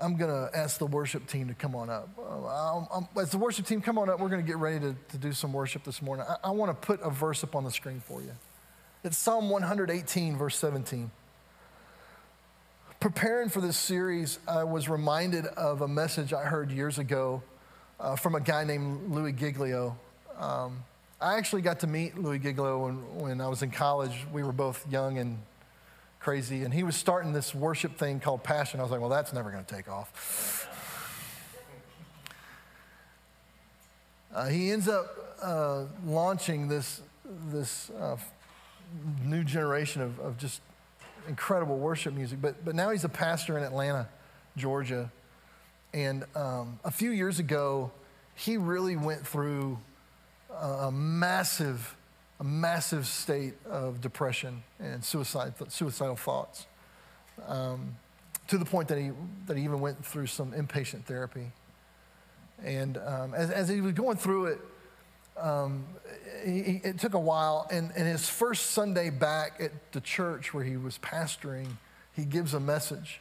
I'm 0.00 0.16
going 0.16 0.30
to 0.30 0.56
ask 0.56 0.78
the 0.78 0.86
worship 0.86 1.26
team 1.26 1.48
to 1.48 1.54
come 1.54 1.74
on 1.74 1.90
up. 1.90 2.08
Uh, 2.18 3.20
as 3.20 3.30
the 3.30 3.38
worship 3.38 3.66
team 3.66 3.80
come 3.80 3.98
on 3.98 4.08
up, 4.08 4.20
we're 4.20 4.28
going 4.28 4.42
to 4.42 4.46
get 4.46 4.58
ready 4.58 4.80
to, 4.80 4.96
to 5.10 5.18
do 5.18 5.32
some 5.32 5.52
worship 5.52 5.84
this 5.84 6.02
morning. 6.02 6.26
I, 6.28 6.48
I 6.48 6.50
want 6.50 6.70
to 6.70 6.86
put 6.86 7.00
a 7.02 7.10
verse 7.10 7.42
up 7.42 7.54
on 7.56 7.64
the 7.64 7.70
screen 7.70 8.00
for 8.00 8.20
you. 8.20 8.32
It's 9.04 9.16
Psalm 9.16 9.48
118, 9.48 10.36
verse 10.36 10.56
17. 10.56 11.10
Preparing 13.00 13.48
for 13.48 13.60
this 13.60 13.76
series, 13.76 14.38
I 14.48 14.64
was 14.64 14.88
reminded 14.88 15.46
of 15.46 15.82
a 15.82 15.88
message 15.88 16.32
I 16.32 16.44
heard 16.44 16.70
years 16.70 16.98
ago 16.98 17.42
uh, 18.00 18.16
from 18.16 18.34
a 18.34 18.40
guy 18.40 18.64
named 18.64 19.10
Louis 19.10 19.32
Giglio. 19.32 19.96
Um, 20.38 20.82
I 21.20 21.36
actually 21.36 21.62
got 21.62 21.80
to 21.80 21.86
meet 21.86 22.18
Louis 22.18 22.38
Giglio 22.38 22.84
when, 22.84 22.94
when 23.16 23.40
I 23.40 23.48
was 23.48 23.62
in 23.62 23.70
college. 23.70 24.26
We 24.32 24.42
were 24.42 24.52
both 24.52 24.84
young 24.90 25.18
and 25.18 25.38
crazy, 26.26 26.64
and 26.64 26.74
he 26.74 26.82
was 26.82 26.96
starting 26.96 27.32
this 27.32 27.54
worship 27.54 27.96
thing 27.96 28.18
called 28.18 28.42
Passion. 28.42 28.80
I 28.80 28.82
was 28.82 28.90
like, 28.90 29.00
well, 29.00 29.08
that's 29.08 29.32
never 29.32 29.52
going 29.52 29.64
to 29.64 29.74
take 29.74 29.88
off. 29.88 30.68
Uh, 34.34 34.48
he 34.48 34.72
ends 34.72 34.88
up 34.88 35.06
uh, 35.40 35.84
launching 36.04 36.66
this, 36.66 37.00
this 37.52 37.90
uh, 37.90 38.16
new 39.24 39.44
generation 39.44 40.02
of, 40.02 40.18
of 40.18 40.36
just 40.36 40.62
incredible 41.28 41.78
worship 41.78 42.12
music. 42.12 42.42
But, 42.42 42.64
but 42.64 42.74
now 42.74 42.90
he's 42.90 43.04
a 43.04 43.08
pastor 43.08 43.56
in 43.56 43.62
Atlanta, 43.62 44.08
Georgia. 44.56 45.12
And 45.94 46.24
um, 46.34 46.80
a 46.84 46.90
few 46.90 47.12
years 47.12 47.38
ago, 47.38 47.92
he 48.34 48.56
really 48.56 48.96
went 48.96 49.24
through 49.24 49.78
a, 50.50 50.86
a 50.86 50.90
massive, 50.90 51.96
a 52.38 52.44
massive 52.44 53.06
state 53.06 53.54
of 53.64 54.00
depression 54.00 54.62
and 54.78 55.04
suicide, 55.04 55.54
suicidal 55.68 56.16
thoughts. 56.16 56.66
Um, 57.46 57.96
to 58.48 58.58
the 58.58 58.64
point 58.64 58.88
that 58.88 58.98
he, 58.98 59.10
that 59.46 59.56
he 59.56 59.64
even 59.64 59.80
went 59.80 60.04
through 60.04 60.26
some 60.26 60.52
inpatient 60.52 61.04
therapy. 61.04 61.50
And 62.64 62.96
um, 62.98 63.34
as, 63.34 63.50
as 63.50 63.68
he 63.68 63.80
was 63.80 63.92
going 63.92 64.16
through 64.16 64.46
it, 64.46 64.60
um, 65.36 65.84
he, 66.44 66.80
it 66.84 66.98
took 66.98 67.14
a 67.14 67.20
while. 67.20 67.66
And, 67.70 67.90
and 67.96 68.06
his 68.06 68.28
first 68.28 68.66
Sunday 68.66 69.10
back 69.10 69.60
at 69.60 69.92
the 69.92 70.00
church 70.00 70.54
where 70.54 70.64
he 70.64 70.76
was 70.76 70.98
pastoring, 70.98 71.66
he 72.14 72.24
gives 72.24 72.54
a 72.54 72.60
message. 72.60 73.20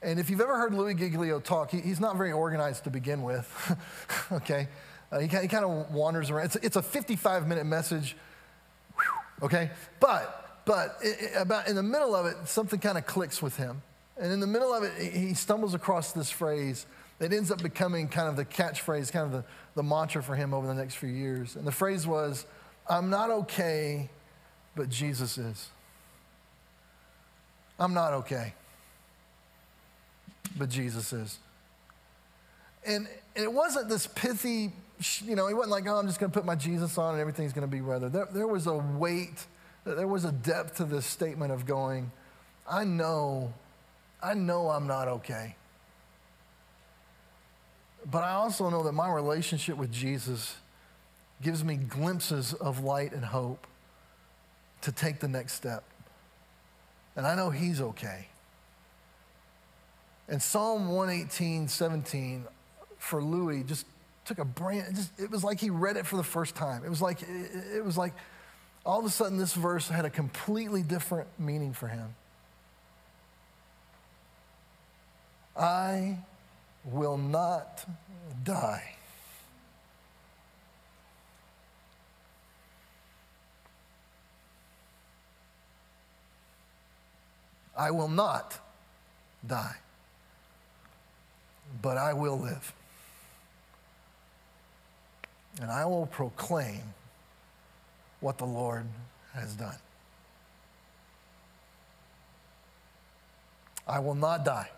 And 0.00 0.18
if 0.18 0.30
you've 0.30 0.40
ever 0.40 0.56
heard 0.56 0.74
Louis 0.74 0.94
Giglio 0.94 1.40
talk, 1.40 1.70
he, 1.70 1.80
he's 1.80 2.00
not 2.00 2.16
very 2.16 2.32
organized 2.32 2.84
to 2.84 2.90
begin 2.90 3.22
with, 3.22 3.76
okay? 4.32 4.68
Uh, 5.10 5.18
he, 5.18 5.26
he 5.26 5.48
kind 5.48 5.64
of 5.64 5.92
wanders 5.92 6.30
around. 6.30 6.46
It's, 6.46 6.56
it's 6.56 6.76
a 6.76 6.82
55 6.82 7.46
minute 7.46 7.66
message, 7.66 8.16
okay? 9.42 9.70
But, 10.00 10.62
but 10.64 10.96
it, 11.02 11.32
about 11.36 11.68
in 11.68 11.76
the 11.76 11.82
middle 11.82 12.14
of 12.14 12.26
it, 12.26 12.36
something 12.46 12.78
kind 12.78 12.98
of 12.98 13.06
clicks 13.06 13.42
with 13.42 13.56
him. 13.56 13.82
And 14.16 14.32
in 14.32 14.40
the 14.40 14.46
middle 14.46 14.74
of 14.74 14.82
it, 14.82 15.12
he 15.12 15.34
stumbles 15.34 15.74
across 15.74 16.12
this 16.12 16.30
phrase 16.30 16.86
that 17.18 17.32
ends 17.32 17.50
up 17.50 17.62
becoming 17.62 18.08
kind 18.08 18.28
of 18.28 18.36
the 18.36 18.44
catchphrase, 18.44 19.12
kind 19.12 19.26
of 19.26 19.32
the, 19.32 19.44
the 19.74 19.82
mantra 19.82 20.22
for 20.22 20.34
him 20.34 20.54
over 20.54 20.66
the 20.66 20.74
next 20.74 20.96
few 20.96 21.08
years. 21.08 21.56
And 21.56 21.66
the 21.66 21.72
phrase 21.72 22.06
was, 22.06 22.46
I'm 22.88 23.10
not 23.10 23.30
okay, 23.30 24.08
but 24.74 24.88
Jesus 24.88 25.38
is. 25.38 25.68
I'm 27.78 27.94
not 27.94 28.12
okay, 28.12 28.54
but 30.56 30.68
Jesus 30.68 31.12
is. 31.12 31.38
And, 32.84 33.08
and 33.38 33.44
it 33.44 33.52
wasn't 33.52 33.88
this 33.88 34.08
pithy, 34.08 34.72
you 35.24 35.36
know, 35.36 35.46
he 35.46 35.54
wasn't 35.54 35.70
like, 35.70 35.86
oh, 35.86 35.94
I'm 35.94 36.08
just 36.08 36.18
going 36.18 36.32
to 36.32 36.36
put 36.36 36.44
my 36.44 36.56
Jesus 36.56 36.98
on 36.98 37.12
and 37.12 37.20
everything's 37.20 37.52
going 37.52 37.66
to 37.66 37.70
be 37.70 37.80
weather. 37.80 38.08
There, 38.08 38.26
there 38.32 38.46
was 38.48 38.66
a 38.66 38.74
weight, 38.74 39.46
there 39.84 40.08
was 40.08 40.24
a 40.24 40.32
depth 40.32 40.78
to 40.78 40.84
this 40.84 41.06
statement 41.06 41.52
of 41.52 41.64
going, 41.64 42.10
I 42.68 42.82
know, 42.82 43.54
I 44.20 44.34
know 44.34 44.70
I'm 44.70 44.88
not 44.88 45.06
okay. 45.06 45.54
But 48.10 48.24
I 48.24 48.32
also 48.32 48.70
know 48.70 48.82
that 48.82 48.92
my 48.92 49.08
relationship 49.08 49.76
with 49.76 49.92
Jesus 49.92 50.56
gives 51.40 51.62
me 51.62 51.76
glimpses 51.76 52.54
of 52.54 52.82
light 52.82 53.12
and 53.12 53.24
hope 53.24 53.68
to 54.80 54.90
take 54.90 55.20
the 55.20 55.28
next 55.28 55.52
step. 55.52 55.84
And 57.14 57.24
I 57.24 57.36
know 57.36 57.50
He's 57.50 57.80
okay. 57.80 58.26
And 60.28 60.42
Psalm 60.42 60.88
118, 60.88 61.68
17, 61.68 62.44
for 62.98 63.22
Louis, 63.22 63.62
just 63.62 63.86
took 64.24 64.38
a 64.38 64.44
brand, 64.44 64.94
just, 64.94 65.10
it 65.18 65.30
was 65.30 65.42
like 65.42 65.58
he 65.58 65.70
read 65.70 65.96
it 65.96 66.06
for 66.06 66.16
the 66.16 66.24
first 66.24 66.54
time. 66.54 66.84
It 66.84 66.90
was 66.90 67.00
like, 67.00 67.22
it, 67.22 67.76
it 67.76 67.84
was 67.84 67.96
like 67.96 68.12
all 68.84 68.98
of 68.98 69.04
a 69.04 69.10
sudden 69.10 69.38
this 69.38 69.54
verse 69.54 69.88
had 69.88 70.04
a 70.04 70.10
completely 70.10 70.82
different 70.82 71.28
meaning 71.38 71.72
for 71.72 71.88
him. 71.88 72.14
I 75.56 76.18
will 76.84 77.18
not 77.18 77.84
die. 78.44 78.94
I 87.76 87.92
will 87.92 88.08
not 88.08 88.58
die, 89.46 89.76
but 91.80 91.96
I 91.96 92.12
will 92.12 92.38
live. 92.38 92.72
And 95.60 95.70
I 95.70 95.84
will 95.86 96.06
proclaim 96.06 96.82
what 98.20 98.38
the 98.38 98.46
Lord 98.46 98.86
has 99.34 99.54
done. 99.54 99.76
I 103.86 103.98
will 104.00 104.14
not 104.14 104.44
die 104.44 104.68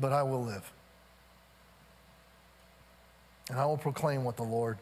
but 0.00 0.12
I 0.12 0.22
will 0.22 0.42
live. 0.42 0.70
And 3.48 3.58
I 3.58 3.66
will 3.66 3.76
proclaim 3.76 4.24
what 4.24 4.36
the 4.36 4.44
Lord 4.44 4.78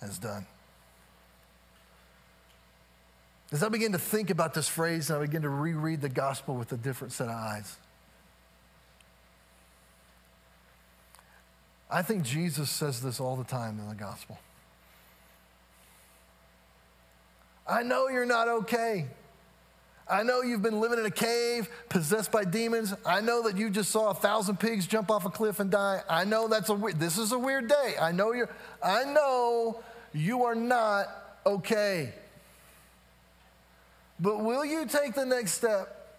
has 0.00 0.18
done. 0.18 0.46
As 3.52 3.62
I 3.62 3.68
begin 3.68 3.92
to 3.92 3.98
think 3.98 4.30
about 4.30 4.54
this 4.54 4.68
phrase, 4.68 5.08
and 5.08 5.18
I 5.18 5.22
begin 5.22 5.42
to 5.42 5.48
reread 5.48 6.00
the 6.00 6.08
gospel 6.08 6.54
with 6.56 6.72
a 6.72 6.76
different 6.76 7.12
set 7.12 7.28
of 7.28 7.34
eyes. 7.34 7.76
I 11.90 12.02
think 12.02 12.24
Jesus 12.24 12.68
says 12.68 13.00
this 13.00 13.20
all 13.20 13.36
the 13.36 13.44
time 13.44 13.78
in 13.78 13.88
the 13.88 13.94
gospel. 13.94 14.38
I 17.66 17.82
know 17.82 18.08
you're 18.08 18.26
not 18.26 18.48
okay. 18.48 19.06
I 20.08 20.22
know 20.22 20.42
you've 20.42 20.62
been 20.62 20.80
living 20.80 21.00
in 21.00 21.06
a 21.06 21.10
cave, 21.10 21.68
possessed 21.88 22.30
by 22.30 22.44
demons. 22.44 22.94
I 23.04 23.20
know 23.20 23.42
that 23.42 23.56
you 23.56 23.70
just 23.70 23.90
saw 23.90 24.10
a 24.10 24.14
thousand 24.14 24.60
pigs 24.60 24.86
jump 24.86 25.10
off 25.10 25.24
a 25.24 25.30
cliff 25.30 25.58
and 25.58 25.68
die. 25.68 26.00
I 26.08 26.24
know 26.24 26.46
that's 26.46 26.70
a 26.70 26.76
this 26.96 27.18
is 27.18 27.32
a 27.32 27.38
weird 27.38 27.68
day. 27.68 27.94
I 28.00 28.12
know 28.12 28.32
you're, 28.32 28.50
I 28.80 29.04
know 29.04 29.82
you 30.12 30.44
are 30.44 30.54
not 30.54 31.08
okay. 31.44 32.12
But 34.20 34.44
will 34.44 34.64
you 34.64 34.86
take 34.86 35.14
the 35.14 35.26
next 35.26 35.52
step 35.52 36.18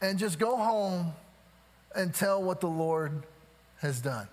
and 0.00 0.18
just 0.18 0.38
go 0.38 0.56
home 0.56 1.12
and 1.94 2.14
tell 2.14 2.42
what 2.42 2.60
the 2.60 2.66
Lord 2.66 3.24
has 3.80 4.00
done? 4.00 4.26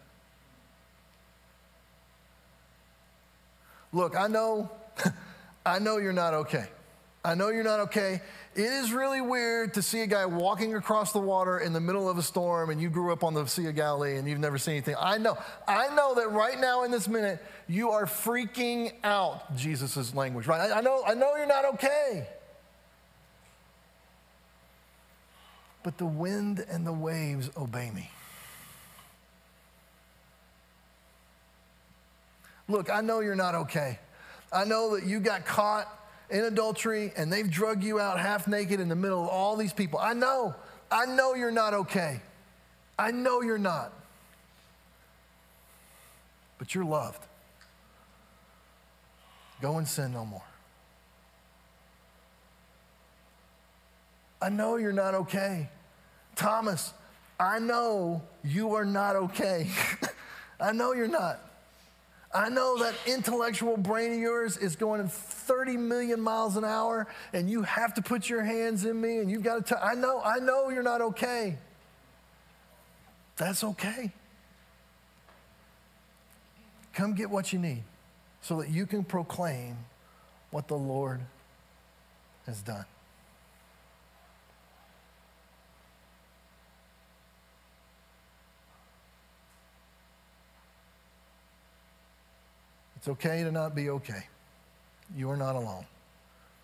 Look, 3.94 4.18
I 4.18 4.28
know, 4.28 4.70
I 5.66 5.80
know 5.80 5.98
you're 5.98 6.12
not 6.12 6.34
okay. 6.34 6.66
I 7.24 7.36
know 7.36 7.50
you're 7.50 7.64
not 7.64 7.80
okay. 7.82 8.22
It 8.54 8.62
is 8.62 8.91
really 8.91 9.22
weird 9.22 9.76
to 9.76 9.82
see 9.82 10.02
a 10.02 10.08
guy 10.08 10.26
walking 10.26 10.76
across 10.76 11.14
the 11.14 11.20
water 11.20 11.58
in 11.58 11.72
the 11.72 11.80
middle 11.80 12.10
of 12.10 12.18
a 12.18 12.22
storm 12.22 12.70
and 12.70 12.82
you 12.82 12.89
grew 12.89 13.14
up 13.14 13.24
on 13.24 13.34
the 13.34 13.46
Sea 13.46 13.68
of 13.68 13.76
Galilee 13.76 14.18
and 14.18 14.28
you've 14.28 14.39
never 14.39 14.58
seen 14.58 14.74
anything. 14.74 14.96
I 15.00 15.18
know. 15.18 15.38
I 15.66 15.96
know 15.96 16.16
that 16.16 16.32
right 16.32 16.60
now 16.60 16.84
in 16.84 16.91
this 16.91 17.08
minute, 17.08 17.44
you 17.68 17.91
are 17.91 18.06
freaking 18.06 18.91
out, 19.06 19.56
Jesus' 19.56 20.14
language, 20.14 20.48
right? 20.48 20.70
I, 20.70 20.80
I 20.80 20.82
know, 20.82 21.02
I 21.06 21.14
know 21.14 21.36
you're 21.38 21.48
not 21.48 21.66
okay. 21.76 22.28
But 25.82 25.98
the 25.98 26.06
wind 26.06 26.66
and 26.70 26.86
the 26.86 26.94
waves 26.94 27.50
obey 27.56 27.89
me. 27.91 28.10
Look, 32.74 32.89
I 32.89 33.01
know 33.01 33.19
you're 33.19 33.36
not 33.36 33.53
okay. 33.53 33.99
I 34.51 34.65
know 34.65 34.95
that 34.95 35.05
you 35.05 35.19
got 35.19 35.45
caught 35.45 35.88
in 36.32 36.43
adultery 36.43 37.13
and 37.15 37.32
they've 37.32 37.49
drug 37.49 37.84
you 37.84 37.99
out 37.99 38.19
half 38.19 38.47
naked 38.47 38.80
in 38.80 38.89
the 38.89 38.95
middle 38.95 39.21
of 39.21 39.30
all 39.30 39.55
these 39.55 39.71
people. 39.71 39.99
I 39.99 40.13
know. 40.13 40.55
I 40.89 41.05
know 41.05 41.36
you're 41.36 41.51
not 41.51 41.76
okay. 41.76 42.19
I 42.97 43.11
know 43.11 43.43
you're 43.43 43.59
not. 43.59 43.93
But 46.57 46.74
you're 46.74 46.84
loved. 46.84 47.24
Go 49.61 49.78
and 49.78 49.88
sin 49.88 50.11
no 50.11 50.26
more. 50.26 50.41
I 54.41 54.49
know 54.49 54.78
you're 54.78 54.93
not 54.93 55.13
okay. 55.13 55.69
Thomas, 56.36 56.91
I 57.39 57.59
know 57.59 58.24
you 58.43 58.74
are 58.74 58.84
not 58.84 59.15
okay. 59.15 59.69
I 60.59 60.71
know 60.71 60.93
you're 60.93 61.07
not. 61.07 61.39
I 62.34 62.50
know 62.50 62.80
that 62.80 62.96
intellectual 63.06 63.78
brain 63.78 64.14
of 64.14 64.20
yours 64.20 64.58
is 64.58 64.76
going 64.76 65.08
30 65.08 65.78
million 65.78 66.20
miles 66.20 66.58
an 66.58 66.66
hour 66.66 67.08
and 67.32 67.50
you 67.50 67.62
have 67.62 67.94
to 67.96 68.02
put 68.02 68.28
your 68.28 68.42
hands 68.42 68.86
in 68.86 69.00
me 69.00 69.20
and 69.20 69.30
you've 69.30 69.44
got 69.44 69.68
to, 69.68 69.84
I 69.84 69.94
know, 69.94 70.20
I 70.20 70.40
know 70.40 70.70
you're 70.70 70.82
not 70.82 71.02
okay. 71.02 71.58
That's 73.38 73.64
okay. 73.64 74.12
Come 76.94 77.14
get 77.14 77.30
what 77.30 77.54
you 77.54 77.60
need 77.60 77.84
so 78.42 78.62
that 78.62 78.70
you 78.70 78.86
can 78.86 79.04
proclaim 79.04 79.78
what 80.50 80.68
the 80.68 80.78
Lord 80.78 81.22
has 82.46 82.62
done. 82.62 82.86
It's 93.04 93.10
okay 93.10 93.43
to 93.43 93.51
not 93.51 93.76
be 93.76 93.89
okay. 93.89 94.24
You 95.14 95.30
are 95.30 95.36
not 95.36 95.58
alone. 95.58 95.86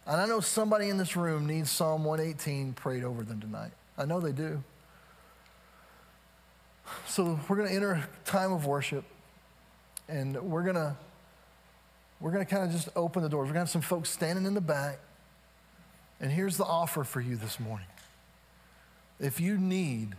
And 0.08 0.22
I 0.22 0.26
know 0.26 0.40
somebody 0.40 0.88
in 0.88 0.96
this 0.96 1.18
room 1.18 1.46
needs 1.46 1.70
Psalm 1.70 2.06
118 2.06 2.72
prayed 2.72 3.04
over 3.04 3.24
them 3.24 3.42
tonight. 3.42 3.72
I 3.98 4.06
know 4.06 4.22
they 4.22 4.32
do. 4.32 4.64
So 7.08 7.38
we're 7.50 7.58
going 7.58 7.68
to 7.68 7.76
enter 7.76 7.92
a 7.92 8.08
time 8.24 8.54
of 8.54 8.66
worship, 8.66 9.04
and 10.08 10.42
we're 10.42 10.64
going 10.64 10.78
to 10.78 10.96
we're 12.22 12.32
going 12.32 12.46
to 12.46 12.50
kind 12.50 12.64
of 12.64 12.72
just 12.72 12.88
open 12.96 13.22
the 13.22 13.28
doors. 13.28 13.50
We're 13.50 13.56
going 13.56 13.56
to 13.56 13.60
have 13.60 13.70
some 13.70 13.82
folks 13.82 14.10
standing 14.10 14.46
in 14.46 14.54
the 14.54 14.62
back. 14.62 15.00
And 16.22 16.32
here's 16.32 16.56
the 16.56 16.64
offer 16.64 17.04
for 17.04 17.20
you 17.20 17.36
this 17.36 17.60
morning. 17.60 17.88
If 19.20 19.42
you 19.42 19.58
need, 19.58 20.16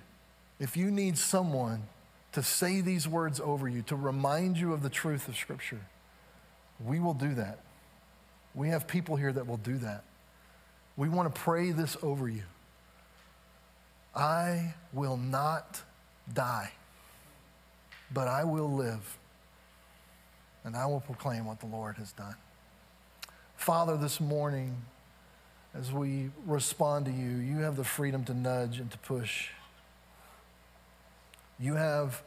if 0.59 0.77
you 0.77 0.91
need 0.91 1.17
someone 1.17 1.85
to 2.33 2.43
say 2.43 2.83
these 2.83 3.09
words 3.09 3.41
over 3.41 3.67
you, 3.67 3.81
to 3.85 3.97
remind 3.97 4.59
you 4.59 4.75
of 4.75 4.83
the 4.83 4.91
truth 4.91 5.27
of 5.27 5.35
Scripture, 5.35 5.81
we 6.85 7.01
will 7.01 7.15
do 7.15 7.35
that. 7.35 7.59
We 8.55 8.69
have 8.69 8.87
people 8.87 9.17
here 9.17 9.33
that 9.33 9.47
will 9.47 9.57
do 9.59 9.79
that. 9.79 10.05
We 10.97 11.09
want 11.09 11.33
to 11.35 11.41
pray 11.41 11.73
this 11.73 11.97
over 12.03 12.29
you. 12.29 12.43
I 14.15 14.75
will 14.93 15.17
not 15.17 15.81
die, 16.33 16.73
but 18.13 18.27
I 18.27 18.45
will 18.45 18.71
live, 18.73 19.19
and 20.65 20.77
I 20.77 20.87
will 20.87 21.01
proclaim 21.01 21.47
what 21.47 21.61
the 21.61 21.67
Lord 21.67 21.97
has 21.97 22.13
done. 22.13 22.35
Father, 23.57 23.97
this 23.97 24.21
morning, 24.21 24.75
as 25.75 25.93
we 25.93 26.31
respond 26.45 27.05
to 27.07 27.13
you, 27.13 27.37
you 27.37 27.59
have 27.59 27.77
the 27.77 27.85
freedom 27.85 28.25
to 28.25 28.35
nudge 28.35 28.81
and 28.81 28.91
to 28.91 28.99
push. 28.99 29.51
You 31.61 31.75
have 31.75 32.23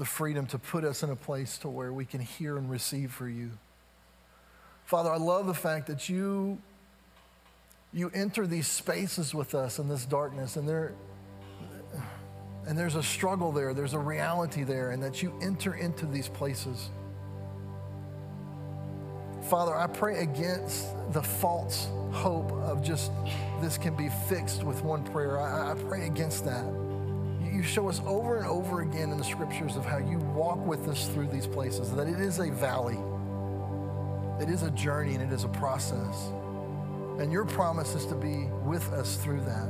the 0.00 0.06
freedom 0.06 0.46
to 0.46 0.58
put 0.58 0.82
us 0.82 1.02
in 1.02 1.10
a 1.10 1.14
place 1.14 1.58
to 1.58 1.68
where 1.68 1.92
we 1.92 2.06
can 2.06 2.22
hear 2.22 2.56
and 2.56 2.70
receive 2.70 3.12
for 3.12 3.28
you. 3.28 3.50
Father, 4.86 5.10
I 5.10 5.18
love 5.18 5.46
the 5.46 5.54
fact 5.54 5.86
that 5.88 6.08
you 6.08 6.58
you 7.92 8.10
enter 8.14 8.46
these 8.46 8.66
spaces 8.66 9.34
with 9.34 9.54
us 9.54 9.78
in 9.78 9.90
this 9.90 10.06
darkness 10.06 10.56
and 10.56 10.66
there 10.66 10.94
and 12.66 12.78
there's 12.78 12.94
a 12.94 13.02
struggle 13.02 13.52
there, 13.52 13.74
there's 13.74 13.92
a 13.92 13.98
reality 13.98 14.64
there 14.64 14.92
and 14.92 15.02
that 15.02 15.22
you 15.22 15.38
enter 15.42 15.74
into 15.74 16.06
these 16.06 16.28
places. 16.28 16.88
Father, 19.50 19.76
I 19.76 19.86
pray 19.86 20.22
against 20.22 20.94
the 21.12 21.22
false 21.22 21.88
hope 22.10 22.52
of 22.52 22.82
just 22.82 23.12
this 23.60 23.76
can 23.76 23.94
be 23.96 24.08
fixed 24.30 24.62
with 24.64 24.82
one 24.82 25.04
prayer. 25.04 25.38
I, 25.38 25.72
I 25.72 25.74
pray 25.74 26.06
against 26.06 26.46
that. 26.46 26.89
You 27.60 27.66
show 27.66 27.90
us 27.90 28.00
over 28.06 28.38
and 28.38 28.46
over 28.46 28.80
again 28.80 29.10
in 29.10 29.18
the 29.18 29.24
scriptures 29.24 29.76
of 29.76 29.84
how 29.84 29.98
you 29.98 30.16
walk 30.34 30.64
with 30.64 30.88
us 30.88 31.08
through 31.08 31.26
these 31.26 31.46
places, 31.46 31.92
that 31.92 32.08
it 32.08 32.18
is 32.18 32.38
a 32.38 32.50
valley, 32.50 32.96
it 34.42 34.48
is 34.48 34.62
a 34.62 34.70
journey, 34.70 35.14
and 35.14 35.22
it 35.22 35.30
is 35.30 35.44
a 35.44 35.48
process. 35.48 36.32
And 37.18 37.30
your 37.30 37.44
promise 37.44 37.94
is 37.94 38.06
to 38.06 38.14
be 38.14 38.46
with 38.64 38.90
us 38.94 39.16
through 39.16 39.42
that. 39.42 39.66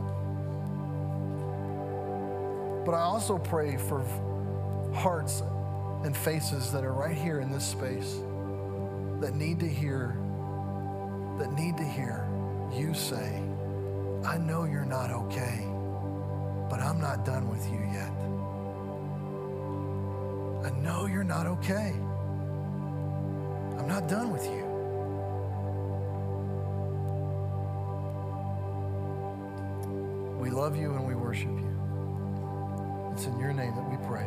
But 2.86 2.92
I 2.92 3.00
also 3.00 3.38
pray 3.38 3.76
for 3.76 4.04
hearts 4.94 5.42
and 6.04 6.16
faces 6.16 6.70
that 6.70 6.84
are 6.84 6.92
right 6.92 7.16
here 7.16 7.40
in 7.40 7.50
this 7.50 7.66
space 7.66 8.20
that 9.18 9.34
need 9.34 9.58
to 9.58 9.68
hear, 9.68 10.16
that 11.40 11.50
need 11.58 11.76
to 11.76 11.84
hear 11.84 12.24
you 12.72 12.94
say, 12.94 13.42
I 14.24 14.38
know 14.38 14.62
you're 14.62 14.84
not 14.84 15.10
okay 15.10 15.66
but 16.70 16.80
I'm 16.80 17.00
not 17.00 17.24
done 17.24 17.50
with 17.50 17.66
you 17.66 17.80
yet. 17.92 18.12
I 20.64 20.70
know 20.80 21.06
you're 21.06 21.24
not 21.24 21.46
okay. 21.48 21.92
I'm 23.76 23.88
not 23.88 24.06
done 24.08 24.30
with 24.30 24.44
you. 24.44 24.64
We 30.38 30.50
love 30.50 30.76
you 30.76 30.94
and 30.94 31.06
we 31.06 31.14
worship 31.14 31.50
you. 31.50 31.76
It's 33.12 33.26
in 33.26 33.38
your 33.40 33.52
name 33.52 33.74
that 33.74 33.90
we 33.90 33.96
pray. 34.06 34.26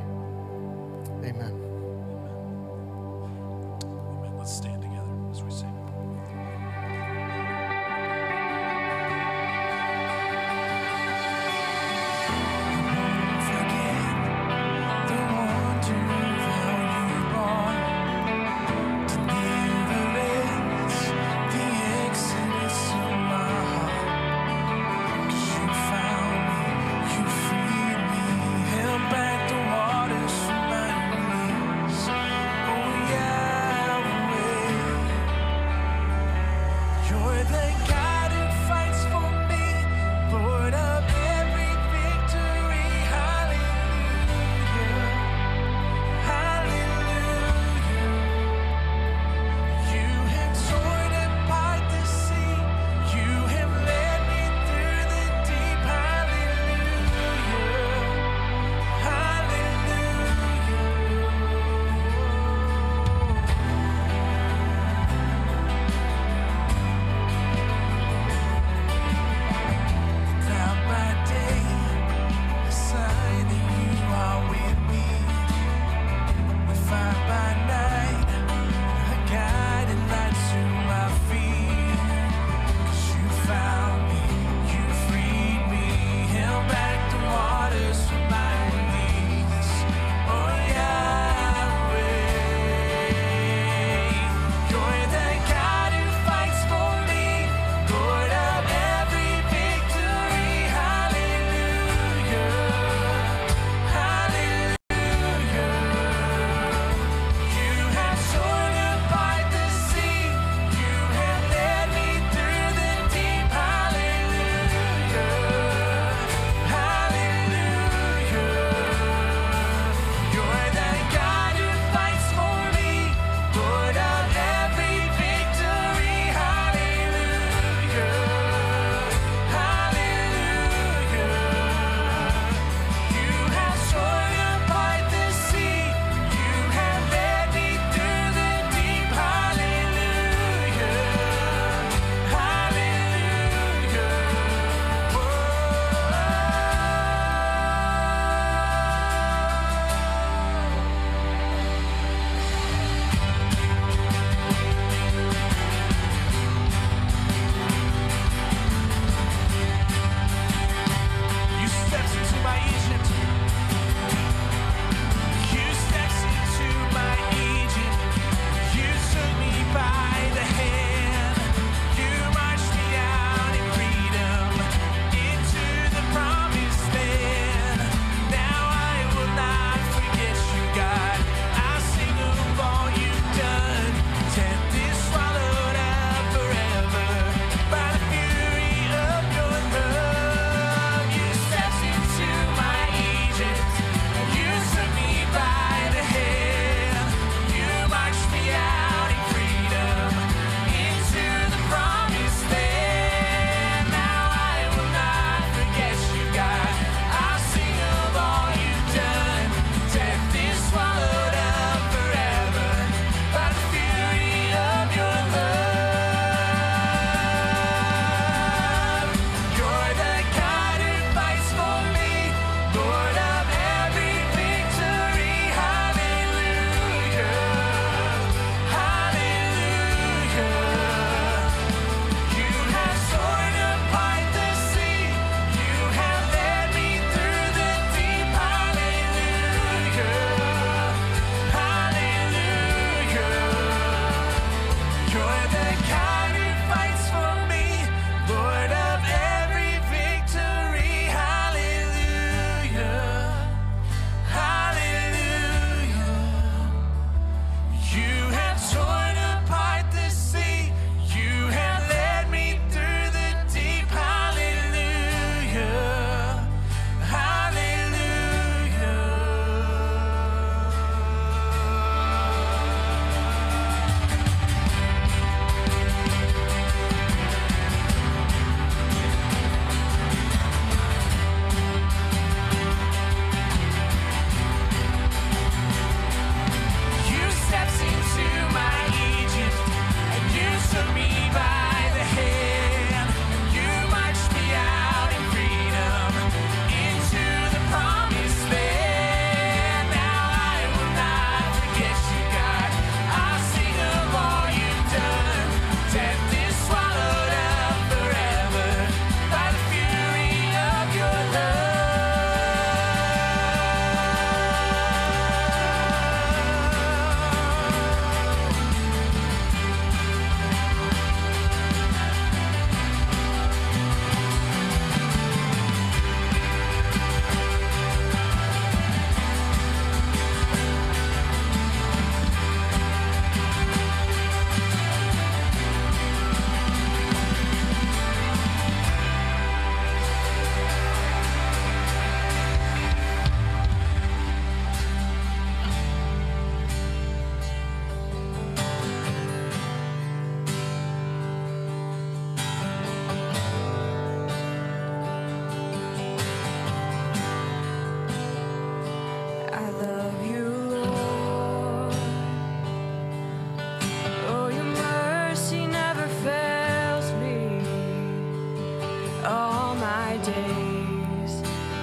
Amen. 1.24 1.54
Amen. 4.20 4.38
Let's 4.38 4.54
stand 4.56 4.83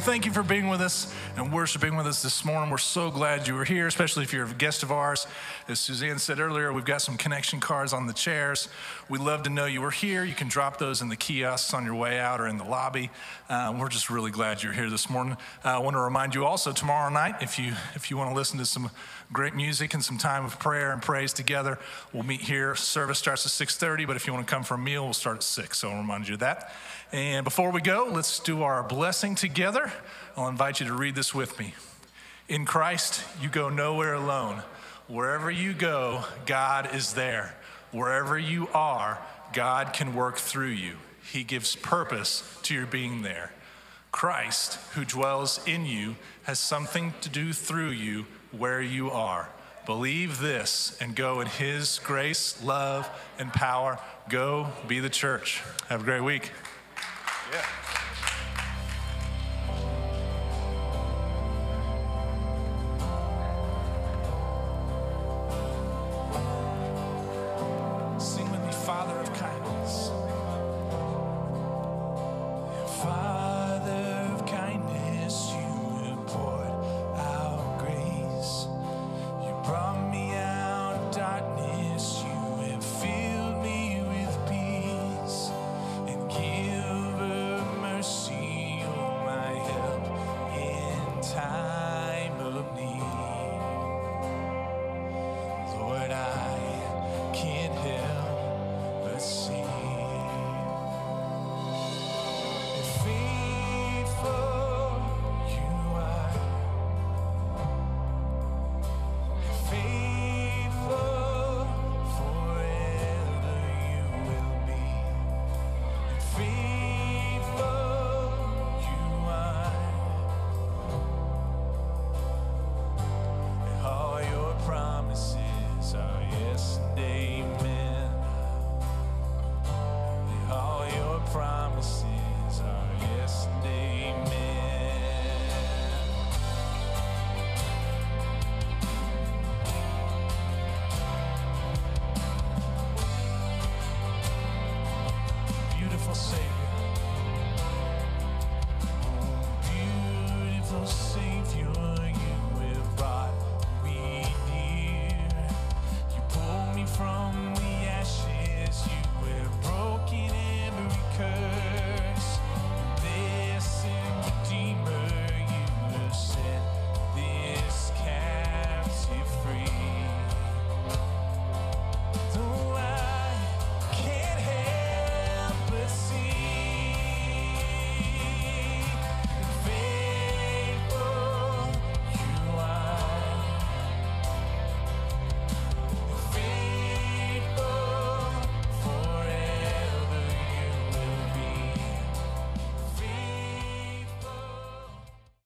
Well, 0.00 0.08
thank 0.08 0.24
you 0.24 0.32
for 0.32 0.42
being 0.42 0.70
with 0.70 0.80
us 0.80 1.12
and 1.36 1.52
worshiping 1.52 1.94
with 1.94 2.06
us 2.06 2.22
this 2.22 2.42
morning. 2.42 2.70
We're 2.70 2.78
so 2.78 3.10
glad 3.10 3.46
you 3.46 3.52
were 3.52 3.66
here, 3.66 3.86
especially 3.86 4.22
if 4.22 4.32
you're 4.32 4.46
a 4.46 4.54
guest 4.54 4.82
of 4.82 4.90
ours. 4.90 5.26
As 5.68 5.78
Suzanne 5.78 6.18
said 6.18 6.40
earlier, 6.40 6.72
we've 6.72 6.86
got 6.86 7.02
some 7.02 7.18
connection 7.18 7.60
cards 7.60 7.92
on 7.92 8.06
the 8.06 8.14
chairs. 8.14 8.70
We'd 9.10 9.22
love 9.22 9.42
to 9.42 9.50
know 9.50 9.66
you 9.66 9.80
were 9.80 9.90
here. 9.90 10.22
You 10.22 10.36
can 10.36 10.46
drop 10.46 10.78
those 10.78 11.02
in 11.02 11.08
the 11.08 11.16
kiosks 11.16 11.74
on 11.74 11.84
your 11.84 11.96
way 11.96 12.20
out 12.20 12.40
or 12.40 12.46
in 12.46 12.58
the 12.58 12.64
lobby. 12.64 13.10
Uh, 13.48 13.74
we're 13.76 13.88
just 13.88 14.08
really 14.08 14.30
glad 14.30 14.62
you're 14.62 14.72
here 14.72 14.88
this 14.88 15.10
morning. 15.10 15.36
Uh, 15.64 15.70
I 15.70 15.78
want 15.78 15.96
to 15.96 16.00
remind 16.00 16.32
you 16.32 16.44
also 16.44 16.70
tomorrow 16.70 17.10
night, 17.10 17.34
if 17.40 17.58
you 17.58 17.72
if 17.96 18.08
you 18.08 18.16
want 18.16 18.30
to 18.30 18.36
listen 18.36 18.56
to 18.58 18.64
some 18.64 18.88
great 19.32 19.56
music 19.56 19.94
and 19.94 20.04
some 20.04 20.16
time 20.16 20.44
of 20.44 20.60
prayer 20.60 20.92
and 20.92 21.02
praise 21.02 21.32
together, 21.32 21.80
we'll 22.12 22.22
meet 22.22 22.40
here. 22.40 22.76
Service 22.76 23.18
starts 23.18 23.44
at 23.44 23.50
6:30, 23.50 24.06
but 24.06 24.14
if 24.14 24.28
you 24.28 24.32
want 24.32 24.46
to 24.46 24.54
come 24.54 24.62
for 24.62 24.74
a 24.74 24.78
meal, 24.78 25.02
we'll 25.02 25.12
start 25.12 25.38
at 25.38 25.42
six. 25.42 25.80
So 25.80 25.90
I'll 25.90 25.96
remind 25.96 26.28
you 26.28 26.34
of 26.34 26.40
that. 26.40 26.72
And 27.10 27.42
before 27.42 27.72
we 27.72 27.80
go, 27.80 28.08
let's 28.12 28.38
do 28.38 28.62
our 28.62 28.84
blessing 28.84 29.34
together. 29.34 29.92
I'll 30.36 30.46
invite 30.46 30.78
you 30.78 30.86
to 30.86 30.94
read 30.94 31.16
this 31.16 31.34
with 31.34 31.58
me. 31.58 31.74
In 32.48 32.64
Christ, 32.64 33.24
you 33.42 33.48
go 33.48 33.70
nowhere 33.70 34.14
alone. 34.14 34.62
Wherever 35.08 35.50
you 35.50 35.72
go, 35.72 36.26
God 36.46 36.94
is 36.94 37.14
there. 37.14 37.56
Wherever 37.92 38.38
you 38.38 38.68
are, 38.68 39.18
God 39.52 39.92
can 39.92 40.14
work 40.14 40.36
through 40.36 40.68
you. 40.68 40.96
He 41.32 41.44
gives 41.44 41.76
purpose 41.76 42.42
to 42.62 42.74
your 42.74 42.86
being 42.86 43.22
there. 43.22 43.52
Christ, 44.12 44.78
who 44.94 45.04
dwells 45.04 45.60
in 45.66 45.86
you, 45.86 46.16
has 46.44 46.58
something 46.58 47.14
to 47.20 47.28
do 47.28 47.52
through 47.52 47.90
you 47.90 48.26
where 48.50 48.82
you 48.82 49.10
are. 49.10 49.48
Believe 49.86 50.40
this 50.40 50.96
and 51.00 51.14
go 51.14 51.40
in 51.40 51.46
His 51.46 52.00
grace, 52.00 52.62
love, 52.62 53.08
and 53.38 53.52
power. 53.52 53.98
Go 54.28 54.68
be 54.86 55.00
the 55.00 55.10
church. 55.10 55.62
Have 55.88 56.02
a 56.02 56.04
great 56.04 56.22
week. 56.22 56.50
Yeah. 57.52 57.64